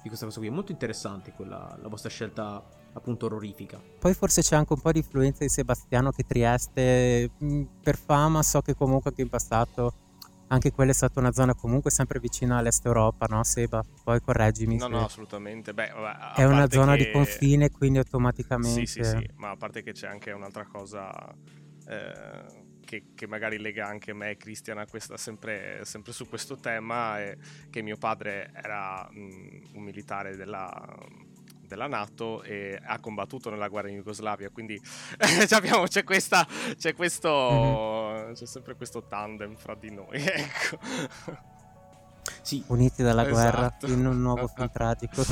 di 0.01 0.07
questa 0.07 0.25
cosa 0.25 0.39
qui. 0.39 0.47
È 0.47 0.51
molto 0.51 0.71
interessante 0.71 1.33
quella, 1.33 1.77
la 1.79 1.87
vostra 1.87 2.09
scelta 2.09 2.63
appunto 2.93 3.27
orrorifica. 3.27 3.81
Poi 3.99 4.13
forse 4.13 4.41
c'è 4.41 4.55
anche 4.55 4.73
un 4.73 4.81
po' 4.81 4.91
di 4.91 4.99
influenza 4.99 5.43
di 5.43 5.49
Sebastiano 5.49 6.11
che 6.11 6.23
Trieste, 6.23 7.31
mh, 7.37 7.63
per 7.81 7.97
fama 7.97 8.43
so 8.43 8.61
che 8.61 8.75
comunque 8.75 9.09
anche 9.09 9.21
in 9.21 9.29
passato 9.29 9.93
anche 10.49 10.71
quella 10.71 10.91
è 10.91 10.93
stata 10.93 11.19
una 11.19 11.31
zona 11.31 11.53
comunque 11.53 11.91
sempre 11.91 12.19
vicina 12.19 12.57
all'est 12.57 12.85
Europa, 12.85 13.27
no 13.27 13.43
Seba? 13.43 13.83
Poi 14.03 14.19
correggimi. 14.21 14.77
No, 14.77 14.87
no, 14.87 15.05
assolutamente. 15.05 15.73
Beh, 15.73 15.91
vabbè, 15.93 16.35
è 16.35 16.43
una 16.43 16.67
zona 16.69 16.95
che... 16.95 17.05
di 17.05 17.11
confine, 17.11 17.69
quindi 17.69 17.99
automaticamente... 17.99 18.85
Sì, 18.85 19.01
sì, 19.01 19.03
sì, 19.03 19.29
ma 19.35 19.51
a 19.51 19.55
parte 19.55 19.83
che 19.83 19.91
c'è 19.91 20.07
anche 20.07 20.31
un'altra 20.31 20.65
cosa 20.65 21.11
eh, 21.87 22.45
che, 22.83 23.11
che, 23.13 23.27
magari 23.27 23.59
lega 23.59 23.85
anche 23.85 24.13
me 24.13 24.31
e 24.31 24.37
Cristian 24.37 24.79
a 24.79 24.87
questa, 24.87 25.17
sempre, 25.17 25.85
sempre, 25.85 26.11
su 26.13 26.27
questo 26.27 26.55
tema, 26.55 27.19
è 27.19 27.37
che 27.69 27.83
mio 27.83 27.97
padre 27.97 28.51
era 28.51 29.07
mh, 29.07 29.75
un 29.75 29.83
militare 29.83 30.35
della 30.35 30.97
della 31.69 31.87
Nato 31.87 32.41
e 32.41 32.77
ha 32.83 32.99
combattuto 32.99 33.49
nella 33.49 33.69
guerra 33.69 33.89
in 33.89 33.97
Jugoslavia, 33.97 34.49
quindi 34.49 34.81
abbiamo, 35.55 35.83
c'è, 35.83 36.03
questa, 36.03 36.45
c'è 36.75 36.93
questo, 36.95 37.29
mm-hmm. 37.29 38.33
c'è 38.33 38.45
sempre 38.45 38.75
questo 38.75 39.03
tandem 39.03 39.55
fra 39.55 39.75
di 39.75 39.91
noi, 39.91 40.17
ecco. 40.25 40.79
Sì. 42.41 42.63
Uniti 42.67 43.03
dalla 43.03 43.27
esatto. 43.27 43.35
guerra 43.35 43.77
in 43.93 44.05
un 44.05 44.21
nuovo 44.21 44.47
film 44.47 44.69
tragico. 44.71 45.23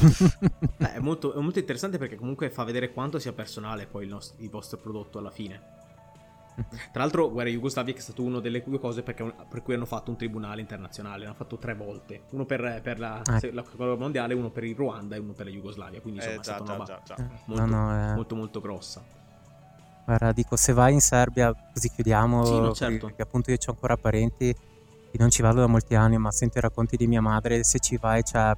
Beh, 0.77 0.93
è, 0.93 0.99
molto, 0.99 1.33
è 1.33 1.39
molto 1.39 1.59
interessante 1.59 1.97
perché 1.97 2.15
comunque 2.15 2.49
fa 2.49 2.63
vedere 2.63 2.91
quanto 2.91 3.19
sia 3.19 3.33
personale 3.33 3.85
poi 3.87 4.03
il, 4.03 4.09
nostro, 4.09 4.37
il 4.41 4.49
vostro 4.49 4.77
prodotto 4.77 5.19
alla 5.19 5.31
fine. 5.31 5.76
Tra 6.91 7.03
l'altro, 7.03 7.29
guerra 7.29 7.49
Jugoslavia 7.49 7.93
è 7.93 7.99
stato 7.99 8.23
una 8.23 8.39
delle 8.39 8.63
due 8.65 8.79
cose 8.79 9.03
perché, 9.03 9.31
per 9.47 9.61
cui 9.61 9.75
hanno 9.75 9.85
fatto 9.85 10.09
un 10.09 10.17
tribunale 10.17 10.61
internazionale. 10.61 11.23
L'hanno 11.23 11.35
fatto 11.35 11.57
tre 11.57 11.75
volte: 11.75 12.21
uno 12.31 12.45
per, 12.45 12.79
per 12.81 12.99
la, 12.99 13.21
eh. 13.21 13.51
la 13.51 13.63
guerra 13.75 13.95
mondiale, 13.95 14.33
uno 14.33 14.49
per 14.49 14.63
il 14.63 14.75
Ruanda 14.75 15.15
e 15.15 15.19
uno 15.19 15.33
per 15.33 15.45
la 15.45 15.51
Jugoslavia. 15.51 16.01
Quindi 16.01 16.19
insomma 16.19 16.39
eh, 16.39 16.43
già, 16.43 16.51
è 16.51 16.55
stata 16.55 16.71
una 16.71 16.85
roba 16.85 16.85
già, 16.85 17.01
già. 17.15 17.29
Molto, 17.45 17.65
no, 17.65 17.65
no, 17.65 18.11
eh. 18.11 18.15
molto, 18.15 18.35
molto 18.35 18.59
grossa. 18.59 19.03
Guarda, 20.05 20.31
dico, 20.31 20.55
se 20.55 20.73
vai 20.73 20.93
in 20.93 21.01
Serbia, 21.01 21.53
così 21.73 21.91
chiudiamo, 21.91 22.45
sì, 22.45 22.59
no, 22.59 22.73
certo. 22.73 23.07
perché 23.07 23.21
appunto 23.21 23.51
io 23.51 23.57
ho 23.63 23.71
ancora 23.71 23.97
parenti, 23.97 24.49
e 24.49 25.17
non 25.17 25.29
ci 25.29 25.41
vado 25.41 25.59
da 25.59 25.67
molti 25.67 25.95
anni, 25.95 26.17
ma 26.17 26.31
sento 26.31 26.57
i 26.57 26.61
racconti 26.61 26.95
di 26.95 27.07
mia 27.07 27.21
madre, 27.21 27.63
se 27.63 27.79
ci 27.79 27.97
vai 27.97 28.23
c'è 28.23 28.55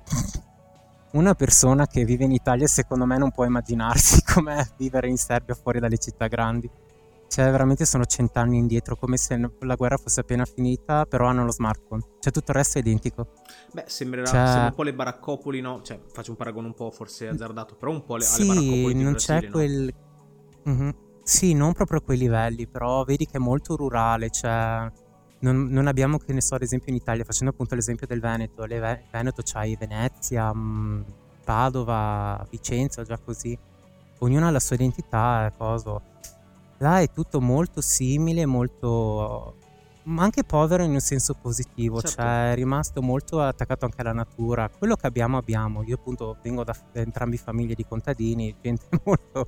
una 1.12 1.34
persona 1.34 1.88
che 1.88 2.06
vive 2.06 2.26
in 2.26 2.32
Italia, 2.32 2.68
secondo 2.68 3.06
me 3.06 3.18
non 3.18 3.32
può 3.32 3.46
immaginarsi 3.46 4.22
com'è 4.32 4.64
vivere 4.78 5.10
in 5.10 5.18
Serbia 5.18 5.56
fuori 5.56 5.80
dalle 5.80 5.98
città 5.98 6.28
grandi. 6.28 6.70
Cioè, 7.30 7.52
veramente 7.52 7.86
sono 7.86 8.06
cent'anni 8.06 8.58
indietro, 8.58 8.96
come 8.96 9.16
se 9.16 9.40
la 9.60 9.76
guerra 9.76 9.98
fosse 9.98 10.22
appena 10.22 10.46
finita, 10.46 11.06
però 11.06 11.28
hanno 11.28 11.46
lo 11.46 11.52
smartphone. 11.52 12.02
Cioè, 12.20 12.34
tutto 12.34 12.50
il 12.50 12.58
resto 12.58 12.80
è 12.80 12.82
identico. 12.82 13.34
Beh, 13.72 13.84
sembrerà 13.86 14.26
cioè... 14.26 14.46
sembra 14.46 14.66
un 14.66 14.74
po' 14.74 14.82
le 14.82 14.94
baraccopoli, 14.96 15.62
no? 15.62 15.82
Cioè, 15.84 16.02
faccio 16.12 16.32
un 16.32 16.38
paragone 16.38 16.66
un 16.66 16.74
po' 16.74 16.90
forse 16.90 17.28
azzardato, 17.28 17.76
però 17.76 17.92
un 17.92 18.04
po' 18.04 18.16
le, 18.16 18.24
sì, 18.24 18.48
baraccopoli 18.48 18.94
non 18.96 19.12
Brasile, 19.12 19.40
c'è 19.42 19.50
quel... 19.50 19.94
No? 20.64 20.72
Mm-hmm. 20.72 20.90
Sì, 21.22 21.54
non 21.54 21.74
proprio 21.74 22.00
a 22.00 22.02
quei 22.02 22.18
livelli, 22.18 22.68
però 22.68 23.04
vedi 23.04 23.28
che 23.28 23.38
è 23.38 23.40
molto 23.40 23.76
rurale, 23.76 24.32
cioè... 24.32 24.92
Non, 25.42 25.68
non, 25.68 25.86
abbiamo, 25.86 26.18
che 26.18 26.34
ne 26.34 26.42
so, 26.42 26.56
ad 26.56 26.64
esempio 26.64 26.92
in 26.92 26.98
Italia, 26.98 27.24
facendo 27.24 27.54
appunto 27.54 27.76
l'esempio 27.76 28.08
del 28.08 28.20
Veneto, 28.20 28.66
le 28.66 29.06
Veneto 29.12 29.44
c'hai 29.46 29.78
Venezia, 29.80 30.52
mh, 30.52 31.06
Padova, 31.46 32.46
Vicenza, 32.50 33.04
già 33.04 33.20
così. 33.20 33.58
Ognuno 34.18 34.48
ha 34.48 34.50
la 34.50 34.60
sua 34.60 34.76
identità, 34.76 35.46
è 35.46 35.54
cosa 35.56 36.02
Là 36.80 37.00
è 37.00 37.12
tutto 37.12 37.40
molto 37.42 37.82
simile, 37.82 38.46
molto 38.46 39.56
ma 40.10 40.24
anche 40.24 40.44
povero 40.44 40.84
in 40.84 40.92
un 40.92 41.00
senso 41.00 41.36
positivo, 41.36 42.02
certo. 42.02 42.22
cioè 42.22 42.52
è 42.52 42.56
rimasto 42.56 43.02
molto 43.02 43.42
attaccato 43.42 43.86
anche 43.86 44.02
alla 44.02 44.14
natura. 44.14 44.70
Quello 44.70 44.96
che 44.96 45.08
abbiamo 45.08 45.38
abbiamo. 45.38 45.84
Io 45.84 45.96
appunto 45.96 46.38
vengo 46.42 46.64
da, 46.64 46.76
da 46.92 47.02
entrambi 47.02 47.38
famiglie 47.38 47.76
di 47.76 47.86
contadini, 47.86 48.56
gente 48.62 48.88
molto 49.06 49.48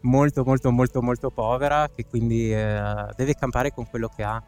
molto 0.00 0.44
molto 0.44 0.70
molto 0.70 1.02
molto 1.02 1.30
povera 1.30 1.88
che 1.88 2.04
quindi 2.06 2.52
eh, 2.52 3.08
deve 3.16 3.34
campare 3.34 3.72
con 3.72 3.88
quello 3.88 4.08
che 4.08 4.22
ha. 4.22 4.42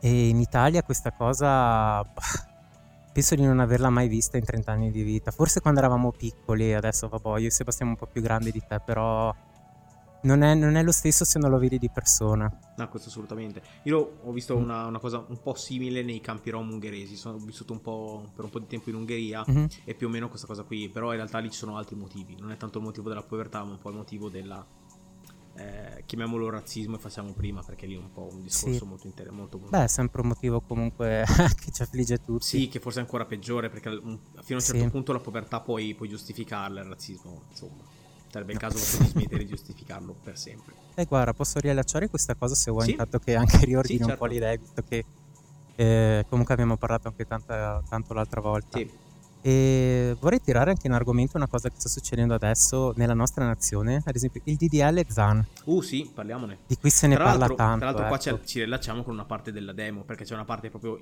E 0.00 0.28
in 0.28 0.40
Italia 0.40 0.82
questa 0.82 1.12
cosa 1.12 2.04
penso 3.12 3.34
di 3.34 3.44
non 3.44 3.60
averla 3.60 3.88
mai 3.88 4.08
vista 4.08 4.36
in 4.36 4.44
30 4.44 4.72
anni 4.72 4.90
di 4.90 5.02
vita. 5.02 5.30
Forse 5.30 5.60
quando 5.60 5.80
eravamo 5.80 6.12
piccoli, 6.12 6.74
adesso 6.74 7.08
vabbè, 7.08 7.40
io 7.40 7.46
e 7.46 7.50
Sebastiano 7.50 7.92
un 7.92 7.96
po' 7.96 8.06
più 8.06 8.20
grandi 8.20 8.50
di 8.50 8.62
te, 8.66 8.78
però 8.84 9.34
non 10.22 10.42
è, 10.42 10.54
non 10.54 10.76
è, 10.76 10.82
lo 10.82 10.92
stesso 10.92 11.24
se 11.24 11.38
non 11.38 11.50
lo 11.50 11.58
vedi 11.58 11.78
di 11.78 11.90
persona. 11.90 12.50
No, 12.76 12.88
questo 12.88 13.08
assolutamente. 13.08 13.62
Io 13.84 14.18
ho 14.22 14.32
visto 14.32 14.56
mm. 14.56 14.62
una, 14.62 14.86
una, 14.86 14.98
cosa 14.98 15.24
un 15.26 15.40
po' 15.40 15.54
simile 15.54 16.02
nei 16.02 16.20
campi 16.20 16.50
rom 16.50 16.70
ungheresi. 16.70 17.16
Sono 17.16 17.38
vissuto 17.38 17.72
un 17.72 17.80
po' 17.80 18.30
per 18.34 18.44
un 18.44 18.50
po' 18.50 18.58
di 18.58 18.66
tempo 18.66 18.90
in 18.90 18.96
Ungheria 18.96 19.44
mm-hmm. 19.48 19.64
e 19.84 19.94
più 19.94 20.06
o 20.06 20.10
meno 20.10 20.28
questa 20.28 20.46
cosa 20.46 20.62
qui. 20.62 20.88
Però 20.88 21.10
in 21.10 21.16
realtà 21.16 21.38
lì 21.38 21.50
ci 21.50 21.58
sono 21.58 21.76
altri 21.76 21.96
motivi. 21.96 22.36
Non 22.38 22.52
è 22.52 22.56
tanto 22.56 22.78
il 22.78 22.84
motivo 22.84 23.08
della 23.08 23.22
povertà, 23.22 23.64
ma 23.64 23.72
un 23.72 23.78
po' 23.78 23.90
il 23.90 23.96
motivo 23.96 24.28
della. 24.28 24.64
Eh, 25.54 26.04
chiamiamolo 26.06 26.48
razzismo 26.48 26.96
e 26.96 26.98
facciamo 26.98 27.32
prima 27.32 27.62
perché 27.62 27.84
lì 27.84 27.94
è 27.94 27.98
un 27.98 28.10
po' 28.10 28.26
un 28.32 28.40
discorso 28.40 28.78
sì. 28.78 28.84
molto 28.86 29.06
interessante. 29.06 29.58
Beh, 29.68 29.84
è 29.84 29.88
sempre 29.88 30.22
un 30.22 30.28
motivo 30.28 30.62
comunque 30.62 31.24
che 31.60 31.70
ci 31.72 31.82
affligge 31.82 32.22
tutti. 32.22 32.44
Sì, 32.44 32.68
che 32.68 32.80
forse 32.80 33.00
è 33.00 33.02
ancora 33.02 33.26
peggiore 33.26 33.68
perché 33.68 33.90
fino 33.90 34.12
a 34.12 34.38
un 34.46 34.60
certo 34.60 34.82
sì. 34.82 34.88
punto 34.88 35.12
la 35.12 35.20
povertà 35.20 35.60
puoi, 35.60 35.94
puoi 35.94 36.08
giustificarla, 36.08 36.80
il 36.80 36.86
razzismo, 36.86 37.42
insomma. 37.50 37.91
Sarebbe 38.32 38.52
il 38.52 38.58
caso 38.58 38.78
di 38.78 39.08
smettere 39.08 39.44
di 39.44 39.50
giustificarlo 39.50 40.16
per 40.22 40.38
sempre. 40.38 40.80
Eh, 40.94 41.06
guarda, 41.06 41.32
posso 41.32 41.58
riallacciare 41.58 42.10
questa 42.10 42.34
cosa 42.34 42.54
se 42.54 42.70
vuoi, 42.70 42.84
sì? 42.84 42.90
intanto 42.90 43.18
che 43.18 43.34
anche 43.34 43.64
riordini 43.64 43.98
sì, 43.98 44.04
certo. 44.04 44.12
un 44.12 44.18
po' 44.18 44.34
certo. 44.34 44.34
l'idea, 44.34 44.56
visto 44.56 44.82
che 44.86 45.04
eh, 45.74 46.26
comunque 46.28 46.52
abbiamo 46.52 46.76
parlato 46.76 47.08
anche 47.08 47.26
tanta, 47.26 47.82
tanto 47.88 48.12
l'altra 48.12 48.42
volta. 48.42 48.76
Sì. 48.76 48.90
E 49.40 50.14
vorrei 50.20 50.40
tirare 50.40 50.70
anche 50.70 50.86
in 50.86 50.92
argomento 50.92 51.38
una 51.38 51.48
cosa 51.48 51.70
che 51.70 51.76
sta 51.78 51.88
succedendo 51.88 52.34
adesso 52.34 52.92
nella 52.96 53.14
nostra 53.14 53.46
nazione, 53.46 54.02
ad 54.04 54.14
esempio 54.14 54.42
il 54.44 54.56
DDL 54.56 55.02
ZAN. 55.08 55.46
Uh 55.64 55.80
sì, 55.80 56.10
parliamone. 56.12 56.58
Di 56.66 56.76
cui 56.76 56.90
se 56.90 57.06
ne 57.06 57.14
tra 57.14 57.24
parla 57.24 57.46
tanto. 57.46 57.78
Tra 57.78 57.86
l'altro 57.86 58.04
ecco. 58.04 58.36
qua 58.36 58.44
ci 58.44 58.60
rilacciamo 58.60 59.02
con 59.02 59.14
una 59.14 59.24
parte 59.24 59.50
della 59.50 59.72
demo, 59.72 60.04
perché 60.04 60.24
c'è 60.24 60.34
una 60.34 60.44
parte 60.44 60.68
proprio 60.68 60.98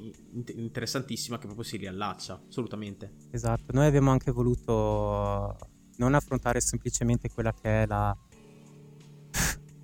interessantissima 0.54 1.36
che 1.36 1.46
proprio 1.46 1.64
si 1.64 1.76
riallaccia, 1.76 2.42
assolutamente. 2.48 3.12
Esatto, 3.32 3.72
noi 3.72 3.86
abbiamo 3.86 4.12
anche 4.12 4.30
voluto 4.30 5.56
non 6.00 6.14
affrontare 6.14 6.60
semplicemente 6.60 7.28
quella 7.30 7.52
che 7.52 7.82
è 7.82 7.86
la 7.86 8.16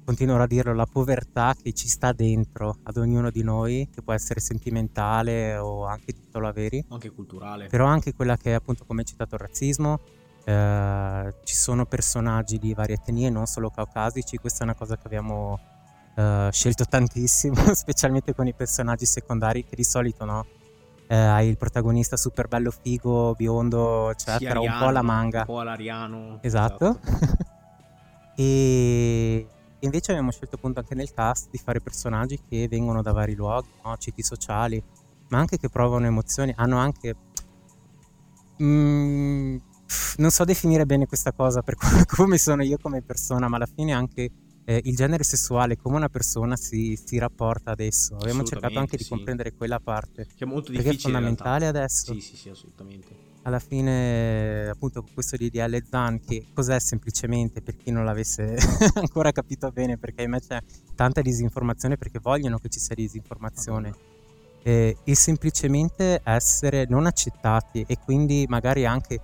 continuerò 0.06 0.44
a 0.44 0.46
dirlo, 0.46 0.72
la 0.72 0.86
povertà 0.86 1.54
che 1.60 1.72
ci 1.72 1.88
sta 1.88 2.12
dentro 2.12 2.78
ad 2.84 2.96
ognuno 2.96 3.30
di 3.30 3.42
noi, 3.42 3.88
che 3.92 4.02
può 4.02 4.12
essere 4.12 4.38
sentimentale 4.38 5.56
o 5.56 5.84
anche 5.84 6.12
di 6.12 6.20
titolo 6.20 6.50
veri. 6.52 6.84
Anche 6.90 7.10
culturale. 7.10 7.66
Però 7.66 7.86
anche 7.86 8.14
quella 8.14 8.36
che 8.36 8.52
è 8.52 8.54
appunto 8.54 8.84
come 8.84 9.00
hai 9.00 9.06
citato 9.06 9.34
il 9.34 9.40
razzismo. 9.40 10.00
Eh, 10.44 11.34
ci 11.42 11.54
sono 11.56 11.86
personaggi 11.86 12.58
di 12.58 12.72
varie 12.72 12.94
etnie, 12.94 13.30
non 13.30 13.46
solo 13.46 13.68
caucasici, 13.68 14.36
questa 14.36 14.60
è 14.60 14.62
una 14.62 14.76
cosa 14.76 14.96
che 14.96 15.02
abbiamo 15.06 15.58
eh, 16.14 16.48
scelto 16.52 16.84
tantissimo, 16.84 17.56
specialmente 17.74 18.32
con 18.32 18.46
i 18.46 18.54
personaggi 18.54 19.06
secondari 19.06 19.64
che 19.64 19.74
di 19.74 19.84
solito 19.84 20.24
no, 20.24 20.46
eh, 21.08 21.16
hai 21.16 21.48
il 21.48 21.56
protagonista 21.56 22.16
super 22.16 22.48
bello 22.48 22.70
figo, 22.70 23.34
biondo, 23.34 24.10
eccetera, 24.10 24.60
sì, 24.60 24.66
un 24.66 24.76
po' 24.78 24.90
la 24.90 25.02
manga. 25.02 25.40
Un 25.40 25.46
po' 25.46 25.62
l'ariano. 25.62 26.38
Esatto. 26.42 26.98
esatto. 27.02 27.44
e 28.36 29.46
invece 29.80 30.10
abbiamo 30.12 30.30
scelto 30.30 30.56
appunto 30.56 30.80
anche 30.80 30.94
nel 30.94 31.12
cast 31.12 31.48
di 31.50 31.58
fare 31.58 31.80
personaggi 31.80 32.40
che 32.48 32.66
vengono 32.68 33.02
da 33.02 33.12
vari 33.12 33.34
luoghi, 33.34 33.68
no? 33.84 33.96
citi 33.98 34.22
sociali, 34.22 34.82
ma 35.28 35.38
anche 35.38 35.58
che 35.58 35.68
provano 35.68 36.06
emozioni, 36.06 36.52
hanno 36.56 36.78
anche... 36.78 37.14
Mm, 38.62 39.56
non 40.16 40.30
so 40.30 40.44
definire 40.44 40.86
bene 40.86 41.06
questa 41.06 41.32
cosa 41.32 41.62
per 41.62 41.76
come 42.08 42.38
sono 42.38 42.62
io 42.62 42.78
come 42.80 43.02
persona, 43.02 43.48
ma 43.48 43.56
alla 43.56 43.68
fine 43.72 43.92
anche 43.92 44.30
eh, 44.68 44.80
il 44.84 44.96
genere 44.96 45.22
sessuale, 45.22 45.76
come 45.76 45.96
una 45.96 46.08
persona 46.08 46.56
si, 46.56 46.98
si 47.02 47.18
rapporta 47.18 47.70
adesso. 47.70 48.16
Abbiamo 48.16 48.42
cercato 48.42 48.78
anche 48.80 48.96
di 48.96 49.04
sì. 49.04 49.10
comprendere 49.10 49.54
quella 49.54 49.78
parte. 49.78 50.26
Che 50.26 50.44
è 50.44 50.46
molto 50.46 50.72
difficile. 50.72 50.82
Perché 50.82 50.96
è 50.96 51.00
fondamentale 51.00 51.66
adesso. 51.68 52.12
Sì, 52.12 52.20
sì, 52.20 52.36
sì, 52.36 52.48
assolutamente. 52.48 53.24
Alla 53.42 53.60
fine, 53.60 54.68
appunto, 54.68 55.02
con 55.02 55.12
questo 55.14 55.36
DDL 55.36 55.84
ZAN, 55.88 56.20
che 56.20 56.46
cos'è 56.52 56.80
semplicemente 56.80 57.62
per 57.62 57.76
chi 57.76 57.92
non 57.92 58.04
l'avesse 58.04 58.56
ancora 58.98 59.30
capito 59.30 59.70
bene, 59.70 59.98
perché 59.98 60.22
invece 60.22 60.48
c'è 60.48 60.62
tanta 60.96 61.20
disinformazione 61.20 61.96
perché 61.96 62.18
vogliono 62.18 62.58
che 62.58 62.68
ci 62.68 62.80
sia 62.80 62.96
disinformazione. 62.96 63.94
Eh, 64.64 64.96
il 65.04 65.16
semplicemente 65.16 66.20
essere 66.24 66.86
non 66.88 67.06
accettati 67.06 67.84
e 67.86 67.98
quindi 67.98 68.46
magari 68.48 68.84
anche 68.84 69.20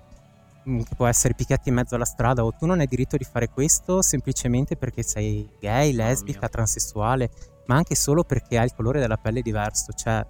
che 0.63 0.95
può 0.95 1.07
essere 1.07 1.33
picchiati 1.33 1.69
in 1.69 1.75
mezzo 1.75 1.95
alla 1.95 2.05
strada 2.05 2.43
o 2.43 2.51
tu 2.51 2.65
non 2.65 2.79
hai 2.79 2.87
diritto 2.87 3.17
di 3.17 3.23
fare 3.23 3.49
questo 3.49 4.01
semplicemente 4.01 4.75
perché 4.75 5.03
sei 5.03 5.47
gay, 5.59 5.93
lesbica, 5.93 6.47
transessuale, 6.49 7.29
ma 7.65 7.75
anche 7.75 7.95
solo 7.95 8.23
perché 8.23 8.57
hai 8.57 8.65
il 8.65 8.73
colore 8.73 8.99
della 8.99 9.17
pelle 9.17 9.41
diverso, 9.41 9.91
cioè 9.93 10.25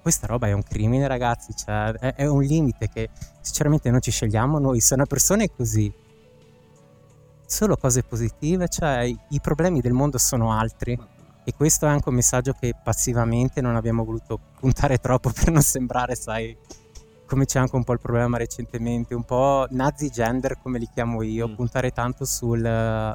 questa 0.00 0.26
roba 0.26 0.48
è 0.48 0.52
un 0.52 0.62
crimine 0.62 1.06
ragazzi, 1.06 1.54
cioè, 1.54 1.92
è, 1.92 2.14
è, 2.16 2.26
un 2.26 2.42
limite 2.42 2.90
che 2.92 3.08
sinceramente 3.40 3.90
non 3.90 4.00
ci 4.00 4.10
scegliamo 4.10 4.58
noi, 4.58 4.80
se 4.80 4.92
una 4.92 5.06
persona 5.06 5.44
è 5.44 5.50
così, 5.50 5.90
solo 7.46 7.76
cose 7.76 8.02
positive, 8.02 8.68
cioè 8.68 9.02
i 9.04 9.40
problemi 9.40 9.80
del 9.80 9.92
mondo 9.92 10.18
sono 10.18 10.52
altri. 10.52 10.98
E 11.46 11.52
questo 11.54 11.86
è 11.86 11.90
anche 11.90 12.08
un 12.08 12.14
messaggio 12.14 12.52
che 12.52 12.74
passivamente 12.82 13.60
non 13.60 13.76
abbiamo 13.76 14.02
voluto 14.02 14.38
puntare 14.58 14.98
troppo 14.98 15.30
per 15.32 15.50
non 15.50 15.62
sembrare, 15.62 16.14
sai 16.14 16.56
come 17.26 17.44
c'è 17.46 17.58
anche 17.58 17.74
un 17.76 17.84
po' 17.84 17.92
il 17.92 18.00
problema 18.00 18.36
recentemente, 18.36 19.14
un 19.14 19.24
po' 19.24 19.66
nazi 19.70 20.08
gender 20.10 20.58
come 20.62 20.78
li 20.78 20.88
chiamo 20.92 21.22
io, 21.22 21.48
Mm. 21.48 21.54
puntare 21.54 21.90
tanto 21.90 22.24
sul 22.24 22.60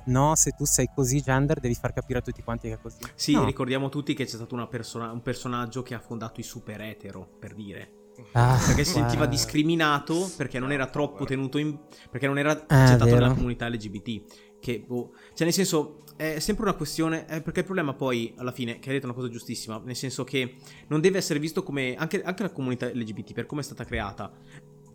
no, 0.05 0.36
se 0.36 0.51
tu 0.51 0.66
sei 0.66 0.89
così 0.93 1.22
gender 1.22 1.60
devi 1.60 1.76
far 1.76 1.93
capire 1.93 2.20
a 2.20 2.22
tutti 2.22 2.41
quanti 2.43 2.68
che 2.68 2.74
è 2.76 2.80
così. 2.82 2.97
Sì, 3.16 3.34
No. 3.34 3.45
ricordiamo 3.45 3.89
tutti 3.89 4.14
che 4.14 4.26
c'è 4.26 4.36
stato 4.36 4.55
una 4.55 4.68
persona- 4.68 5.12
un 5.12 5.22
personaggio 5.22 5.82
che 5.84 5.93
ha 5.93 5.99
fondato 5.99 6.39
i 6.39 6.43
super 6.43 6.82
etero, 6.82 7.28
per 7.39 7.53
dire. 7.53 7.93
Ah, 8.34 8.57
Perché 8.68 8.84
si 8.84 8.93
sentiva 8.95 9.26
discriminato 9.28 10.30
perché 10.36 10.60
non 10.60 10.74
era 10.74 10.88
troppo 10.88 11.24
tenuto 11.24 11.57
in... 11.57 11.78
perché 12.12 12.28
non 12.28 12.38
era 12.38 12.51
accettato 12.51 13.05
vero. 13.05 13.18
nella 13.20 13.34
comunità 13.34 13.70
LGBT. 13.70 14.49
Che, 14.60 14.84
boh, 14.86 15.12
cioè 15.34 15.45
nel 15.45 15.53
senso, 15.53 16.03
è 16.18 16.39
sempre 16.39 16.66
una 16.66 16.74
questione... 16.74 17.26
eh, 17.30 17.41
perché 17.41 17.60
il 17.60 17.66
problema 17.66 17.93
poi, 17.93 18.34
alla 18.38 18.51
fine, 18.51 18.80
che 18.80 18.89
ha 18.89 18.93
detto 18.93 19.05
una 19.05 19.16
cosa 19.16 19.30
giustissima, 19.30 19.82
nel 19.84 19.95
senso 19.95 20.24
che 20.24 20.55
non 20.88 20.99
deve 21.01 21.18
essere 21.18 21.39
visto 21.39 21.64
come... 21.64 21.95
Anche, 21.95 22.22
anche 22.22 22.43
la 22.43 22.51
comunità 22.51 22.88
LGBT, 22.88 23.34
per 23.34 23.45
come 23.45 23.62
è 23.62 23.64
stata 23.64 23.86
creata, 23.86 24.32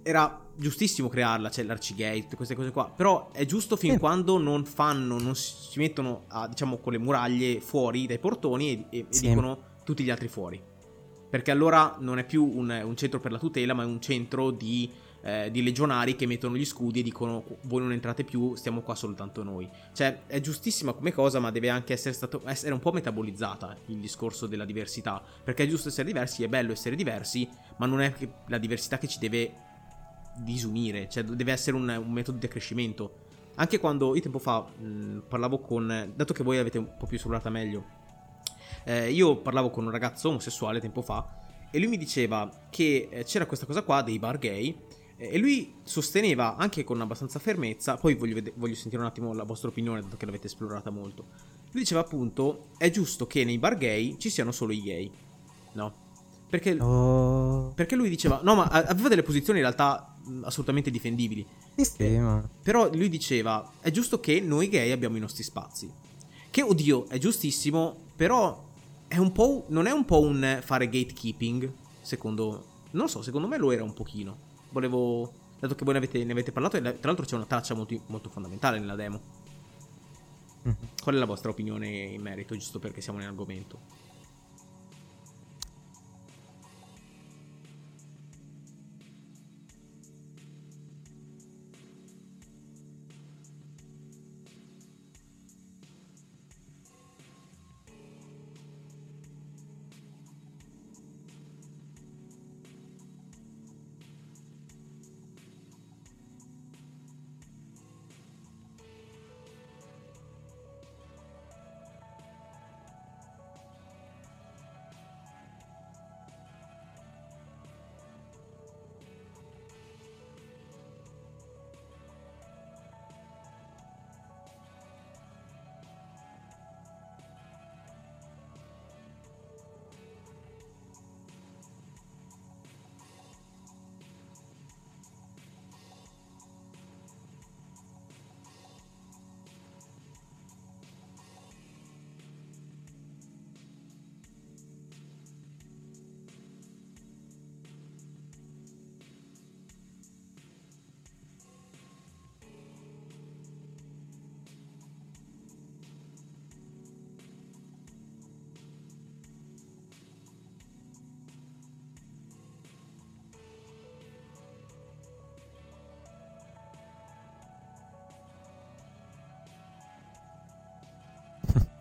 era 0.03 0.47
giustissimo 0.55 1.09
crearla, 1.09 1.51
cioè 1.51 1.65
l'arcigay, 1.65 2.21
tutte 2.23 2.37
queste 2.37 2.55
cose 2.55 2.71
qua, 2.71 2.91
però 2.95 3.31
è 3.33 3.47
giusto 3.47 3.75
fin 3.77 3.93
Sì. 3.93 3.99
quando 3.99 4.37
non 4.37 4.67
fanno, 4.67 5.19
non 5.19 5.35
si 5.35 5.79
mettono, 5.79 6.25
a, 6.29 6.47
diciamo, 6.47 6.77
con 6.77 6.93
le 6.93 6.99
muraglie 6.99 7.61
fuori 7.61 8.07
dai 8.07 8.19
portoni 8.19 8.87
e, 8.91 8.99
e- 8.99 8.99
e 9.01 9.07
Sì. 9.09 9.29
dicono 9.29 9.81
tutti 9.83 10.05
gli 10.05 10.11
altri 10.11 10.29
fuori. 10.29 10.63
Perché 11.31 11.51
allora 11.51 11.97
non 12.01 12.19
è 12.19 12.25
più 12.27 12.45
un, 12.45 12.83
un 12.85 12.97
centro 12.97 13.19
per 13.19 13.33
la 13.33 13.39
tutela, 13.39 13.73
ma 13.73 13.83
è 13.83 13.87
un 13.87 14.01
centro 14.01 14.51
di, 14.51 14.89
eh, 15.25 15.51
di 15.51 15.63
legionari 15.63 16.17
che 16.17 16.27
mettono 16.27 16.55
gli 16.55 16.67
scudi 16.67 17.01
e 17.01 17.03
dicono 17.03 17.45
voi 17.63 17.81
non 17.81 17.93
entrate 17.93 18.25
più, 18.25 18.55
stiamo 18.57 18.83
qua 18.83 18.95
soltanto 18.95 19.43
noi. 19.43 19.69
Cioè 19.95 20.21
è 20.27 20.39
giustissima 20.41 20.93
come 20.93 21.13
cosa, 21.13 21.41
ma 21.41 21.51
deve 21.51 21.71
anche 21.71 21.95
essere, 21.95 22.13
stato, 22.13 22.43
essere 22.45 22.75
un 22.75 22.79
po' 22.81 22.93
metabolizzata 22.93 23.75
il 23.87 23.99
discorso 23.99 24.47
della 24.47 24.67
diversità. 24.67 25.23
Perché 25.43 25.65
è 25.65 25.67
giusto 25.67 25.89
essere 25.89 26.07
diversi, 26.07 26.45
è 26.45 26.49
bello 26.49 26.73
essere 26.73 26.95
diversi, 26.95 27.49
ma 27.79 27.87
non 27.87 28.03
è 28.03 28.13
la 28.49 28.59
diversità 28.59 28.99
che 28.99 29.09
ci 29.09 29.19
deve 29.19 29.53
disunire, 30.37 31.09
cioè 31.09 31.23
deve 31.25 31.53
essere 31.53 31.77
un, 31.77 31.89
un 31.89 32.13
metodo 32.13 32.37
di 32.37 32.45
accrescimento. 32.45 33.23
Anche 33.55 33.79
quando 33.79 34.15
io 34.15 34.21
tempo 34.21 34.39
fa 34.39 34.61
mh, 34.61 35.23
parlavo 35.29 35.61
con, 35.61 36.13
dato 36.15 36.35
che 36.35 36.43
voi 36.43 36.59
avete 36.59 36.77
un 36.77 36.97
po' 36.99 37.07
più 37.07 37.17
esplorata 37.17 37.49
meglio, 37.49 37.85
eh, 38.85 39.11
io 39.11 39.37
parlavo 39.37 39.71
con 39.71 39.85
un 39.85 39.91
ragazzo 39.91 40.29
omosessuale 40.29 40.81
tempo 40.81 41.01
fa 41.01 41.43
e 41.71 41.79
lui 41.79 41.89
mi 41.89 41.97
diceva 41.97 42.51
che 42.69 43.09
eh, 43.11 43.25
c'era 43.25 43.47
questa 43.47 43.65
cosa 43.65 43.83
qua 43.83 44.03
dei 44.03 44.19
bar 44.19 44.39
gay 44.39 44.77
e 45.17 45.39
lui 45.39 45.75
sosteneva 45.83 46.57
anche 46.57 46.85
con 46.85 47.01
abbastanza 47.01 47.39
fermezza, 47.39 47.97
poi 47.97 48.15
voglio, 48.15 48.35
vede- 48.35 48.53
voglio 48.57 48.75
sentire 48.75 49.01
un 49.01 49.09
attimo 49.09 49.33
la 49.33 49.45
vostra 49.45 49.69
opinione 49.69 50.01
dato 50.01 50.17
che 50.17 50.27
l'avete 50.27 50.47
esplorata 50.47 50.91
molto. 50.91 51.27
Lui 51.71 51.83
diceva 51.83 52.01
appunto 52.01 52.69
è 52.77 52.91
giusto 52.91 53.27
che 53.27 53.45
nei 53.45 53.59
bar 53.59 53.77
gay 53.77 54.17
ci 54.19 54.31
siano 54.31 54.53
solo 54.53 54.73
i 54.73 54.83
gay, 54.83 55.11
no? 55.73 56.03
Perché, 56.49 56.77
Oh, 56.81 57.73
perché 57.75 57.97
lui 57.97 58.09
diceva, 58.09 58.41
no 58.45 58.55
ma 58.55 58.65
aveva 58.67 59.09
delle 59.09 59.25
posizioni 59.25 59.59
in 59.59 59.65
realtà 59.65 60.15
assolutamente 60.43 60.91
difendibili. 60.91 61.45
sì, 61.75 61.85
sì, 61.85 62.17
ma... 62.19 62.49
Però 62.63 62.89
lui 62.93 63.09
diceva: 63.09 63.73
È 63.81 63.91
giusto 63.91 64.21
che 64.21 64.41
noi 64.41 64.69
gay 64.69 64.93
abbiamo 64.93 65.17
i 65.17 65.21
nostri 65.21 65.43
spazi. 65.43 65.91
Che 66.51 66.63
oddio, 66.63 67.09
è 67.09 67.19
giustissimo, 67.19 67.97
però 68.15 68.63
è 69.09 69.17
un 69.17 69.33
po'. 69.33 69.65
Non 69.69 69.87
è 69.87 69.91
un 69.91 70.05
po' 70.05 70.21
un 70.21 70.61
fare 70.63 70.89
gatekeeping? 70.89 71.73
Secondo. 72.03 72.67
Non 72.93 73.09
so, 73.09 73.23
secondo 73.23 73.49
me 73.49 73.59
lo 73.59 73.73
era 73.73 73.83
un 73.83 73.93
pochino. 73.93 74.53
Volevo. 74.75 75.33
Dato 75.61 75.77
che 75.77 75.85
voi 75.85 75.95
ne 75.95 76.01
avete, 76.01 76.25
ne 76.25 76.33
avete 76.33 76.51
parlato, 76.51 76.77
e 76.77 76.83
tra 76.83 76.99
l'altro 77.03 77.25
c'è 77.25 77.37
una 77.37 77.47
traccia 77.47 77.75
molto, 77.75 77.99
molto 78.07 78.29
fondamentale 78.29 78.81
nella 78.81 78.97
demo. 78.97 79.21
Mhm. 80.63 80.77
Qual 81.01 81.15
è 81.15 81.19
la 81.19 81.25
vostra 81.27 81.51
opinione 81.51 81.87
in 81.89 82.21
merito, 82.21 82.55
giusto 82.55 82.81
perché 82.81 83.01
siamo 83.01 83.21
in 83.21 83.27
argomento? 83.27 83.79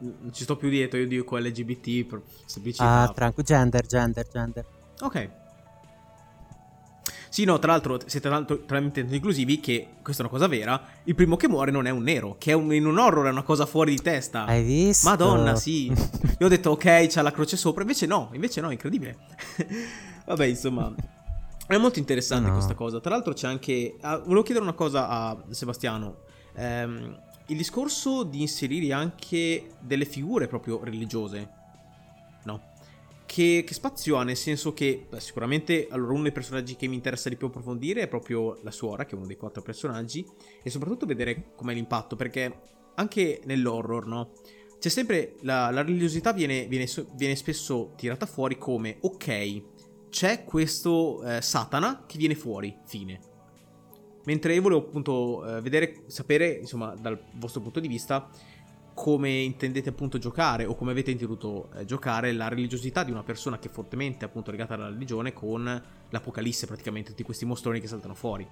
Non 0.04 0.34
ci 0.34 0.44
sto 0.44 0.58
più 0.58 0.70
dietro, 0.70 1.00
io 1.00 1.08
dico 1.08 1.38
LGBT, 1.38 2.06
per 2.06 2.22
semplicità. 2.46 3.02
Ah, 3.04 3.08
tranquillo, 3.10 3.48
gender, 3.48 3.86
gender, 3.86 4.28
gender. 4.32 4.66
Ok. 5.02 5.30
Sì, 7.30 7.46
no, 7.46 7.58
tra 7.58 7.72
l'altro 7.72 8.00
siete 8.06 8.30
tanto, 8.30 8.64
talmente 8.66 9.00
inclusivi 9.00 9.60
che, 9.60 9.88
questa 10.04 10.22
è 10.22 10.26
una 10.28 10.36
cosa 10.38 10.48
vera, 10.48 10.80
il 11.06 11.16
primo 11.16 11.36
che 11.36 11.48
muore 11.48 11.72
non 11.72 11.88
è 11.88 11.90
un 11.90 12.04
nero, 12.04 12.36
che 12.38 12.52
è 12.52 12.54
un- 12.54 12.72
in 12.74 12.86
un 12.86 13.00
horror 13.00 13.26
è 13.26 13.30
una 13.32 13.42
cosa 13.42 13.66
fuori 13.66 13.96
di 13.96 14.02
testa. 14.02 14.46
Hai 14.46 14.62
visto? 14.64 15.10
Madonna, 15.10 15.56
sì. 15.56 15.88
Io 16.40 16.46
ho 16.46 16.50
detto 16.50 16.72
ok, 16.72 17.08
c'ha 17.08 17.22
la 17.24 17.32
croce 17.32 17.58
sopra, 17.58 17.82
invece 17.82 18.06
no, 18.06 18.30
invece 18.34 18.62
no, 18.62 18.70
incredibile. 18.70 19.18
Vabbè, 20.28 20.46
insomma, 20.46 20.94
è 21.66 21.78
molto 21.78 21.98
interessante 21.98 22.48
No. 22.50 22.54
questa 22.54 22.76
cosa. 22.76 23.00
Tra 23.00 23.10
l'altro 23.12 23.34
c'è 23.34 23.48
anche... 23.48 23.96
ah, 24.02 24.20
volevo 24.20 24.44
chiedere 24.44 24.66
una 24.66 24.76
cosa 24.76 25.08
a 25.08 25.44
Sebastiano. 25.50 26.18
Ehm, 26.56 27.18
il 27.48 27.58
discorso 27.58 28.24
di 28.24 28.42
inserire 28.42 28.94
anche 28.94 29.72
delle 29.80 30.06
figure 30.06 30.48
proprio 30.48 30.84
religiose, 30.84 31.50
no? 32.46 32.72
Che, 33.26 33.64
che 33.66 33.74
spazio 33.74 34.18
ha? 34.18 34.24
Nel 34.24 34.38
senso 34.38 34.74
che 34.74 35.08
beh, 35.10 35.20
sicuramente 35.20 35.88
allora 35.90 36.14
uno 36.14 36.24
dei 36.24 36.32
personaggi 36.32 36.76
che 36.76 36.88
mi 36.88 36.96
interessa 36.96 37.30
di 37.30 37.36
più 37.36 37.48
approfondire 37.48 38.02
è 38.02 38.08
proprio 38.08 38.60
la 38.62 38.72
suora, 38.72 39.06
che 39.06 39.14
è 39.14 39.18
uno 39.18 39.26
dei 39.26 39.38
quattro 39.38 39.62
personaggi, 39.62 40.26
e 40.62 40.70
soprattutto 40.70 41.06
vedere 41.06 41.52
com'è 41.56 41.74
l'impatto, 41.74 42.16
perché 42.16 42.62
anche 42.96 43.42
nell'horror, 43.46 44.06
no? 44.08 44.32
C'è 44.80 44.90
sempre 44.90 45.36
la, 45.42 45.72
la 45.72 45.82
religiosità 45.82 46.34
viene, 46.34 46.68
viene 46.68 46.86
viene 47.16 47.36
spesso 47.36 47.94
tirata 47.96 48.26
fuori 48.26 48.58
come 48.58 48.98
ok, 49.02 49.64
c'è 50.10 50.44
questo 50.44 51.24
eh, 51.24 51.42
Satana 51.42 52.04
che 52.06 52.18
viene 52.18 52.36
fuori, 52.36 52.78
fine. 52.86 53.33
Mentre 54.26 54.54
io 54.54 54.62
volevo 54.62 54.82
appunto 54.82 55.46
eh, 55.46 55.62
vedere, 55.62 56.04
sapere, 56.08 56.48
insomma, 56.50 56.96
dal 56.96 57.20
vostro 57.34 57.62
punto 57.62 57.80
di 57.80 57.88
vista, 57.88 58.30
come 58.94 59.30
intendete 59.30 59.90
appunto 59.90 60.18
giocare 60.18 60.66
o 60.66 60.76
come 60.76 60.92
avete 60.92 61.12
inteso 61.12 61.70
eh, 61.74 61.86
giocare 61.86 62.32
la 62.32 62.48
religiosità 62.48 63.04
di 63.04 63.12
una 63.12 63.24
persona 63.24 63.60
che 63.60 63.68
è 63.68 63.72
fortemente 63.72 64.24
appunto 64.24 64.52
legata 64.52 64.76
alla 64.76 64.90
religione 64.90 65.34
con 65.34 65.84
l'apocalisse 66.10 66.68
praticamente, 66.68 67.10
tutti 67.10 67.24
questi 67.24 67.46
mostroni 67.46 67.80
che 67.80 67.88
saltano 67.88 68.14
fuori. 68.14 68.48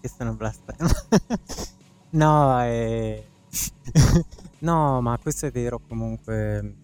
Perché 0.00 0.16
sono 0.16 0.34
blasfemo. 0.34 0.88
no, 2.10 2.64
eh... 2.64 3.26
no, 4.60 5.00
ma 5.00 5.18
questo 5.18 5.46
è 5.46 5.50
vero 5.50 5.80
comunque. 5.80 6.76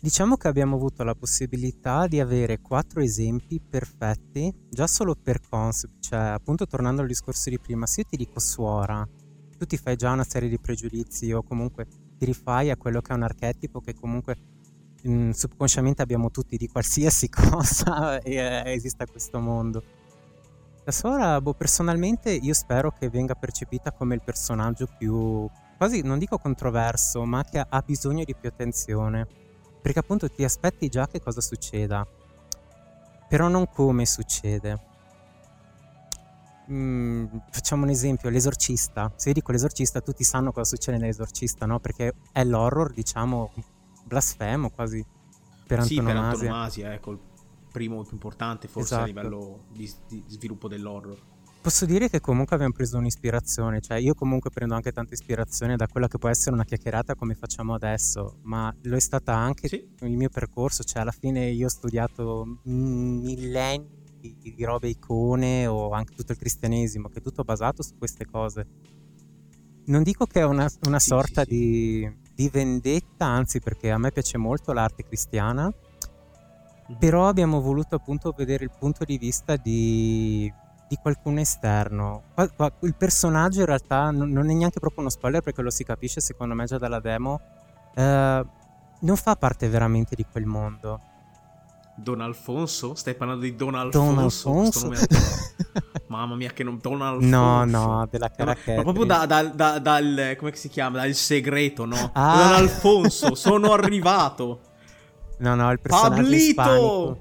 Diciamo 0.00 0.36
che 0.36 0.48
abbiamo 0.48 0.74
avuto 0.74 1.04
la 1.04 1.14
possibilità 1.14 2.08
di 2.08 2.18
avere 2.18 2.60
quattro 2.60 3.00
esempi 3.00 3.60
perfetti, 3.60 4.52
già 4.68 4.88
solo 4.88 5.14
per 5.14 5.40
concept, 5.48 6.00
cioè 6.00 6.18
appunto 6.18 6.66
tornando 6.66 7.02
al 7.02 7.06
discorso 7.06 7.50
di 7.50 7.60
prima, 7.60 7.86
se 7.86 8.00
io 8.00 8.06
ti 8.08 8.16
dico 8.16 8.40
suora, 8.40 9.08
tu 9.56 9.64
ti 9.64 9.76
fai 9.76 9.94
già 9.94 10.10
una 10.10 10.24
serie 10.24 10.48
di 10.48 10.58
pregiudizi 10.58 11.30
o 11.32 11.44
comunque 11.44 11.86
ti 12.18 12.24
rifai 12.24 12.70
a 12.70 12.76
quello 12.76 13.00
che 13.00 13.12
è 13.12 13.14
un 13.14 13.22
archetipo 13.22 13.80
che 13.80 13.94
comunque 13.94 14.36
mh, 15.02 15.30
subconsciamente 15.30 16.02
abbiamo 16.02 16.32
tutti 16.32 16.56
di 16.56 16.66
qualsiasi 16.66 17.28
cosa 17.30 18.20
e, 18.20 18.34
eh, 18.34 18.72
esista 18.72 19.06
questo 19.06 19.38
mondo. 19.38 19.82
La 20.84 20.92
suora, 20.92 21.40
boh, 21.40 21.54
personalmente 21.54 22.30
io 22.32 22.54
spero 22.54 22.90
che 22.90 23.08
venga 23.08 23.34
percepita 23.34 23.92
come 23.92 24.14
il 24.14 24.22
personaggio 24.22 24.88
più, 24.98 25.48
quasi 25.76 26.02
non 26.02 26.18
dico 26.18 26.38
controverso, 26.38 27.24
ma 27.24 27.44
che 27.44 27.64
ha 27.66 27.82
bisogno 27.86 28.24
di 28.24 28.34
più 28.34 28.48
attenzione 28.48 29.26
perché 29.82 29.98
appunto 29.98 30.30
ti 30.30 30.44
aspetti 30.44 30.88
già 30.88 31.08
che 31.08 31.20
cosa 31.20 31.40
succeda, 31.40 32.06
però 33.28 33.48
non 33.48 33.68
come 33.68 34.06
succede. 34.06 34.90
Mm, 36.70 37.26
facciamo 37.50 37.82
un 37.82 37.90
esempio, 37.90 38.30
l'esorcista. 38.30 39.12
Se 39.16 39.28
io 39.28 39.34
dico 39.34 39.50
l'esorcista, 39.50 40.00
tutti 40.00 40.22
sanno 40.22 40.52
cosa 40.52 40.76
succede 40.76 40.98
nell'esorcista, 40.98 41.66
no? 41.66 41.80
Perché 41.80 42.14
è 42.30 42.44
l'horror, 42.44 42.92
diciamo, 42.92 43.52
blasfemo 44.04 44.70
quasi 44.70 45.04
per 45.66 45.80
antonomasia. 45.80 45.84
Sì, 45.84 46.02
per 46.02 46.16
antonomasia, 46.16 46.92
ecco, 46.92 47.18
primo 47.72 48.02
più 48.02 48.12
importante 48.12 48.68
forse 48.68 48.94
esatto. 48.94 49.02
a 49.02 49.06
livello 49.06 49.64
di, 49.72 49.90
di 50.06 50.22
sviluppo 50.28 50.68
dell'horror. 50.68 51.18
Posso 51.62 51.86
dire 51.86 52.08
che 52.08 52.18
comunque 52.18 52.56
abbiamo 52.56 52.72
preso 52.72 52.98
un'ispirazione, 52.98 53.80
cioè 53.80 53.96
io 53.96 54.14
comunque 54.14 54.50
prendo 54.50 54.74
anche 54.74 54.90
tanta 54.90 55.14
ispirazione 55.14 55.76
da 55.76 55.86
quella 55.86 56.08
che 56.08 56.18
può 56.18 56.28
essere 56.28 56.54
una 56.54 56.64
chiacchierata 56.64 57.14
come 57.14 57.34
facciamo 57.34 57.74
adesso, 57.74 58.38
ma 58.42 58.74
lo 58.82 58.96
è 58.96 59.00
stata 59.00 59.36
anche 59.36 59.68
sì. 59.68 59.88
il 60.00 60.16
mio 60.16 60.28
percorso, 60.28 60.82
cioè 60.82 61.02
alla 61.02 61.12
fine 61.12 61.50
io 61.50 61.66
ho 61.66 61.70
studiato 61.70 62.58
millenni 62.64 64.02
di, 64.18 64.36
di 64.56 64.64
robe 64.64 64.88
icone 64.88 65.68
o 65.68 65.90
anche 65.90 66.14
tutto 66.14 66.32
il 66.32 66.38
cristianesimo, 66.38 67.08
che 67.08 67.20
è 67.20 67.22
tutto 67.22 67.44
basato 67.44 67.84
su 67.84 67.96
queste 67.96 68.26
cose. 68.26 68.66
Non 69.84 70.02
dico 70.02 70.26
che 70.26 70.40
è 70.40 70.44
una, 70.44 70.68
una 70.86 70.98
sì, 70.98 71.06
sorta 71.06 71.44
sì, 71.44 71.48
di, 71.48 72.16
di 72.34 72.48
vendetta, 72.48 73.26
anzi 73.26 73.60
perché 73.60 73.92
a 73.92 73.98
me 73.98 74.10
piace 74.10 74.36
molto 74.36 74.72
l'arte 74.72 75.04
cristiana, 75.04 75.72
mhm. 76.86 76.96
però 76.98 77.28
abbiamo 77.28 77.60
voluto 77.60 77.94
appunto 77.94 78.34
vedere 78.36 78.64
il 78.64 78.72
punto 78.78 79.04
di 79.04 79.18
vista 79.18 79.56
di 79.56 80.52
di 80.92 80.98
qualcuno 81.00 81.40
esterno. 81.40 82.24
Il 82.80 82.94
personaggio 82.94 83.60
in 83.60 83.66
realtà 83.66 84.10
non 84.10 84.50
è 84.50 84.52
neanche 84.52 84.78
proprio 84.78 85.00
uno 85.00 85.08
spoiler 85.08 85.40
perché 85.40 85.62
lo 85.62 85.70
si 85.70 85.84
capisce 85.84 86.20
secondo 86.20 86.54
me 86.54 86.66
già 86.66 86.76
dalla 86.76 87.00
demo. 87.00 87.40
Eh, 87.94 88.46
non 89.00 89.16
fa 89.16 89.34
parte 89.36 89.68
veramente 89.70 90.14
di 90.14 90.26
quel 90.30 90.44
mondo. 90.44 91.00
Don 91.96 92.20
Alfonso? 92.20 92.94
Stai 92.94 93.14
parlando 93.14 93.44
di 93.44 93.56
Don 93.56 93.74
Alfonso? 93.74 94.50
Don 94.50 94.62
Alfonso? 94.62 94.92
Mamma 96.08 96.34
mia, 96.34 96.50
che 96.50 96.62
non. 96.62 96.78
Don 96.78 97.00
Alfonso. 97.00 97.26
No, 97.26 97.64
no, 97.64 98.06
della 98.10 98.30
Caracchetti. 98.30 98.76
Ma 98.76 98.82
proprio 98.82 99.06
da, 99.06 99.24
da, 99.24 99.44
da, 99.44 99.78
dal. 99.78 100.36
come 100.38 100.54
si 100.54 100.68
chiama? 100.68 100.98
Dal 100.98 101.14
segreto, 101.14 101.86
no? 101.86 102.10
Ah. 102.12 102.36
Don 102.36 102.52
Alfonso, 102.52 103.34
sono 103.34 103.72
arrivato. 103.72 104.60
No, 105.42 105.54
no, 105.54 105.70
il 105.70 105.80
personaggio 105.80 106.22
Pablito! 106.22 106.36
Ispanico. 106.36 107.18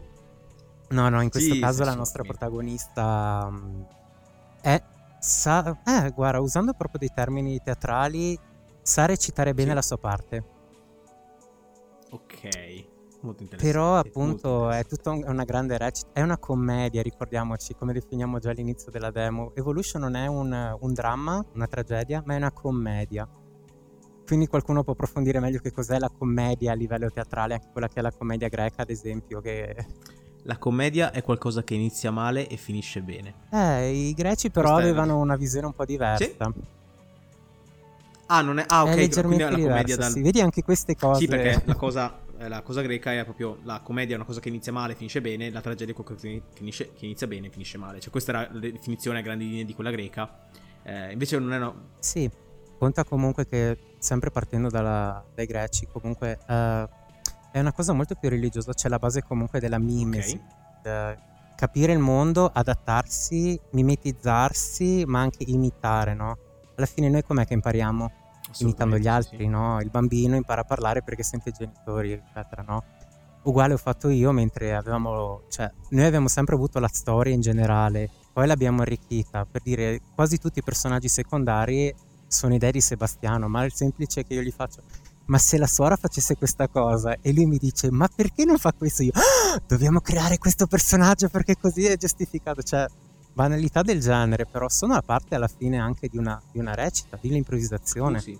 No, 0.89 1.09
no, 1.09 1.21
in 1.21 1.29
questo 1.29 1.53
sì, 1.53 1.59
caso 1.59 1.83
sì, 1.83 1.89
la 1.89 1.95
nostra 1.95 2.23
protagonista 2.23 3.47
um, 3.49 3.85
è... 4.61 4.81
Sa, 5.23 5.77
eh, 5.85 6.09
guarda, 6.09 6.39
usando 6.39 6.73
proprio 6.73 6.97
dei 6.97 7.11
termini 7.13 7.61
teatrali, 7.63 8.35
sa 8.81 9.05
recitare 9.05 9.53
bene 9.53 9.75
la 9.75 9.83
sua 9.83 9.99
parte. 9.99 10.43
Ok, 12.09 12.49
molto 13.21 13.43
interessante. 13.43 13.57
Però 13.57 13.97
appunto 13.97 14.71
è 14.71 14.83
tutta 14.83 15.11
un, 15.11 15.23
una 15.27 15.43
grande 15.43 15.77
recita, 15.77 16.09
è 16.13 16.23
una 16.23 16.39
commedia, 16.39 17.03
ricordiamoci, 17.03 17.75
come 17.75 17.93
definiamo 17.93 18.39
già 18.39 18.49
all'inizio 18.49 18.89
della 18.89 19.11
demo. 19.11 19.51
Evolution 19.53 20.01
non 20.01 20.15
è 20.15 20.25
un, 20.25 20.75
un 20.79 20.93
dramma, 20.93 21.45
una 21.53 21.67
tragedia, 21.67 22.23
ma 22.25 22.33
è 22.33 22.37
una 22.37 22.51
commedia. 22.51 23.29
Quindi 24.31 24.47
qualcuno 24.47 24.81
può 24.81 24.93
approfondire 24.93 25.41
meglio 25.41 25.59
che 25.59 25.73
cos'è 25.73 25.99
la 25.99 26.07
commedia 26.09 26.71
a 26.71 26.73
livello 26.73 27.11
teatrale, 27.11 27.55
anche 27.55 27.67
quella 27.69 27.89
che 27.89 27.95
è 27.95 28.01
la 28.01 28.13
commedia 28.13 28.47
greca, 28.47 28.83
ad 28.83 28.89
esempio, 28.89 29.41
che 29.41 29.75
la 30.43 30.57
commedia 30.57 31.11
è 31.11 31.21
qualcosa 31.21 31.65
che 31.65 31.73
inizia 31.73 32.11
male 32.11 32.47
e 32.47 32.55
finisce 32.55 33.01
bene. 33.01 33.33
Eh, 33.51 33.91
i 33.91 34.13
greci 34.13 34.49
però 34.49 34.75
Questa 34.75 34.87
avevano 34.87 35.17
è... 35.17 35.21
una 35.21 35.35
visione 35.35 35.65
un 35.65 35.73
po' 35.73 35.83
diversa. 35.83 36.23
Sì? 36.23 36.33
Ah, 38.27 38.41
non 38.41 38.59
è... 38.59 38.63
Ah, 38.69 38.83
ok, 38.83 38.89
è 38.91 38.95
leggermente 38.95 39.43
quindi 39.47 39.63
la 39.63 39.67
commedia 39.67 39.97
dal... 39.97 40.11
sì, 40.11 40.21
vedi 40.21 40.39
anche 40.39 40.63
queste 40.63 40.95
cose. 40.95 41.19
Sì, 41.19 41.27
perché 41.27 41.63
la 41.65 41.75
cosa, 41.75 42.21
eh, 42.37 42.47
la 42.47 42.61
cosa 42.61 42.81
greca 42.81 43.11
è 43.11 43.25
proprio 43.25 43.57
la 43.63 43.81
commedia 43.81 44.13
è 44.13 44.15
una 44.15 44.25
cosa 44.25 44.39
che 44.39 44.47
inizia 44.47 44.71
male 44.71 44.93
e 44.93 44.95
finisce 44.95 45.19
bene, 45.19 45.51
la 45.51 45.59
tragedia 45.59 45.91
è 45.91 45.93
qualcosa 45.93 46.25
che, 46.25 46.41
finisce, 46.53 46.93
che 46.93 47.03
inizia 47.03 47.27
bene 47.27 47.47
e 47.47 47.49
finisce 47.49 47.77
male. 47.77 47.99
Cioè 47.99 48.09
questa 48.11 48.31
era 48.31 48.49
la 48.49 48.59
definizione 48.59 49.19
a 49.19 49.21
grandi 49.21 49.43
linee 49.43 49.65
di 49.65 49.75
quella 49.75 49.91
greca. 49.91 50.47
Eh, 50.83 51.11
invece 51.11 51.37
non 51.37 51.51
è 51.51 51.57
una... 51.57 51.73
Sì, 51.99 52.31
conta 52.81 53.03
comunque 53.03 53.45
che 53.47 53.77
sempre 53.99 54.31
partendo 54.31 54.67
dalla, 54.69 55.23
dai 55.35 55.45
greci, 55.45 55.85
comunque... 55.85 56.39
Uh, 56.47 56.99
è 57.51 57.59
una 57.59 57.73
cosa 57.73 57.91
molto 57.93 58.15
più 58.15 58.29
religiosa, 58.29 58.73
c'è 58.73 58.87
la 58.87 58.97
base 58.97 59.23
comunque 59.23 59.59
della 59.59 59.77
mimesi. 59.77 60.41
Okay. 60.79 61.17
capire 61.55 61.91
il 61.91 61.99
mondo, 61.99 62.49
adattarsi, 62.51 63.59
mimetizzarsi, 63.71 65.03
ma 65.05 65.19
anche 65.19 65.43
imitare, 65.45 66.15
no? 66.15 66.37
Alla 66.75 66.87
fine 66.87 67.09
noi 67.09 67.23
com'è 67.23 67.45
che 67.45 67.53
impariamo? 67.53 68.11
Imitando 68.59 68.97
gli 68.97 69.07
altri, 69.07 69.37
sì. 69.37 69.47
no? 69.47 69.79
Il 69.81 69.89
bambino 69.89 70.35
impara 70.35 70.61
a 70.61 70.63
parlare 70.63 71.03
perché 71.03 71.23
sente 71.23 71.49
i 71.49 71.51
genitori, 71.51 72.13
eccetera, 72.13 72.63
no? 72.65 72.83
Uguale 73.43 73.73
ho 73.73 73.77
fatto 73.77 74.09
io 74.09 74.31
mentre 74.31 74.73
avevamo, 74.73 75.41
cioè, 75.49 75.69
noi 75.89 76.05
abbiamo 76.05 76.29
sempre 76.29 76.55
avuto 76.55 76.79
la 76.79 76.89
storia 76.91 77.33
in 77.33 77.41
generale, 77.41 78.09
poi 78.31 78.47
l'abbiamo 78.47 78.81
arricchita, 78.81 79.45
per 79.45 79.61
dire 79.61 79.99
quasi 80.15 80.37
tutti 80.37 80.59
i 80.59 80.63
personaggi 80.63 81.09
secondari 81.09 81.93
sono 82.31 82.53
idee 82.53 82.71
di 82.71 82.81
Sebastiano, 82.81 83.47
ma 83.47 83.63
il 83.65 83.73
semplice 83.73 84.23
che 84.23 84.33
io 84.33 84.41
gli 84.41 84.51
faccio, 84.51 84.81
ma 85.25 85.37
se 85.37 85.57
la 85.57 85.67
suora 85.67 85.95
facesse 85.95 86.35
questa 86.37 86.67
cosa? 86.67 87.17
E 87.21 87.33
lui 87.33 87.45
mi 87.45 87.57
dice 87.57 87.91
ma 87.91 88.07
perché 88.13 88.45
non 88.45 88.57
fa 88.57 88.73
questo? 88.73 89.03
Io 89.03 89.11
ah, 89.13 89.61
dobbiamo 89.67 89.99
creare 89.99 90.37
questo 90.37 90.65
personaggio 90.65 91.29
perché 91.29 91.57
così 91.57 91.85
è 91.85 91.97
giustificato. 91.97 92.61
Cioè 92.63 92.87
banalità 93.33 93.81
del 93.81 93.99
genere 93.99 94.45
però 94.45 94.67
sono 94.67 94.93
la 94.93 95.01
parte 95.01 95.35
alla 95.35 95.47
fine 95.47 95.79
anche 95.79 96.09
di 96.09 96.17
una, 96.17 96.41
di 96.51 96.59
una 96.59 96.73
recita 96.73 97.17
di 97.19 97.29
un'improvvisazione. 97.29 98.19
Sì. 98.19 98.37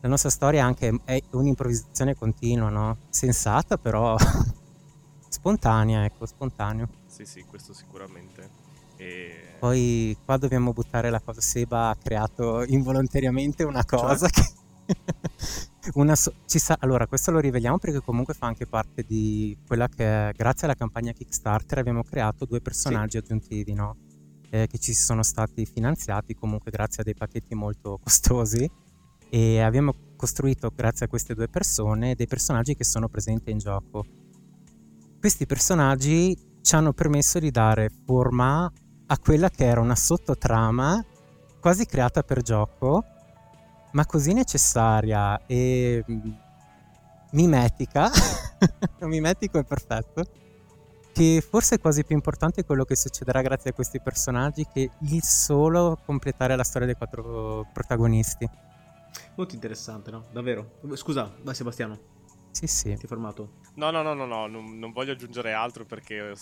la 0.00 0.08
nostra 0.08 0.30
storia 0.30 0.64
anche 0.64 1.00
è 1.04 1.20
un'improvvisazione 1.30 2.14
continua 2.14 2.68
no? 2.68 2.98
sensata 3.08 3.76
però 3.76 4.16
spontanea 5.28 6.04
ecco 6.04 6.26
spontaneo. 6.26 6.88
Sì 7.06 7.24
sì 7.24 7.44
questo 7.48 7.72
sicuramente. 7.72 8.48
E... 8.96 9.45
poi 9.58 10.16
qua 10.24 10.36
dobbiamo 10.36 10.72
buttare 10.72 11.10
la 11.10 11.20
cosa 11.20 11.40
Seba 11.40 11.88
ha 11.90 11.96
creato 11.96 12.64
involontariamente 12.64 13.64
una 13.64 13.82
cioè? 13.82 14.00
cosa 14.00 14.28
cioè? 14.28 14.44
che 14.44 14.56
so- 16.14 16.34
sa- 16.44 16.76
allora, 16.80 17.06
questo 17.06 17.30
lo 17.30 17.38
riveliamo 17.38 17.78
perché 17.78 18.00
comunque 18.00 18.34
fa 18.34 18.46
anche 18.46 18.66
parte 18.66 19.04
di 19.06 19.56
quella 19.66 19.88
che, 19.88 20.32
grazie 20.36 20.66
alla 20.66 20.76
campagna 20.76 21.12
Kickstarter, 21.12 21.78
abbiamo 21.78 22.02
creato 22.02 22.44
due 22.44 22.60
personaggi 22.60 23.12
sì. 23.12 23.16
aggiuntivi, 23.18 23.72
no? 23.72 23.96
Eh, 24.50 24.66
che 24.68 24.78
ci 24.78 24.94
sono 24.94 25.22
stati 25.22 25.66
finanziati 25.66 26.34
comunque 26.34 26.70
grazie 26.70 27.02
a 27.02 27.04
dei 27.04 27.14
pacchetti 27.14 27.54
molto 27.54 27.98
costosi 28.02 28.70
e 29.28 29.60
abbiamo 29.60 29.92
costruito, 30.16 30.70
grazie 30.74 31.06
a 31.06 31.08
queste 31.08 31.34
due 31.34 31.48
persone, 31.48 32.14
dei 32.14 32.26
personaggi 32.26 32.74
che 32.74 32.84
sono 32.84 33.08
presenti 33.08 33.50
in 33.50 33.58
gioco. 33.58 34.04
Questi 35.18 35.46
personaggi 35.46 36.36
ci 36.62 36.74
hanno 36.74 36.92
permesso 36.92 37.38
di 37.38 37.50
dare 37.50 37.90
forma 38.04 38.70
a 39.06 39.18
quella 39.18 39.48
che 39.50 39.64
era 39.64 39.80
una 39.80 39.94
sottotrama 39.94 41.04
quasi 41.60 41.86
creata 41.86 42.22
per 42.22 42.42
gioco 42.42 43.04
ma 43.92 44.04
così 44.04 44.32
necessaria 44.34 45.46
e 45.46 46.04
mm, 46.08 46.30
mimetica, 47.32 48.10
mimetico 49.00 49.58
è 49.58 49.64
perfetto, 49.64 50.24
che 51.12 51.42
forse 51.46 51.76
è 51.76 51.80
quasi 51.80 52.04
più 52.04 52.14
importante 52.14 52.64
quello 52.64 52.84
che 52.84 52.94
succederà 52.94 53.40
grazie 53.40 53.70
a 53.70 53.72
questi 53.72 54.00
personaggi 54.00 54.66
che 54.70 54.90
il 55.00 55.22
solo 55.22 55.98
completare 56.04 56.56
la 56.56 56.64
storia 56.64 56.86
dei 56.86 56.96
quattro 56.96 57.66
protagonisti. 57.72 58.48
Molto 59.36 59.54
interessante, 59.54 60.10
no? 60.10 60.26
Davvero. 60.30 60.78
Scusa, 60.94 61.34
vai 61.42 61.54
Sebastiano. 61.54 61.98
Sì, 62.50 62.66
sì. 62.66 62.84
Ti 62.94 63.02
hai 63.02 63.08
fermato? 63.08 63.60
No, 63.74 63.90
no, 63.90 64.02
no, 64.02 64.12
no, 64.12 64.26
no, 64.26 64.46
non, 64.46 64.78
non 64.78 64.92
voglio 64.92 65.12
aggiungere 65.12 65.52
altro 65.52 65.84
perché... 65.86 66.34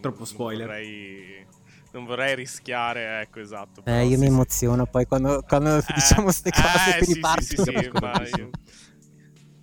Troppo 0.00 0.24
spoiler. 0.24 0.66
Vorrei 0.66 1.46
non 1.96 2.04
vorrei 2.04 2.34
rischiare, 2.34 3.20
ecco, 3.22 3.40
esatto. 3.40 3.82
Eh, 3.84 4.04
io 4.06 4.16
sì, 4.16 4.20
mi 4.20 4.26
emoziono 4.26 4.86
poi 4.86 5.06
quando, 5.06 5.42
quando 5.46 5.76
eh, 5.78 5.82
diciamo 5.94 6.24
queste 6.24 6.50
cose, 6.50 6.98
eh, 6.98 7.04
sì. 7.04 7.12
Sì, 7.14 7.56
sì, 7.56 7.56
sì, 7.56 7.70
io, 7.70 8.50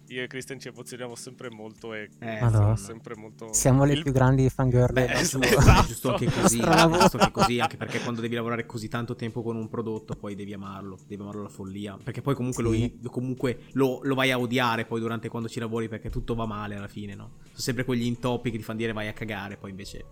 io 0.07 0.23
e 0.23 0.27
Christian 0.27 0.59
ci 0.59 0.67
emozioniamo 0.67 1.15
sempre 1.15 1.49
molto 1.49 1.93
e 1.93 2.09
Eh, 2.19 2.37
siamo 2.37 2.75
sì. 2.75 2.83
sempre 2.83 3.15
molto... 3.15 3.51
Siamo 3.53 3.83
le 3.83 3.93
il- 3.93 4.03
più 4.03 4.11
grandi 4.11 4.49
fangirl 4.49 4.93
Beh, 4.93 5.01
del 5.01 5.09
è 5.09 5.13
nostro- 5.15 5.39
giusto, 5.39 5.59
Esatto. 5.59 5.81
è 5.81 5.85
giusto 5.85 6.09
anche 6.09 6.25
così, 6.31 6.59
giusto 6.59 7.17
anche 7.17 7.31
così, 7.31 7.59
anche 7.59 7.77
perché 7.77 7.99
quando 7.99 8.21
devi 8.21 8.35
lavorare 8.35 8.65
così 8.65 8.87
tanto 8.89 9.15
tempo 9.15 9.41
con 9.41 9.55
un 9.55 9.67
prodotto, 9.69 10.15
poi 10.15 10.35
devi 10.35 10.53
amarlo, 10.53 10.97
devi 11.07 11.21
amarlo 11.21 11.41
alla 11.41 11.49
follia, 11.49 11.97
perché 12.03 12.21
poi 12.21 12.35
comunque, 12.35 12.63
Sì. 12.63 12.97
lo, 13.01 13.09
comunque 13.09 13.59
lo, 13.73 13.99
lo 14.03 14.15
vai 14.15 14.31
a 14.31 14.39
odiare 14.39 14.85
poi 14.85 14.99
durante 14.99 15.29
quando 15.29 15.49
ci 15.49 15.59
lavori 15.59 15.87
perché 15.87 16.09
tutto 16.09 16.35
va 16.35 16.45
male 16.45 16.75
alla 16.75 16.87
fine, 16.87 17.15
no? 17.15 17.31
Sono 17.47 17.59
sempre 17.59 17.83
quegli 17.85 18.05
intoppi 18.05 18.51
che 18.51 18.57
ti 18.57 18.63
fanno 18.63 18.79
dire 18.79 18.93
vai 18.93 19.07
a 19.07 19.13
cagare, 19.13 19.57
poi 19.57 19.69
invece, 19.71 20.05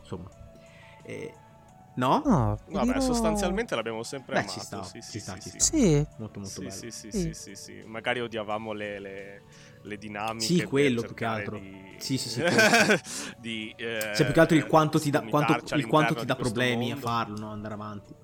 insomma... 0.00 0.28
eh, 1.02 1.34
no? 1.98 2.22
No, 2.24 2.58
Vabbè, 2.66 2.84
dirò- 2.86 3.00
sostanzialmente 3.00 3.74
l'abbiamo 3.74 4.02
sempre 4.02 4.34
Beh, 4.34 4.40
amato. 4.40 4.58
ci 4.58 4.64
sta, 4.64 4.82
sì, 4.84 5.02
ci 5.02 5.10
sì, 5.10 5.18
sta, 5.20 5.32
sì, 5.34 5.40
ci 5.40 5.50
sì. 5.50 5.58
sta. 5.58 5.76
Sì, 5.76 6.06
Molto 6.16 6.40
molto 6.40 6.60
Sì, 6.60 6.66
bello. 6.66 6.72
sì, 6.76 6.90
sì, 6.90 7.10
Sì. 7.10 7.20
sì, 7.20 7.34
sì, 7.34 7.54
sì. 7.54 7.82
Magari 7.84 8.20
odiavamo 8.20 8.72
le, 8.72 8.98
le, 9.00 9.42
le 9.82 9.96
dinamiche. 9.98 10.44
Sì, 10.46 10.62
quello 10.64 11.02
più 11.02 11.14
che 11.14 11.24
altro. 11.24 11.58
Di... 11.58 11.96
Sì, 11.98 12.16
sì, 12.18 12.28
sì, 12.30 12.42
di, 13.36 13.74
eh, 13.76 14.12
Cioè, 14.14 14.24
più 14.24 14.32
che 14.32 14.40
altro 14.40 14.56
il 14.56 14.66
quanto 14.66 14.98
ti 14.98 15.10
dà, 15.10 15.22
quanto- 15.22 15.74
il 15.74 15.86
quanto 15.86 16.14
ti 16.14 16.24
dà 16.24 16.36
problemi 16.36 16.88
mondo. 16.90 16.94
a 16.94 16.96
farlo, 17.10 17.38
no? 17.38 17.50
Andare 17.50 17.74
avanti. 17.74 18.14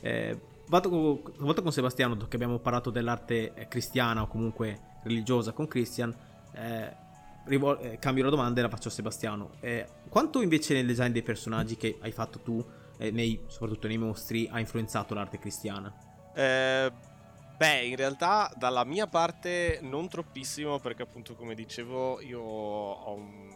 Eh, 0.00 0.38
vado 0.66 0.88
con, 0.90 1.22
volto 1.38 1.62
con 1.62 1.72
Sebastiano, 1.72 2.16
che 2.28 2.36
abbiamo 2.36 2.58
parlato 2.58 2.90
dell'arte 2.90 3.54
eh, 3.54 3.68
cristiana 3.68 4.22
o 4.22 4.26
comunque 4.26 4.80
religiosa 5.02 5.52
con 5.52 5.66
Christian. 5.66 6.14
eh, 6.52 7.02
rivol- 7.46 7.78
eh, 7.82 7.98
cambio 7.98 8.24
la 8.24 8.30
domanda 8.30 8.60
e 8.60 8.62
la 8.62 8.68
faccio 8.68 8.88
a 8.88 8.90
Sebastiano. 8.90 9.50
Eh, 9.60 9.86
quanto 10.08 10.40
invece 10.40 10.72
nel 10.74 10.86
design 10.86 11.10
dei 11.12 11.22
personaggi 11.22 11.76
che 11.76 11.96
hai 12.00 12.12
fatto 12.12 12.38
tu, 12.40 12.64
eh, 12.98 13.10
nei- 13.10 13.40
soprattutto 13.46 13.86
nei 13.88 13.98
mostri, 13.98 14.48
ha 14.50 14.58
influenzato 14.60 15.14
l'arte 15.14 15.38
cristiana? 15.38 15.92
Eh, 16.34 16.92
beh, 17.56 17.84
in 17.86 17.96
realtà 17.96 18.52
dalla 18.56 18.84
mia 18.84 19.06
parte 19.06 19.78
non 19.82 20.08
troppissimo 20.08 20.78
perché 20.80 21.02
appunto 21.02 21.34
come 21.34 21.54
dicevo 21.54 22.20
io 22.20 22.40
ho 22.40 23.14
un, 23.14 23.48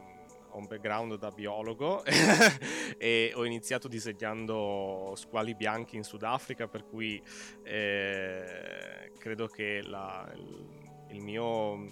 ho 0.51 0.57
un 0.59 0.66
background 0.66 1.18
da 1.18 1.30
biologo 1.30 2.05
e 2.99 3.32
ho 3.34 3.45
iniziato 3.45 3.89
disegnando 3.89 5.12
squali 5.16 5.55
bianchi 5.55 5.97
in 5.97 6.05
Sudafrica 6.05 6.68
per 6.68 6.84
cui 6.86 7.20
eh, 7.64 9.12
credo 9.18 9.47
che 9.49 9.82
la- 9.82 10.30
il, 10.34 10.66
il 11.11 11.22
mio 11.22 11.86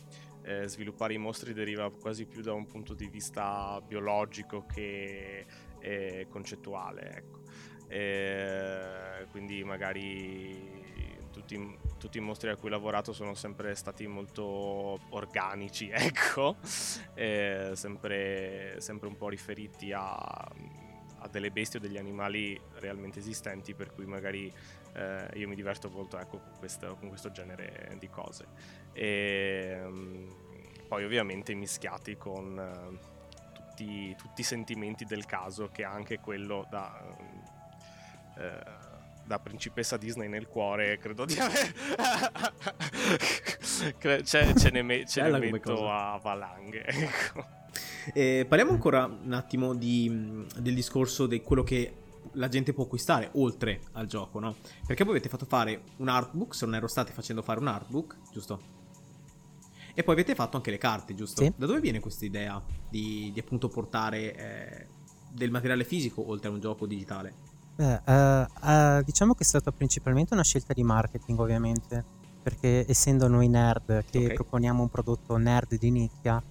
eh, 0.44 0.68
sviluppare 0.68 1.14
i 1.14 1.18
mostri 1.18 1.52
deriva 1.52 1.90
quasi 1.90 2.24
più 2.26 2.40
da 2.40 2.52
un 2.52 2.66
punto 2.66 2.94
di 2.94 3.08
vista 3.08 3.80
biologico 3.84 4.64
che 4.66 5.44
eh, 5.86 6.26
concettuale. 6.28 7.12
Ecco. 7.16 7.40
Eh, 7.88 9.26
quindi 9.30 9.62
magari 9.62 10.84
tutti, 11.30 11.78
tutti 11.98 12.18
i 12.18 12.20
mostri 12.20 12.50
a 12.50 12.56
cui 12.56 12.68
ho 12.68 12.72
lavorato 12.72 13.12
sono 13.12 13.34
sempre 13.34 13.74
stati 13.76 14.06
molto 14.06 14.98
organici, 15.10 15.88
ecco, 15.94 16.56
Eh, 17.14 17.70
sempre, 17.74 18.76
sempre 18.80 19.08
un 19.08 19.16
po' 19.16 19.28
riferiti 19.28 19.92
a, 19.92 20.12
a 20.14 21.28
delle 21.30 21.50
bestie 21.50 21.78
o 21.78 21.82
degli 21.82 21.98
animali 21.98 22.60
realmente 22.80 23.20
esistenti, 23.20 23.74
per 23.74 23.92
cui 23.92 24.06
magari 24.06 24.52
eh, 24.94 25.28
io 25.34 25.46
mi 25.46 25.54
diverto 25.54 25.88
molto 25.88 26.18
ecco, 26.18 26.38
con, 26.40 26.52
questo, 26.58 26.96
con 26.96 27.08
questo 27.08 27.30
genere 27.30 27.96
di 27.98 28.08
cose. 28.08 28.46
E, 28.92 29.78
mm, 29.82 30.28
poi 30.88 31.04
ovviamente 31.04 31.54
mischiati 31.54 32.16
con 32.16 33.14
tutti, 33.76 34.14
tutti 34.16 34.40
i 34.40 34.44
sentimenti 34.44 35.04
del 35.04 35.26
caso, 35.26 35.68
che 35.70 35.82
è 35.82 35.84
anche 35.84 36.18
quello 36.18 36.66
da, 36.70 36.98
eh, 38.38 38.64
da 39.24 39.38
principessa 39.38 39.98
Disney 39.98 40.28
nel 40.28 40.48
cuore, 40.48 40.98
credo 40.98 41.26
di 41.26 41.38
avere. 41.38 41.74
Ce, 44.24 44.54
ce 44.56 44.70
ne, 44.70 44.80
me- 44.80 45.06
ce 45.06 45.20
ne 45.20 45.38
metto 45.38 45.90
a 45.90 46.18
valanghe. 46.22 46.86
Ecco. 46.86 47.44
Eh, 48.14 48.46
parliamo 48.48 48.72
ancora 48.72 49.04
un 49.04 49.34
attimo 49.34 49.74
di, 49.74 50.46
del 50.56 50.74
discorso 50.74 51.26
di 51.26 51.42
quello 51.42 51.62
che 51.62 51.94
la 52.32 52.48
gente 52.48 52.72
può 52.72 52.84
acquistare 52.84 53.28
oltre 53.34 53.80
al 53.92 54.06
gioco, 54.06 54.40
no? 54.40 54.56
Perché 54.86 55.04
voi 55.04 55.12
avete 55.14 55.28
fatto 55.28 55.44
fare 55.44 55.82
un 55.96 56.08
artbook, 56.08 56.54
se 56.54 56.64
non 56.64 56.76
ero 56.76 56.86
stati 56.86 57.12
facendo 57.12 57.42
fare 57.42 57.60
un 57.60 57.68
artbook, 57.68 58.16
giusto? 58.32 58.85
E 59.98 60.04
poi 60.04 60.12
avete 60.12 60.34
fatto 60.34 60.58
anche 60.58 60.70
le 60.70 60.76
carte, 60.76 61.14
giusto? 61.14 61.42
Sì. 61.42 61.50
Da 61.56 61.64
dove 61.64 61.80
viene 61.80 62.00
questa 62.00 62.26
idea 62.26 62.62
di, 62.86 63.30
di 63.32 63.40
appunto 63.40 63.68
portare 63.68 64.34
eh, 64.36 64.86
del 65.30 65.50
materiale 65.50 65.84
fisico 65.84 66.28
oltre 66.28 66.50
a 66.50 66.52
un 66.52 66.60
gioco 66.60 66.84
digitale? 66.86 67.32
Beh, 67.76 68.02
eh, 68.04 68.46
eh, 68.62 69.02
diciamo 69.06 69.32
che 69.32 69.42
è 69.42 69.46
stata 69.46 69.72
principalmente 69.72 70.34
una 70.34 70.44
scelta 70.44 70.74
di 70.74 70.82
marketing, 70.82 71.38
ovviamente, 71.38 72.04
perché 72.42 72.84
essendo 72.86 73.26
noi 73.26 73.48
nerd 73.48 74.04
che 74.10 74.26
Ok. 74.26 74.32
proponiamo 74.34 74.82
un 74.82 74.90
prodotto 74.90 75.38
nerd 75.38 75.78
di 75.78 75.90
nicchia, 75.90 76.42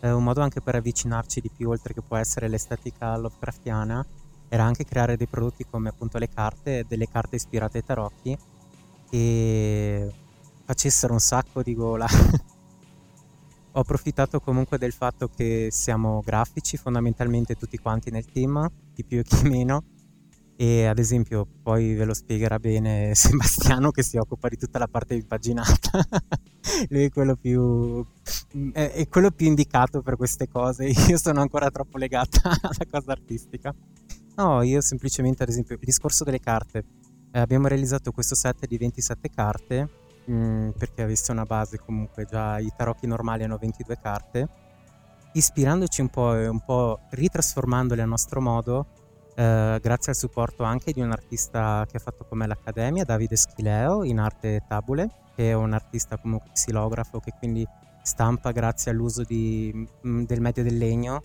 è 0.00 0.08
un 0.08 0.24
modo 0.24 0.40
anche 0.40 0.62
per 0.62 0.76
avvicinarci 0.76 1.42
di 1.42 1.50
più, 1.54 1.68
oltre 1.68 1.92
che 1.92 2.00
può 2.00 2.16
essere 2.16 2.48
l'estetica 2.48 3.18
Lovecraftiana, 3.18 4.02
era 4.48 4.64
anche 4.64 4.86
creare 4.86 5.18
dei 5.18 5.26
prodotti 5.26 5.66
come 5.68 5.90
appunto 5.90 6.16
le 6.16 6.30
carte, 6.30 6.86
delle 6.88 7.06
carte 7.06 7.36
ispirate 7.36 7.78
ai 7.78 7.84
tarocchi, 7.84 8.38
che 9.10 10.10
facessero 10.64 11.12
un 11.12 11.20
sacco 11.20 11.62
di 11.62 11.74
gola. 11.74 12.06
Ho 13.76 13.80
approfittato 13.80 14.38
comunque 14.38 14.78
del 14.78 14.92
fatto 14.92 15.28
che 15.28 15.68
siamo 15.72 16.22
grafici 16.24 16.76
fondamentalmente 16.76 17.56
tutti 17.56 17.76
quanti 17.76 18.12
nel 18.12 18.24
team, 18.24 18.70
chi 18.94 19.04
più 19.04 19.18
e 19.18 19.24
chi 19.24 19.42
meno, 19.50 19.82
e 20.54 20.86
ad 20.86 21.00
esempio 21.00 21.44
poi 21.60 21.94
ve 21.94 22.04
lo 22.04 22.14
spiegherà 22.14 22.60
bene 22.60 23.12
Sebastiano 23.16 23.90
che 23.90 24.04
si 24.04 24.16
occupa 24.16 24.48
di 24.48 24.56
tutta 24.56 24.78
la 24.78 24.86
parte 24.86 25.14
impaginata. 25.14 25.90
Lui 26.88 27.04
è 27.04 27.10
quello 27.10 27.34
più 27.34 28.06
è, 28.72 29.08
quello 29.08 29.32
più 29.32 29.46
indicato 29.46 30.02
per 30.02 30.16
queste 30.16 30.46
cose. 30.46 30.86
Io 31.08 31.18
sono 31.18 31.40
ancora 31.40 31.68
troppo 31.72 31.98
legata 31.98 32.50
alla 32.62 32.86
cosa 32.88 33.10
artistica. 33.10 33.74
No 34.36 34.62
io 34.62 34.80
semplicemente 34.82 35.42
ad 35.42 35.48
esempio 35.48 35.74
il 35.74 35.80
discorso 35.84 36.22
delle 36.22 36.38
carte. 36.38 36.84
Eh, 37.32 37.40
abbiamo 37.40 37.66
realizzato 37.66 38.12
questo 38.12 38.36
set 38.36 38.68
di 38.68 38.78
27 38.78 39.30
carte 39.30 40.03
mh, 40.24 40.70
perché 40.78 41.02
avesse 41.02 41.32
una 41.32 41.44
base 41.44 41.78
comunque 41.78 42.24
già 42.24 42.58
i 42.58 42.70
tarocchi 42.76 43.06
normali 43.06 43.44
hanno 43.44 43.56
22 43.56 43.98
carte 44.00 44.48
ispirandoci 45.32 46.00
un 46.00 46.08
po' 46.08 46.34
e 46.34 46.46
un 46.46 46.60
po' 46.60 47.00
ritrasformandole 47.10 48.02
a 48.02 48.06
nostro 48.06 48.40
modo 48.40 48.86
eh, 49.36 49.78
grazie 49.82 50.12
al 50.12 50.16
supporto 50.16 50.62
anche 50.62 50.92
di 50.92 51.00
un 51.00 51.10
artista 51.10 51.84
che 51.90 51.96
ha 51.96 52.00
fatto 52.00 52.24
con 52.24 52.38
me 52.38 52.46
l'Accademia, 52.46 53.04
Davide 53.04 53.36
Schileo, 53.36 54.04
in 54.04 54.20
arte 54.20 54.62
tabule, 54.68 55.08
che 55.34 55.50
è 55.50 55.54
un 55.54 55.72
artista 55.72 56.16
comunque 56.18 56.50
xilografo 56.52 57.18
che 57.18 57.32
quindi 57.36 57.66
stampa 58.02 58.52
grazie 58.52 58.92
all'uso 58.92 59.24
di- 59.24 59.72
mh, 60.02 60.22
del 60.22 60.40
medio 60.40 60.62
del 60.62 60.78
legno, 60.78 61.20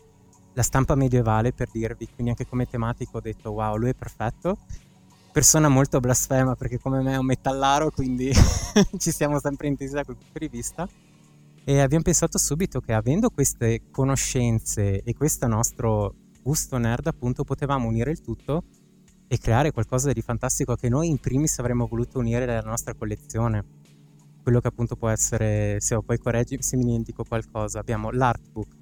la 0.54 0.64
stampa 0.64 0.96
medievale 0.96 1.54
per 1.54 1.70
dirvi, 1.72 2.08
quindi 2.08 2.30
anche 2.32 2.48
come 2.48 2.66
tematico 2.66 3.18
ho 3.18 3.22
detto 3.22 3.52
wow, 3.52 3.76
lui 3.78 3.90
è 3.92 3.96
perfetto. 3.96 4.58
Persona 5.40 5.70
molto 5.70 6.02
blasfema 6.02 6.54
perché 6.56 6.80
come 6.80 7.02
me 7.02 7.14
è 7.14 7.18
un 7.18 7.26
metallaro, 7.26 7.92
quindi 7.92 8.30
ci 9.00 9.10
siamo 9.10 9.40
sempre 9.40 9.70
intesi 9.70 9.94
da 9.94 10.04
quel 10.04 10.18
punto 10.18 10.38
di 10.38 10.50
vista. 10.50 10.86
E 11.64 11.80
abbiamo 11.80 12.04
pensato 12.04 12.38
subito 12.38 12.82
che 12.82 12.92
avendo 12.92 13.30
queste 13.30 13.84
conoscenze 13.90 15.02
e 15.02 15.14
questo 15.14 15.48
nostro 15.48 16.14
gusto 16.44 16.78
nerd, 16.78 17.08
appunto, 17.08 17.46
potevamo 17.46 17.88
unire 17.88 18.12
il 18.12 18.20
tutto 18.20 18.66
e 19.30 19.38
creare 19.38 19.72
qualcosa 19.72 20.12
di 20.12 20.22
fantastico 20.22 20.76
che 20.76 20.90
noi 20.90 21.08
in 21.08 21.20
primis 21.20 21.58
avremmo 21.60 21.88
voluto 21.88 22.20
unire 22.20 22.46
nella 22.46 22.60
nostra 22.60 22.94
collezione. 22.94 23.64
Quello 24.44 24.60
che 24.60 24.68
appunto 24.68 24.98
può 24.98 25.08
essere, 25.08 25.80
se 25.80 25.98
poi 26.04 26.18
correggi 26.18 26.62
se 26.62 26.76
mi 26.76 26.84
dimentico 26.84 27.24
qualcosa, 27.24 27.80
abbiamo 27.80 28.12
l'artbook 28.12 28.76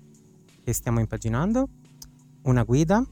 che 0.63 0.73
stiamo 0.73 0.99
impaginando, 0.99 1.69
una 2.45 2.63
guida, 2.63 3.05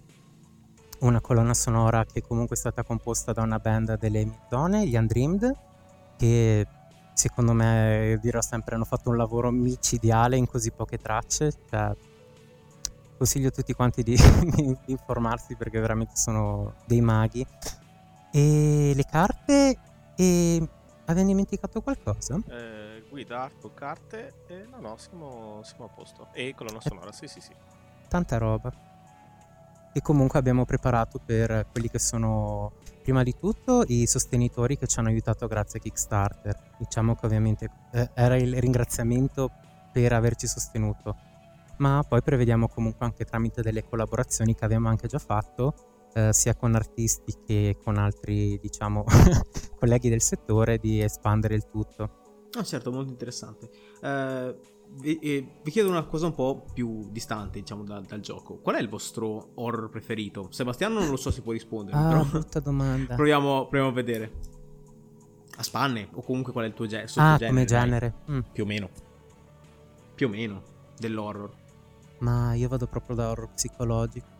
una 1.00 1.22
colonna 1.22 1.54
sonora 1.54 2.06
che 2.06 2.22
comunque 2.22 2.56
è 2.56 2.60
stata 2.60 2.84
composta 2.84 3.34
da 3.34 3.42
una 3.42 3.60
band 3.60 3.98
delle 3.98 4.26
mie 4.26 4.40
zone, 4.50 4.88
gli 4.88 4.96
Undreamed, 4.96 5.56
che 6.18 6.68
secondo 7.14 7.54
me, 7.54 8.20
dirò 8.22 8.42
sempre, 8.42 8.76
hanno 8.76 8.86
fatto 8.86 9.10
un 9.10 9.18
lavoro 9.18 9.50
micidiale 9.50 10.38
in 10.38 10.48
così 10.48 10.72
poche 10.72 10.98
tracce. 10.98 11.52
Cioè, 11.70 11.96
consiglio 13.18 13.48
a 13.48 13.52
tutti 13.52 13.74
quanti 13.74 14.04
di, 14.04 14.16
di 14.56 14.78
informarsi 14.86 15.56
perché 15.56 15.80
veramente 15.80 16.16
sono 16.16 16.76
dei 16.86 17.02
maghi. 17.02 17.46
E 18.32 18.92
le 18.94 19.04
carte, 19.04 19.78
e 20.16 20.70
avevo 21.06 21.28
dimenticato 21.28 21.82
qualcosa? 21.82 22.40
Eh, 22.50 23.04
guida, 23.10 23.44
arco, 23.44 23.72
carte. 23.74 24.34
E 24.48 24.66
no, 24.70 24.80
no, 24.80 24.98
siamo, 24.98 25.62
siamo 25.64 25.86
a 25.86 25.88
posto. 25.88 26.28
E 26.34 26.54
colonna 26.54 26.82
sonora, 26.82 27.12
sì, 27.12 27.28
sì, 27.28 27.40
sì. 27.40 27.54
tanta 28.10 28.38
roba. 28.38 28.95
E 29.98 30.02
comunque 30.02 30.38
abbiamo 30.38 30.66
preparato 30.66 31.22
per 31.26 31.68
quelli 31.72 31.90
che 31.90 32.00
sono 32.00 32.74
prima 33.02 33.24
di 33.24 33.34
tutto 33.34 33.86
i 33.88 34.06
sostenitori 34.06 34.78
che 34.78 34.88
ci 34.88 35.00
hanno 35.00 35.08
aiutato 35.08 35.48
grazie 35.48 35.80
a 35.80 35.82
Kickstarter. 35.82 36.74
Diciamo 36.78 37.16
che 37.16 37.26
ovviamente 37.26 37.70
eh, 37.94 38.10
era 38.14 38.36
il 38.36 38.60
ringraziamento 38.60 39.50
per 39.94 40.12
averci 40.12 40.48
sostenuto, 40.48 41.16
ma 41.78 42.04
poi 42.06 42.22
prevediamo 42.22 42.68
comunque 42.68 43.06
anche 43.06 43.24
tramite 43.24 43.62
delle 43.62 43.86
collaborazioni 43.86 44.54
che 44.54 44.66
abbiamo 44.66 44.90
anche 44.90 45.08
già 45.08 45.18
fatto, 45.18 46.10
eh, 46.14 46.34
sia 46.34 46.56
con 46.56 46.76
artisti 46.76 47.34
che 47.46 47.78
con 47.82 47.96
altri, 47.96 48.60
diciamo, 48.60 49.06
colleghi 49.80 50.10
del 50.10 50.22
settore, 50.22 50.78
di 50.78 51.00
espandere 51.02 51.56
il 51.56 51.68
tutto. 51.68 52.48
Ah, 52.58 52.64
certo, 52.64 52.92
molto 52.92 53.12
interessante. 53.12 53.70
Eh, 54.02 54.56
vi, 54.98 55.20
eh, 55.20 55.48
vi, 55.62 55.72
chiedo 55.72 55.90
una 55.90 56.04
cosa 56.06 56.28
un 56.28 56.36
po' 56.36 56.66
più 56.74 57.10
distante, 57.12 57.60
diciamo, 57.60 57.84
da, 57.84 58.00
dal 58.00 58.20
gioco. 58.20 58.58
Qual 58.58 58.76
è 58.76 58.80
il 58.80 58.90
vostro 58.90 59.52
horror 59.56 59.90
preferito? 59.90 60.48
Sebastiano 60.52 61.00
non 61.00 61.10
lo 61.10 61.18
so 61.18 61.32
se 61.32 61.42
può 61.42 61.52
rispondere. 61.52 61.98
Ah, 61.98 62.08
però 62.08 62.24
brutta 62.24 62.60
domanda. 62.60 63.16
Proviamo, 63.16 63.64
proviamo, 63.68 63.88
a 63.88 63.94
vedere. 63.94 64.32
A 65.58 65.64
spanne, 65.64 66.10
o 66.14 66.22
comunque 66.22 66.52
qual 66.52 66.66
è 66.66 66.68
il 66.68 66.74
tuo 66.74 66.86
ge- 66.86 67.06
Ah, 67.16 67.38
come 67.40 67.66
genere. 67.66 68.14
Mm. 68.30 68.40
Più 68.52 68.64
o 68.64 68.66
meno. 68.66 68.90
Più 70.14 70.28
o 70.28 70.30
meno, 70.30 70.64
dell'horror. 70.98 71.52
Ma 72.20 72.54
io 72.54 72.68
vado 72.68 72.88
proprio 72.88 73.16
da 73.16 73.30
horror 73.30 73.54
psicologico. 73.54 74.34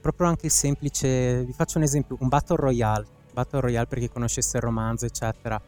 Proprio 0.00 0.28
anche 0.28 0.46
il 0.46 0.52
semplice... 0.52 1.44
Vi 1.44 1.52
faccio 1.52 1.78
un 1.78 1.84
esempio, 1.84 2.16
un 2.20 2.28
Battle 2.28 2.56
Royale. 2.56 3.06
Battle 3.32 3.60
Royale 3.60 3.86
per 3.86 3.98
chi 3.98 4.08
conoscesse 4.08 4.56
il 4.56 4.62
romanzo, 4.62 5.06
eccetera 5.06 5.60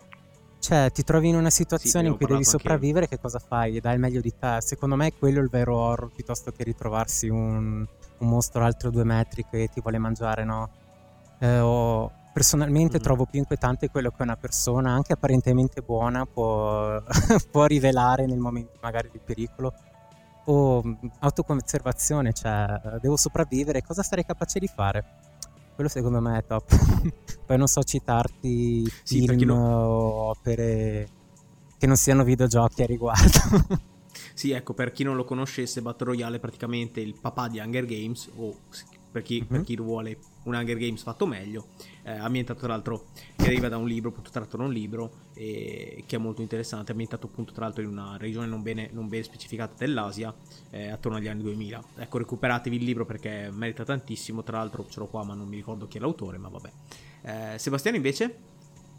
cioè, 0.70 0.92
ti 0.92 1.02
trovi 1.02 1.30
in 1.30 1.34
una 1.34 1.50
situazione 1.50 2.04
sì, 2.04 2.12
in 2.12 2.16
cui 2.16 2.26
devi 2.26 2.44
sopravvivere, 2.44 3.08
che 3.08 3.18
cosa 3.18 3.40
fai? 3.40 3.80
Dai 3.80 3.94
il 3.94 3.98
meglio 3.98 4.20
di 4.20 4.32
te. 4.38 4.58
Secondo 4.60 4.94
me 4.94 5.08
è 5.08 5.12
quello 5.12 5.40
il 5.40 5.48
vero 5.48 5.74
horror, 5.74 6.12
piuttosto 6.14 6.52
che 6.52 6.62
ritrovarsi 6.62 7.28
un, 7.28 7.84
un 8.18 8.28
mostro 8.28 8.62
altro 8.62 8.90
due 8.90 9.02
metri 9.02 9.44
che 9.50 9.68
ti 9.72 9.80
vuole 9.80 9.98
mangiare, 9.98 10.44
no? 10.44 10.70
Eh, 11.40 11.58
o, 11.58 12.12
personalmente 12.32 12.94
mm-hmm. 12.94 13.02
trovo 13.02 13.26
più 13.26 13.40
inquietante 13.40 13.90
quello 13.90 14.10
che 14.10 14.22
una 14.22 14.36
persona, 14.36 14.92
anche 14.92 15.12
apparentemente 15.12 15.82
buona, 15.82 16.24
può, 16.24 17.02
può 17.50 17.64
rivelare 17.64 18.26
nel 18.26 18.38
momento 18.38 18.78
magari 18.80 19.08
di 19.10 19.18
pericolo. 19.18 19.74
O 20.44 20.82
mm, 20.84 20.92
autoconservazione, 21.18 22.32
cioè, 22.32 22.80
devo 23.00 23.16
sopravvivere, 23.16 23.82
cosa 23.82 24.04
sarei 24.04 24.24
capace 24.24 24.60
di 24.60 24.68
fare? 24.68 25.04
Quello 25.80 25.88
secondo 25.88 26.20
me 26.20 26.38
è 26.38 26.44
top. 26.44 26.68
Poi 27.46 27.56
non 27.56 27.66
so 27.66 27.82
citarti 27.82 28.86
sì, 29.02 29.26
film 29.26 29.44
non... 29.44 29.58
o 29.58 30.28
opere 30.28 31.08
che 31.78 31.86
non 31.86 31.96
siano 31.96 32.22
videogiochi 32.22 32.82
a 32.82 32.86
riguardo. 32.86 33.80
sì, 34.34 34.50
ecco, 34.50 34.74
per 34.74 34.92
chi 34.92 35.04
non 35.04 35.16
lo 35.16 35.24
conoscesse, 35.24 35.80
Battle 35.80 36.08
Royale 36.08 36.36
è 36.36 36.40
praticamente 36.40 37.00
il 37.00 37.14
papà 37.18 37.48
di 37.48 37.60
Hunger 37.60 37.86
Games, 37.86 38.28
o 38.36 38.54
per 39.10 39.22
chi, 39.22 39.36
mm-hmm. 39.36 39.46
per 39.48 39.62
chi 39.62 39.76
vuole 39.76 40.18
un 40.44 40.54
Hunger 40.54 40.76
Games 40.76 41.02
fatto 41.02 41.26
meglio, 41.26 41.68
eh, 42.02 42.12
ambientato 42.12 42.60
tra 42.60 42.68
l'altro, 42.68 43.06
che 43.36 43.46
arriva 43.46 43.68
da 43.68 43.76
un 43.76 43.86
libro, 43.86 44.10
appunto 44.10 44.30
tratto 44.30 44.56
da 44.56 44.64
un 44.64 44.72
libro, 44.72 45.10
e, 45.34 46.04
che 46.06 46.16
è 46.16 46.18
molto 46.18 46.40
interessante, 46.40 46.92
ambientato 46.92 47.26
appunto 47.26 47.52
tra 47.52 47.64
l'altro 47.64 47.82
in 47.82 47.88
una 47.88 48.16
regione 48.16 48.46
non 48.46 48.62
bene, 48.62 48.90
non 48.92 49.08
bene 49.08 49.22
specificata 49.22 49.74
dell'Asia, 49.76 50.34
eh, 50.70 50.88
attorno 50.88 51.18
agli 51.18 51.28
anni 51.28 51.42
2000. 51.42 51.82
Ecco, 51.96 52.18
recuperatevi 52.18 52.76
il 52.76 52.84
libro 52.84 53.04
perché 53.04 53.50
merita 53.52 53.84
tantissimo, 53.84 54.42
tra 54.42 54.58
l'altro 54.58 54.86
ce 54.88 55.00
l'ho 55.00 55.06
qua 55.06 55.24
ma 55.24 55.34
non 55.34 55.48
mi 55.48 55.56
ricordo 55.56 55.86
chi 55.86 55.98
è 55.98 56.00
l'autore, 56.00 56.38
ma 56.38 56.48
vabbè. 56.48 56.70
Eh, 57.22 57.58
Sebastiano 57.58 57.96
invece? 57.96 58.49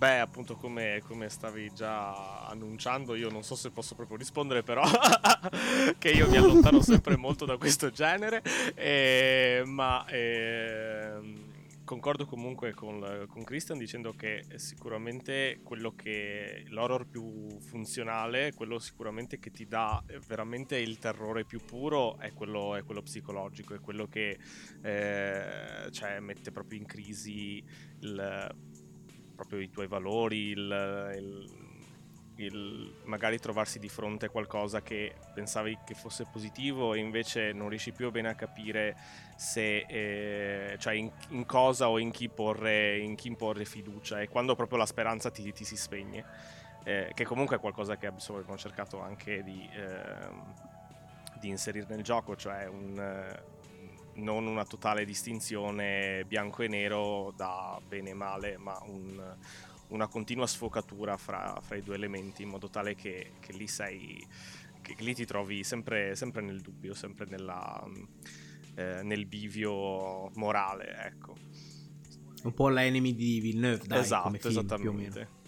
Beh, 0.02 0.18
appunto 0.18 0.56
come, 0.56 1.00
come, 1.06 1.30
stavi 1.30 1.72
già 1.76 2.48
annunciando, 2.48 3.14
io 3.14 3.30
non 3.30 3.44
so 3.44 3.54
se 3.54 3.70
posso 3.70 3.94
proprio 3.94 4.18
rispondere, 4.18 4.64
però 4.64 4.82
che 6.00 6.10
io 6.10 6.28
mi 6.28 6.38
allontano 6.38 6.82
sempre 6.82 7.16
molto 7.18 7.46
da 7.46 7.56
questo 7.58 7.92
genere, 7.92 8.42
eh, 8.74 9.62
ma 9.64 10.04
eh, 10.08 11.20
concordo 11.84 12.26
comunque 12.26 12.74
con, 12.74 13.28
con, 13.28 13.44
Christian 13.44 13.78
dicendo 13.78 14.14
che 14.14 14.44
sicuramente 14.56 15.60
quello 15.62 15.94
che 15.94 16.64
l'horror 16.70 17.06
più 17.06 17.60
funzionale, 17.60 18.54
quello 18.54 18.80
sicuramente 18.80 19.38
che 19.38 19.52
ti 19.52 19.68
dà 19.68 20.04
veramente 20.26 20.78
il 20.78 20.98
terrore 20.98 21.46
più 21.46 21.60
puro 21.64 22.18
è 22.18 22.34
quello, 22.34 22.76
è 22.76 22.84
quello 22.84 23.04
psicologico, 23.04 23.76
è 23.76 23.80
quello 23.80 24.08
che 24.08 24.40
eh, 24.82 25.92
cioè, 25.92 26.20
mette 26.22 26.52
proprio 26.52 26.80
in 26.80 26.88
crisi 26.88 27.64
il 28.00 28.50
proprio 29.42 29.60
i 29.60 29.72
tuoi 29.72 29.88
valori, 29.88 30.50
il, 30.50 31.14
il, 31.18 32.46
il, 32.46 32.94
magari 33.06 33.40
trovarsi 33.40 33.80
di 33.80 33.90
fronte 33.90 34.28
a 34.28 34.30
qualcosa 34.30 34.82
che 34.82 35.16
pensavi 35.34 35.80
che 35.84 35.96
fosse 35.96 36.26
positivo 36.32 36.94
e 36.94 37.00
invece 37.00 37.52
non 37.52 37.70
riesci 37.70 37.92
più 37.92 38.12
bene 38.12 38.30
a 38.30 38.36
capire 38.36 38.96
se, 39.36 39.86
eh, 39.88 40.76
cioè 40.78 40.94
in, 40.94 41.12
in, 41.30 41.46
cosa 41.48 41.90
o 41.90 41.98
in 41.98 42.12
chi, 42.12 42.30
porre, 42.30 43.00
in 43.00 43.16
chi 43.16 43.28
imporre 43.28 43.66
fiducia 43.66 44.22
e 44.22 44.30
quando 44.30 44.56
proprio 44.56 44.78
la 44.78 44.86
speranza 44.86 45.32
ti, 45.32 45.52
ti 45.52 45.64
si 45.64 45.76
spegne, 45.76 46.24
eh, 46.84 47.12
che 47.16 47.26
comunque 47.26 47.56
è 47.56 47.60
qualcosa 47.60 47.98
che 47.98 48.08
abbiamo 48.08 48.58
cercato 48.58 49.02
anche 49.02 49.42
di, 49.42 49.68
eh, 49.74 50.30
di 51.40 51.50
inserire 51.50 51.88
nel 51.90 52.04
gioco, 52.04 52.36
cioè 52.36 52.68
un 52.68 53.60
non 54.16 54.46
una 54.46 54.66
totale 54.66 55.06
distinzione 55.06 56.26
bianco 56.28 56.64
e 56.64 56.68
nero 56.68 57.34
da 57.36 57.80
bene 57.88 58.12
e 58.12 58.14
male, 58.14 58.58
ma 58.58 58.78
un, 58.86 59.36
una 59.90 60.08
continua 60.08 60.48
sfocatura 60.48 61.18
fra, 61.18 61.60
fra, 61.62 61.76
i 61.76 61.84
due 61.84 61.96
elementi 61.96 62.44
in 62.44 62.50
modo 62.50 62.70
tale 62.70 62.96
che, 62.96 63.34
che 63.40 63.54
lì 63.54 63.68
sei 63.68 64.26
che 64.82 64.96
lì 65.00 65.14
ti 65.14 65.26
trovi 65.26 65.64
sempre, 65.64 66.16
sempre 66.16 66.42
nel 66.42 66.60
dubbio, 66.60 66.94
sempre 66.94 67.26
nella, 67.30 67.84
eh, 68.76 69.02
nel 69.04 69.26
bivio 69.26 70.30
morale, 70.36 70.96
ecco. 71.06 71.36
Un 72.44 72.54
po' 72.54 72.70
la 72.70 72.84
enemy 72.84 73.14
di 73.14 73.40
Villeneuve, 73.40 73.86
dai, 73.86 74.00
esatto, 74.00 74.30
film, 74.32 74.50
esattamente. 74.50 75.40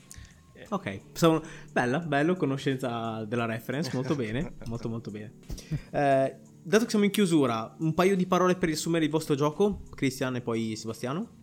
Ok, 0.70 1.02
sono... 1.14 1.42
bella, 1.72 2.00
bello, 2.00 2.36
conoscenza 2.36 3.26
della 3.26 3.46
reference, 3.46 3.90
molto 3.94 4.16
bene, 4.16 4.54
molto 4.66 4.88
molto 4.88 5.12
bene. 5.12 5.34
Eh, 5.92 6.38
dato 6.64 6.86
che 6.86 6.90
siamo 6.90 7.06
in 7.06 7.12
chiusura, 7.12 7.76
un 7.80 7.94
paio 7.94 8.16
di 8.16 8.26
parole 8.26 8.56
per 8.56 8.70
riassumere 8.70 9.06
il 9.06 9.12
vostro 9.12 9.36
gioco, 9.36 9.82
Cristian 9.94 10.38
e 10.38 10.42
poi 10.42 10.76
Sebastiano? 10.76 11.42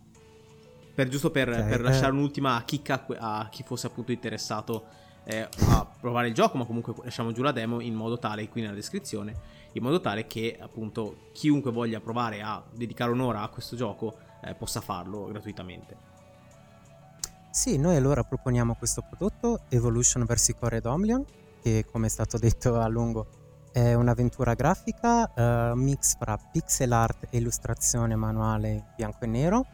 Per, 0.93 1.07
giusto 1.07 1.31
per, 1.31 1.49
okay, 1.49 1.69
per 1.69 1.81
lasciare 1.81 2.07
eh. 2.07 2.17
un'ultima 2.17 2.61
chicca 2.65 3.05
a 3.19 3.47
chi 3.49 3.63
fosse 3.63 3.87
appunto 3.87 4.11
interessato 4.11 4.85
eh, 5.23 5.47
a 5.67 5.85
provare 5.99 6.27
il 6.27 6.33
gioco, 6.33 6.57
ma 6.57 6.65
comunque 6.65 6.93
lasciamo 7.03 7.31
giù 7.31 7.43
la 7.43 7.51
demo 7.51 7.79
in 7.79 7.93
modo 7.93 8.17
tale, 8.17 8.49
qui 8.49 8.61
nella 8.61 8.73
descrizione, 8.73 9.33
in 9.73 9.83
modo 9.83 10.01
tale 10.01 10.27
che 10.27 10.57
appunto 10.59 11.29
chiunque 11.31 11.71
voglia 11.71 11.99
provare 11.99 12.41
a 12.41 12.61
dedicare 12.73 13.11
un'ora 13.11 13.41
a 13.41 13.47
questo 13.49 13.75
gioco 13.75 14.17
eh, 14.43 14.55
possa 14.55 14.81
farlo 14.81 15.27
gratuitamente. 15.27 16.09
Sì, 17.51 17.77
noi 17.77 17.95
allora 17.95 18.23
proponiamo 18.23 18.75
questo 18.75 19.03
prodotto 19.07 19.61
Evolution 19.69 20.25
Versicore 20.25 20.81
Domlion, 20.81 21.23
che 21.61 21.85
come 21.89 22.07
è 22.07 22.09
stato 22.09 22.37
detto 22.37 22.79
a 22.79 22.87
lungo 22.87 23.40
è 23.71 23.93
un'avventura 23.93 24.53
grafica 24.53 25.31
uh, 25.33 25.75
mix 25.75 26.17
fra 26.17 26.37
pixel 26.37 26.91
art 26.91 27.27
e 27.29 27.37
illustrazione 27.37 28.15
manuale 28.15 28.91
bianco 28.95 29.23
e 29.25 29.27
nero. 29.27 29.65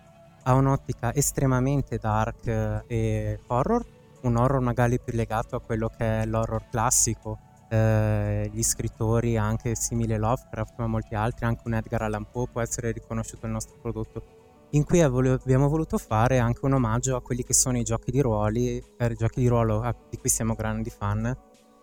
Ha 0.43 0.54
un'ottica 0.54 1.14
estremamente 1.14 1.98
dark 1.98 2.45
uh, 2.45 2.84
e 2.88 3.39
horror, 3.48 3.86
un 4.22 4.36
horror 4.36 4.62
magari 4.62 5.00
più 5.00 5.14
legato 5.14 5.56
a 5.56 5.62
quello 5.62 5.89
che 5.89 6.22
è 6.22 6.26
l'horror 6.26 6.70
classico. 6.70 7.39
Uh, 7.70 8.48
gli 8.50 8.64
scrittori, 8.64 9.36
anche 9.36 9.76
simile 9.76 10.18
Lovecraft, 10.18 10.76
ma 10.78 10.88
molti 10.88 11.16
altri, 11.16 11.45
anche 11.45 11.64
un 11.66 11.74
Edgar 11.74 12.04
Allan 12.04 12.30
Poe 12.32 12.48
può 12.50 12.62
essere 12.62 12.91
riconosciuto 12.91 13.45
il 13.45 13.52
nostro 13.52 13.78
prodotto. 13.82 14.24
In 14.72 14.84
cui 14.84 15.02
abbiamo 15.02 15.70
voluto 15.70 15.98
fare 15.98 16.39
anche 16.39 16.60
un 16.64 16.74
omaggio 16.74 17.16
a 17.16 17.22
quelli 17.22 17.43
che 17.43 17.54
sono 17.54 17.78
i 17.78 17.84
giochi 17.84 18.12
di 18.12 18.22
ruoli, 18.22 18.84
eh, 18.98 19.14
giochi 19.16 19.39
di 19.39 19.48
ruolo 19.48 19.82
di 20.10 20.18
cui 20.18 20.30
siamo 20.30 20.56
grandi 20.56 20.89
fan, 20.89 21.36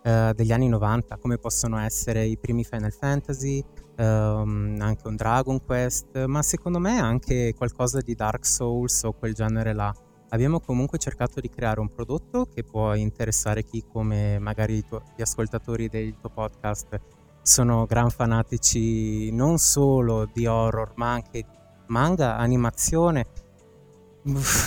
eh, 0.05 0.33
degli 0.35 0.51
anni 0.51 0.67
90, 0.67 1.17
come 1.17 1.39
possono 1.39 1.79
essere 1.79 2.25
i 2.25 2.37
primi 2.37 2.63
Final 2.63 2.93
Fantasy, 2.93 3.63
ehm, 3.95 4.77
anche 4.79 5.07
un 5.07 5.15
Dragon 5.15 5.59
Quest, 5.65 6.25
ma 6.25 6.43
secondo 6.43 6.77
me 6.77 6.99
anche 6.99 7.55
qualcosa 7.57 7.99
di 8.01 8.13
Dark 8.13 8.45
Souls 8.45 9.01
o 9.01 9.13
quel 9.13 9.33
genere 9.33 9.73
là. 9.73 9.91
Abbiamo 10.29 10.59
comunque 10.59 10.99
cercato 10.99 11.39
di 11.39 11.49
creare 11.49 11.79
un 11.79 11.87
prodotto 11.87 12.45
che 12.45 12.63
può 12.63 12.93
interessare 12.93 13.63
chi 13.63 13.83
come 13.91 14.37
magari 14.37 14.85
tuo, 14.85 15.01
gli 15.15 15.23
ascoltatori 15.23 15.89
del 15.89 16.15
tuo 16.19 16.29
podcast 16.29 17.01
sono 17.41 17.85
gran 17.85 18.11
fanatici 18.11 19.31
non 19.31 19.57
solo 19.57 20.29
di 20.31 20.45
horror 20.45 20.93
ma 20.95 21.13
anche 21.13 21.45
manga, 21.87 22.37
animazione, 22.37 23.25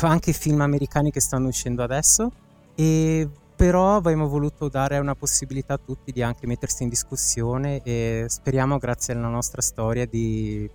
anche 0.03 0.32
film 0.32 0.62
americani 0.62 1.12
che 1.12 1.20
stanno 1.20 1.47
uscendo 1.47 1.84
adesso 1.84 2.32
e 2.74 3.28
però 3.59 3.96
abbiamo 3.96 4.28
voluto 4.28 4.68
dare 4.68 4.98
una 4.98 5.16
possibilità 5.16 5.74
a 5.74 5.78
tutti 5.78 6.12
di 6.12 6.22
anche 6.22 6.46
mettersi 6.46 6.84
in 6.84 6.88
discussione 6.88 7.82
e 7.82 8.26
speriamo 8.28 8.78
grazie 8.78 9.14
alla 9.14 9.26
nostra 9.26 9.61
storia 9.61 10.06
di 10.06 10.70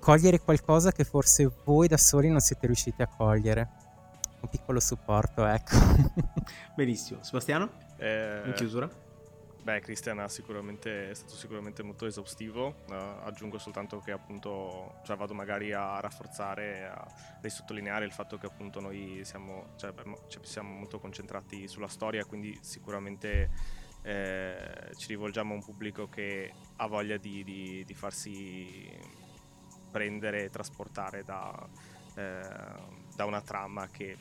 cogliere 0.00 0.40
qualcosa 0.40 0.90
che 0.90 1.04
forse 1.04 1.52
voi 1.64 1.86
da 1.86 1.98
soli 1.98 2.30
non 2.30 2.40
siete 2.40 2.64
riusciti 2.64 3.02
a 3.02 3.06
cogliere. 3.06 3.68
Un 4.40 4.48
piccolo 4.48 4.80
supporto, 4.80 5.44
ecco. 5.44 5.76
Benissimo. 6.74 7.22
Sebastiano? 7.22 7.68
Eh... 7.98 8.40
In 8.46 8.54
chiusura? 8.54 8.88
Beh, 9.66 9.80
Christian 9.80 10.20
è 10.20 10.28
stato 10.28 11.34
sicuramente 11.34 11.82
molto 11.82 12.06
esaustivo, 12.06 12.84
uh, 12.88 12.92
aggiungo 13.24 13.58
soltanto 13.58 13.98
che 13.98 14.12
appunto 14.12 15.00
cioè, 15.02 15.16
vado 15.16 15.34
magari 15.34 15.72
a 15.72 15.98
rafforzare, 15.98 16.86
a 16.86 17.04
risottolineare 17.40 18.04
il 18.04 18.12
fatto 18.12 18.38
che 18.38 18.46
appunto 18.46 18.78
noi 18.78 19.22
siamo, 19.24 19.70
cioè, 19.74 19.92
cioè, 20.28 20.44
siamo 20.44 20.72
molto 20.72 21.00
concentrati 21.00 21.66
sulla 21.66 21.88
storia, 21.88 22.24
quindi 22.24 22.56
sicuramente 22.62 23.50
eh, 24.02 24.92
ci 24.96 25.08
rivolgiamo 25.08 25.54
a 25.54 25.56
un 25.56 25.64
pubblico 25.64 26.08
che 26.08 26.52
ha 26.76 26.86
voglia 26.86 27.16
di, 27.16 27.42
di, 27.42 27.82
di 27.84 27.94
farsi 27.94 28.88
prendere 29.90 30.44
e 30.44 30.48
trasportare 30.48 31.24
da, 31.24 31.68
eh, 32.14 32.48
da 33.16 33.24
una 33.24 33.40
trama 33.40 33.88
che 33.88 34.16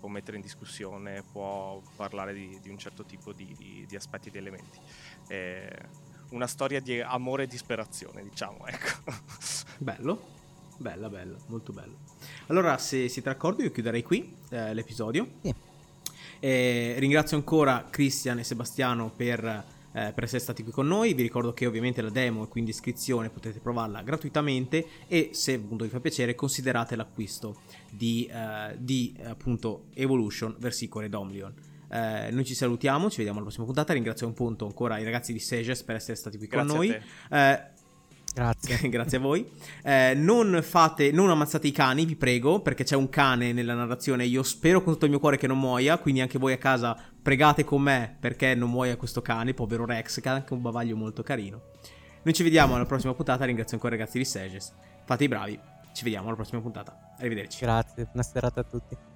può 0.00 0.08
mettere 0.08 0.36
in 0.38 0.42
discussione, 0.42 1.22
può 1.30 1.80
parlare 1.94 2.32
di, 2.32 2.58
di 2.60 2.70
un 2.70 2.78
certo 2.78 3.04
tipo 3.04 3.32
di, 3.32 3.54
di, 3.56 3.84
di 3.86 3.96
aspetti, 3.96 4.30
di 4.30 4.38
elementi. 4.38 4.78
È 5.28 5.68
una 6.30 6.46
storia 6.46 6.80
di 6.80 7.00
amore 7.00 7.44
e 7.44 7.46
disperazione, 7.46 8.22
diciamo, 8.22 8.66
ecco. 8.66 9.12
Bello, 9.78 10.22
bella, 10.78 11.08
bella, 11.08 11.36
molto 11.46 11.72
bello. 11.72 11.98
Allora, 12.46 12.76
se 12.78 13.08
siete 13.08 13.28
d'accordo, 13.28 13.62
io 13.62 13.70
chiuderei 13.70 14.02
qui 14.02 14.36
eh, 14.50 14.74
l'episodio. 14.74 15.28
Sì. 15.42 15.54
Eh, 16.42 16.94
ringrazio 16.98 17.36
ancora 17.36 17.86
Cristian 17.90 18.38
e 18.38 18.44
Sebastiano 18.44 19.10
per, 19.10 19.64
eh, 19.92 20.12
per, 20.12 20.24
essere 20.24 20.40
stati 20.40 20.62
qui 20.62 20.72
con 20.72 20.86
noi. 20.86 21.14
Vi 21.14 21.22
ricordo 21.22 21.52
che 21.52 21.66
ovviamente 21.66 22.02
la 22.02 22.10
demo 22.10 22.44
e 22.44 22.48
quindi 22.48 22.70
iscrizione 22.70 23.30
potete 23.30 23.60
provarla 23.60 24.02
gratuitamente 24.02 24.86
e 25.06 25.30
se 25.32 25.54
appunto 25.54 25.84
vi 25.84 25.90
fa 25.90 26.00
piacere 26.00 26.34
considerate 26.34 26.96
l'acquisto 26.96 27.60
di, 27.90 28.28
eh, 28.30 28.76
di 28.78 29.14
appunto 29.24 29.86
Evolution 29.94 30.54
Versicore 30.58 31.08
Domlion. 31.08 31.52
Eh, 31.92 32.30
noi 32.30 32.44
ci 32.44 32.54
salutiamo, 32.54 33.10
ci 33.10 33.16
vediamo 33.16 33.38
alla 33.38 33.46
prossima 33.46 33.66
puntata. 33.66 33.92
Ringrazio 33.92 34.26
un 34.26 34.34
punto 34.34 34.64
ancora 34.64 34.98
i 34.98 35.04
ragazzi 35.04 35.32
di 35.32 35.40
Seges 35.40 35.82
per 35.82 35.96
essere 35.96 36.16
stati 36.16 36.38
qui 36.38 36.46
Grazie 36.46 36.68
con 36.68 36.76
noi. 36.76 36.96
Eh, 37.30 37.78
Grazie. 38.32 38.88
Grazie 38.88 39.18
a 39.18 39.20
voi. 39.20 39.44
Eh, 39.82 40.14
non 40.14 40.60
fate, 40.62 41.10
non 41.10 41.30
ammazzate 41.30 41.66
i 41.66 41.72
cani, 41.72 42.04
vi 42.04 42.16
prego, 42.16 42.60
perché 42.60 42.84
c'è 42.84 42.96
un 42.96 43.08
cane 43.08 43.52
nella 43.52 43.74
narrazione. 43.74 44.24
Io 44.24 44.42
spero 44.42 44.82
con 44.82 44.92
tutto 44.92 45.04
il 45.06 45.10
mio 45.10 45.20
cuore 45.20 45.36
che 45.36 45.46
non 45.46 45.58
muoia. 45.58 45.98
Quindi 45.98 46.20
anche 46.20 46.38
voi 46.38 46.52
a 46.52 46.58
casa 46.58 46.96
pregate 47.22 47.64
con 47.64 47.82
me 47.82 48.16
perché 48.18 48.54
non 48.54 48.70
muoia 48.70 48.96
questo 48.96 49.22
cane, 49.22 49.54
povero 49.54 49.84
Rex, 49.84 50.20
che 50.20 50.28
ha 50.28 50.32
anche 50.32 50.52
un 50.52 50.62
bavaglio 50.62 50.96
molto 50.96 51.22
carino. 51.22 51.62
Noi 52.22 52.34
ci 52.34 52.42
vediamo 52.42 52.74
alla 52.74 52.86
prossima 52.86 53.14
puntata. 53.14 53.44
Ringrazio 53.44 53.76
ancora 53.76 53.94
i 53.94 53.98
ragazzi 53.98 54.18
di 54.18 54.24
Seges. 54.24 54.74
Fate 55.04 55.24
i 55.24 55.28
bravi. 55.28 55.58
Ci 55.92 56.04
vediamo 56.04 56.26
alla 56.26 56.36
prossima 56.36 56.60
puntata. 56.60 57.14
Arrivederci. 57.18 57.64
Grazie, 57.64 58.04
buona 58.04 58.22
serata 58.22 58.60
a 58.60 58.64
tutti. 58.64 59.09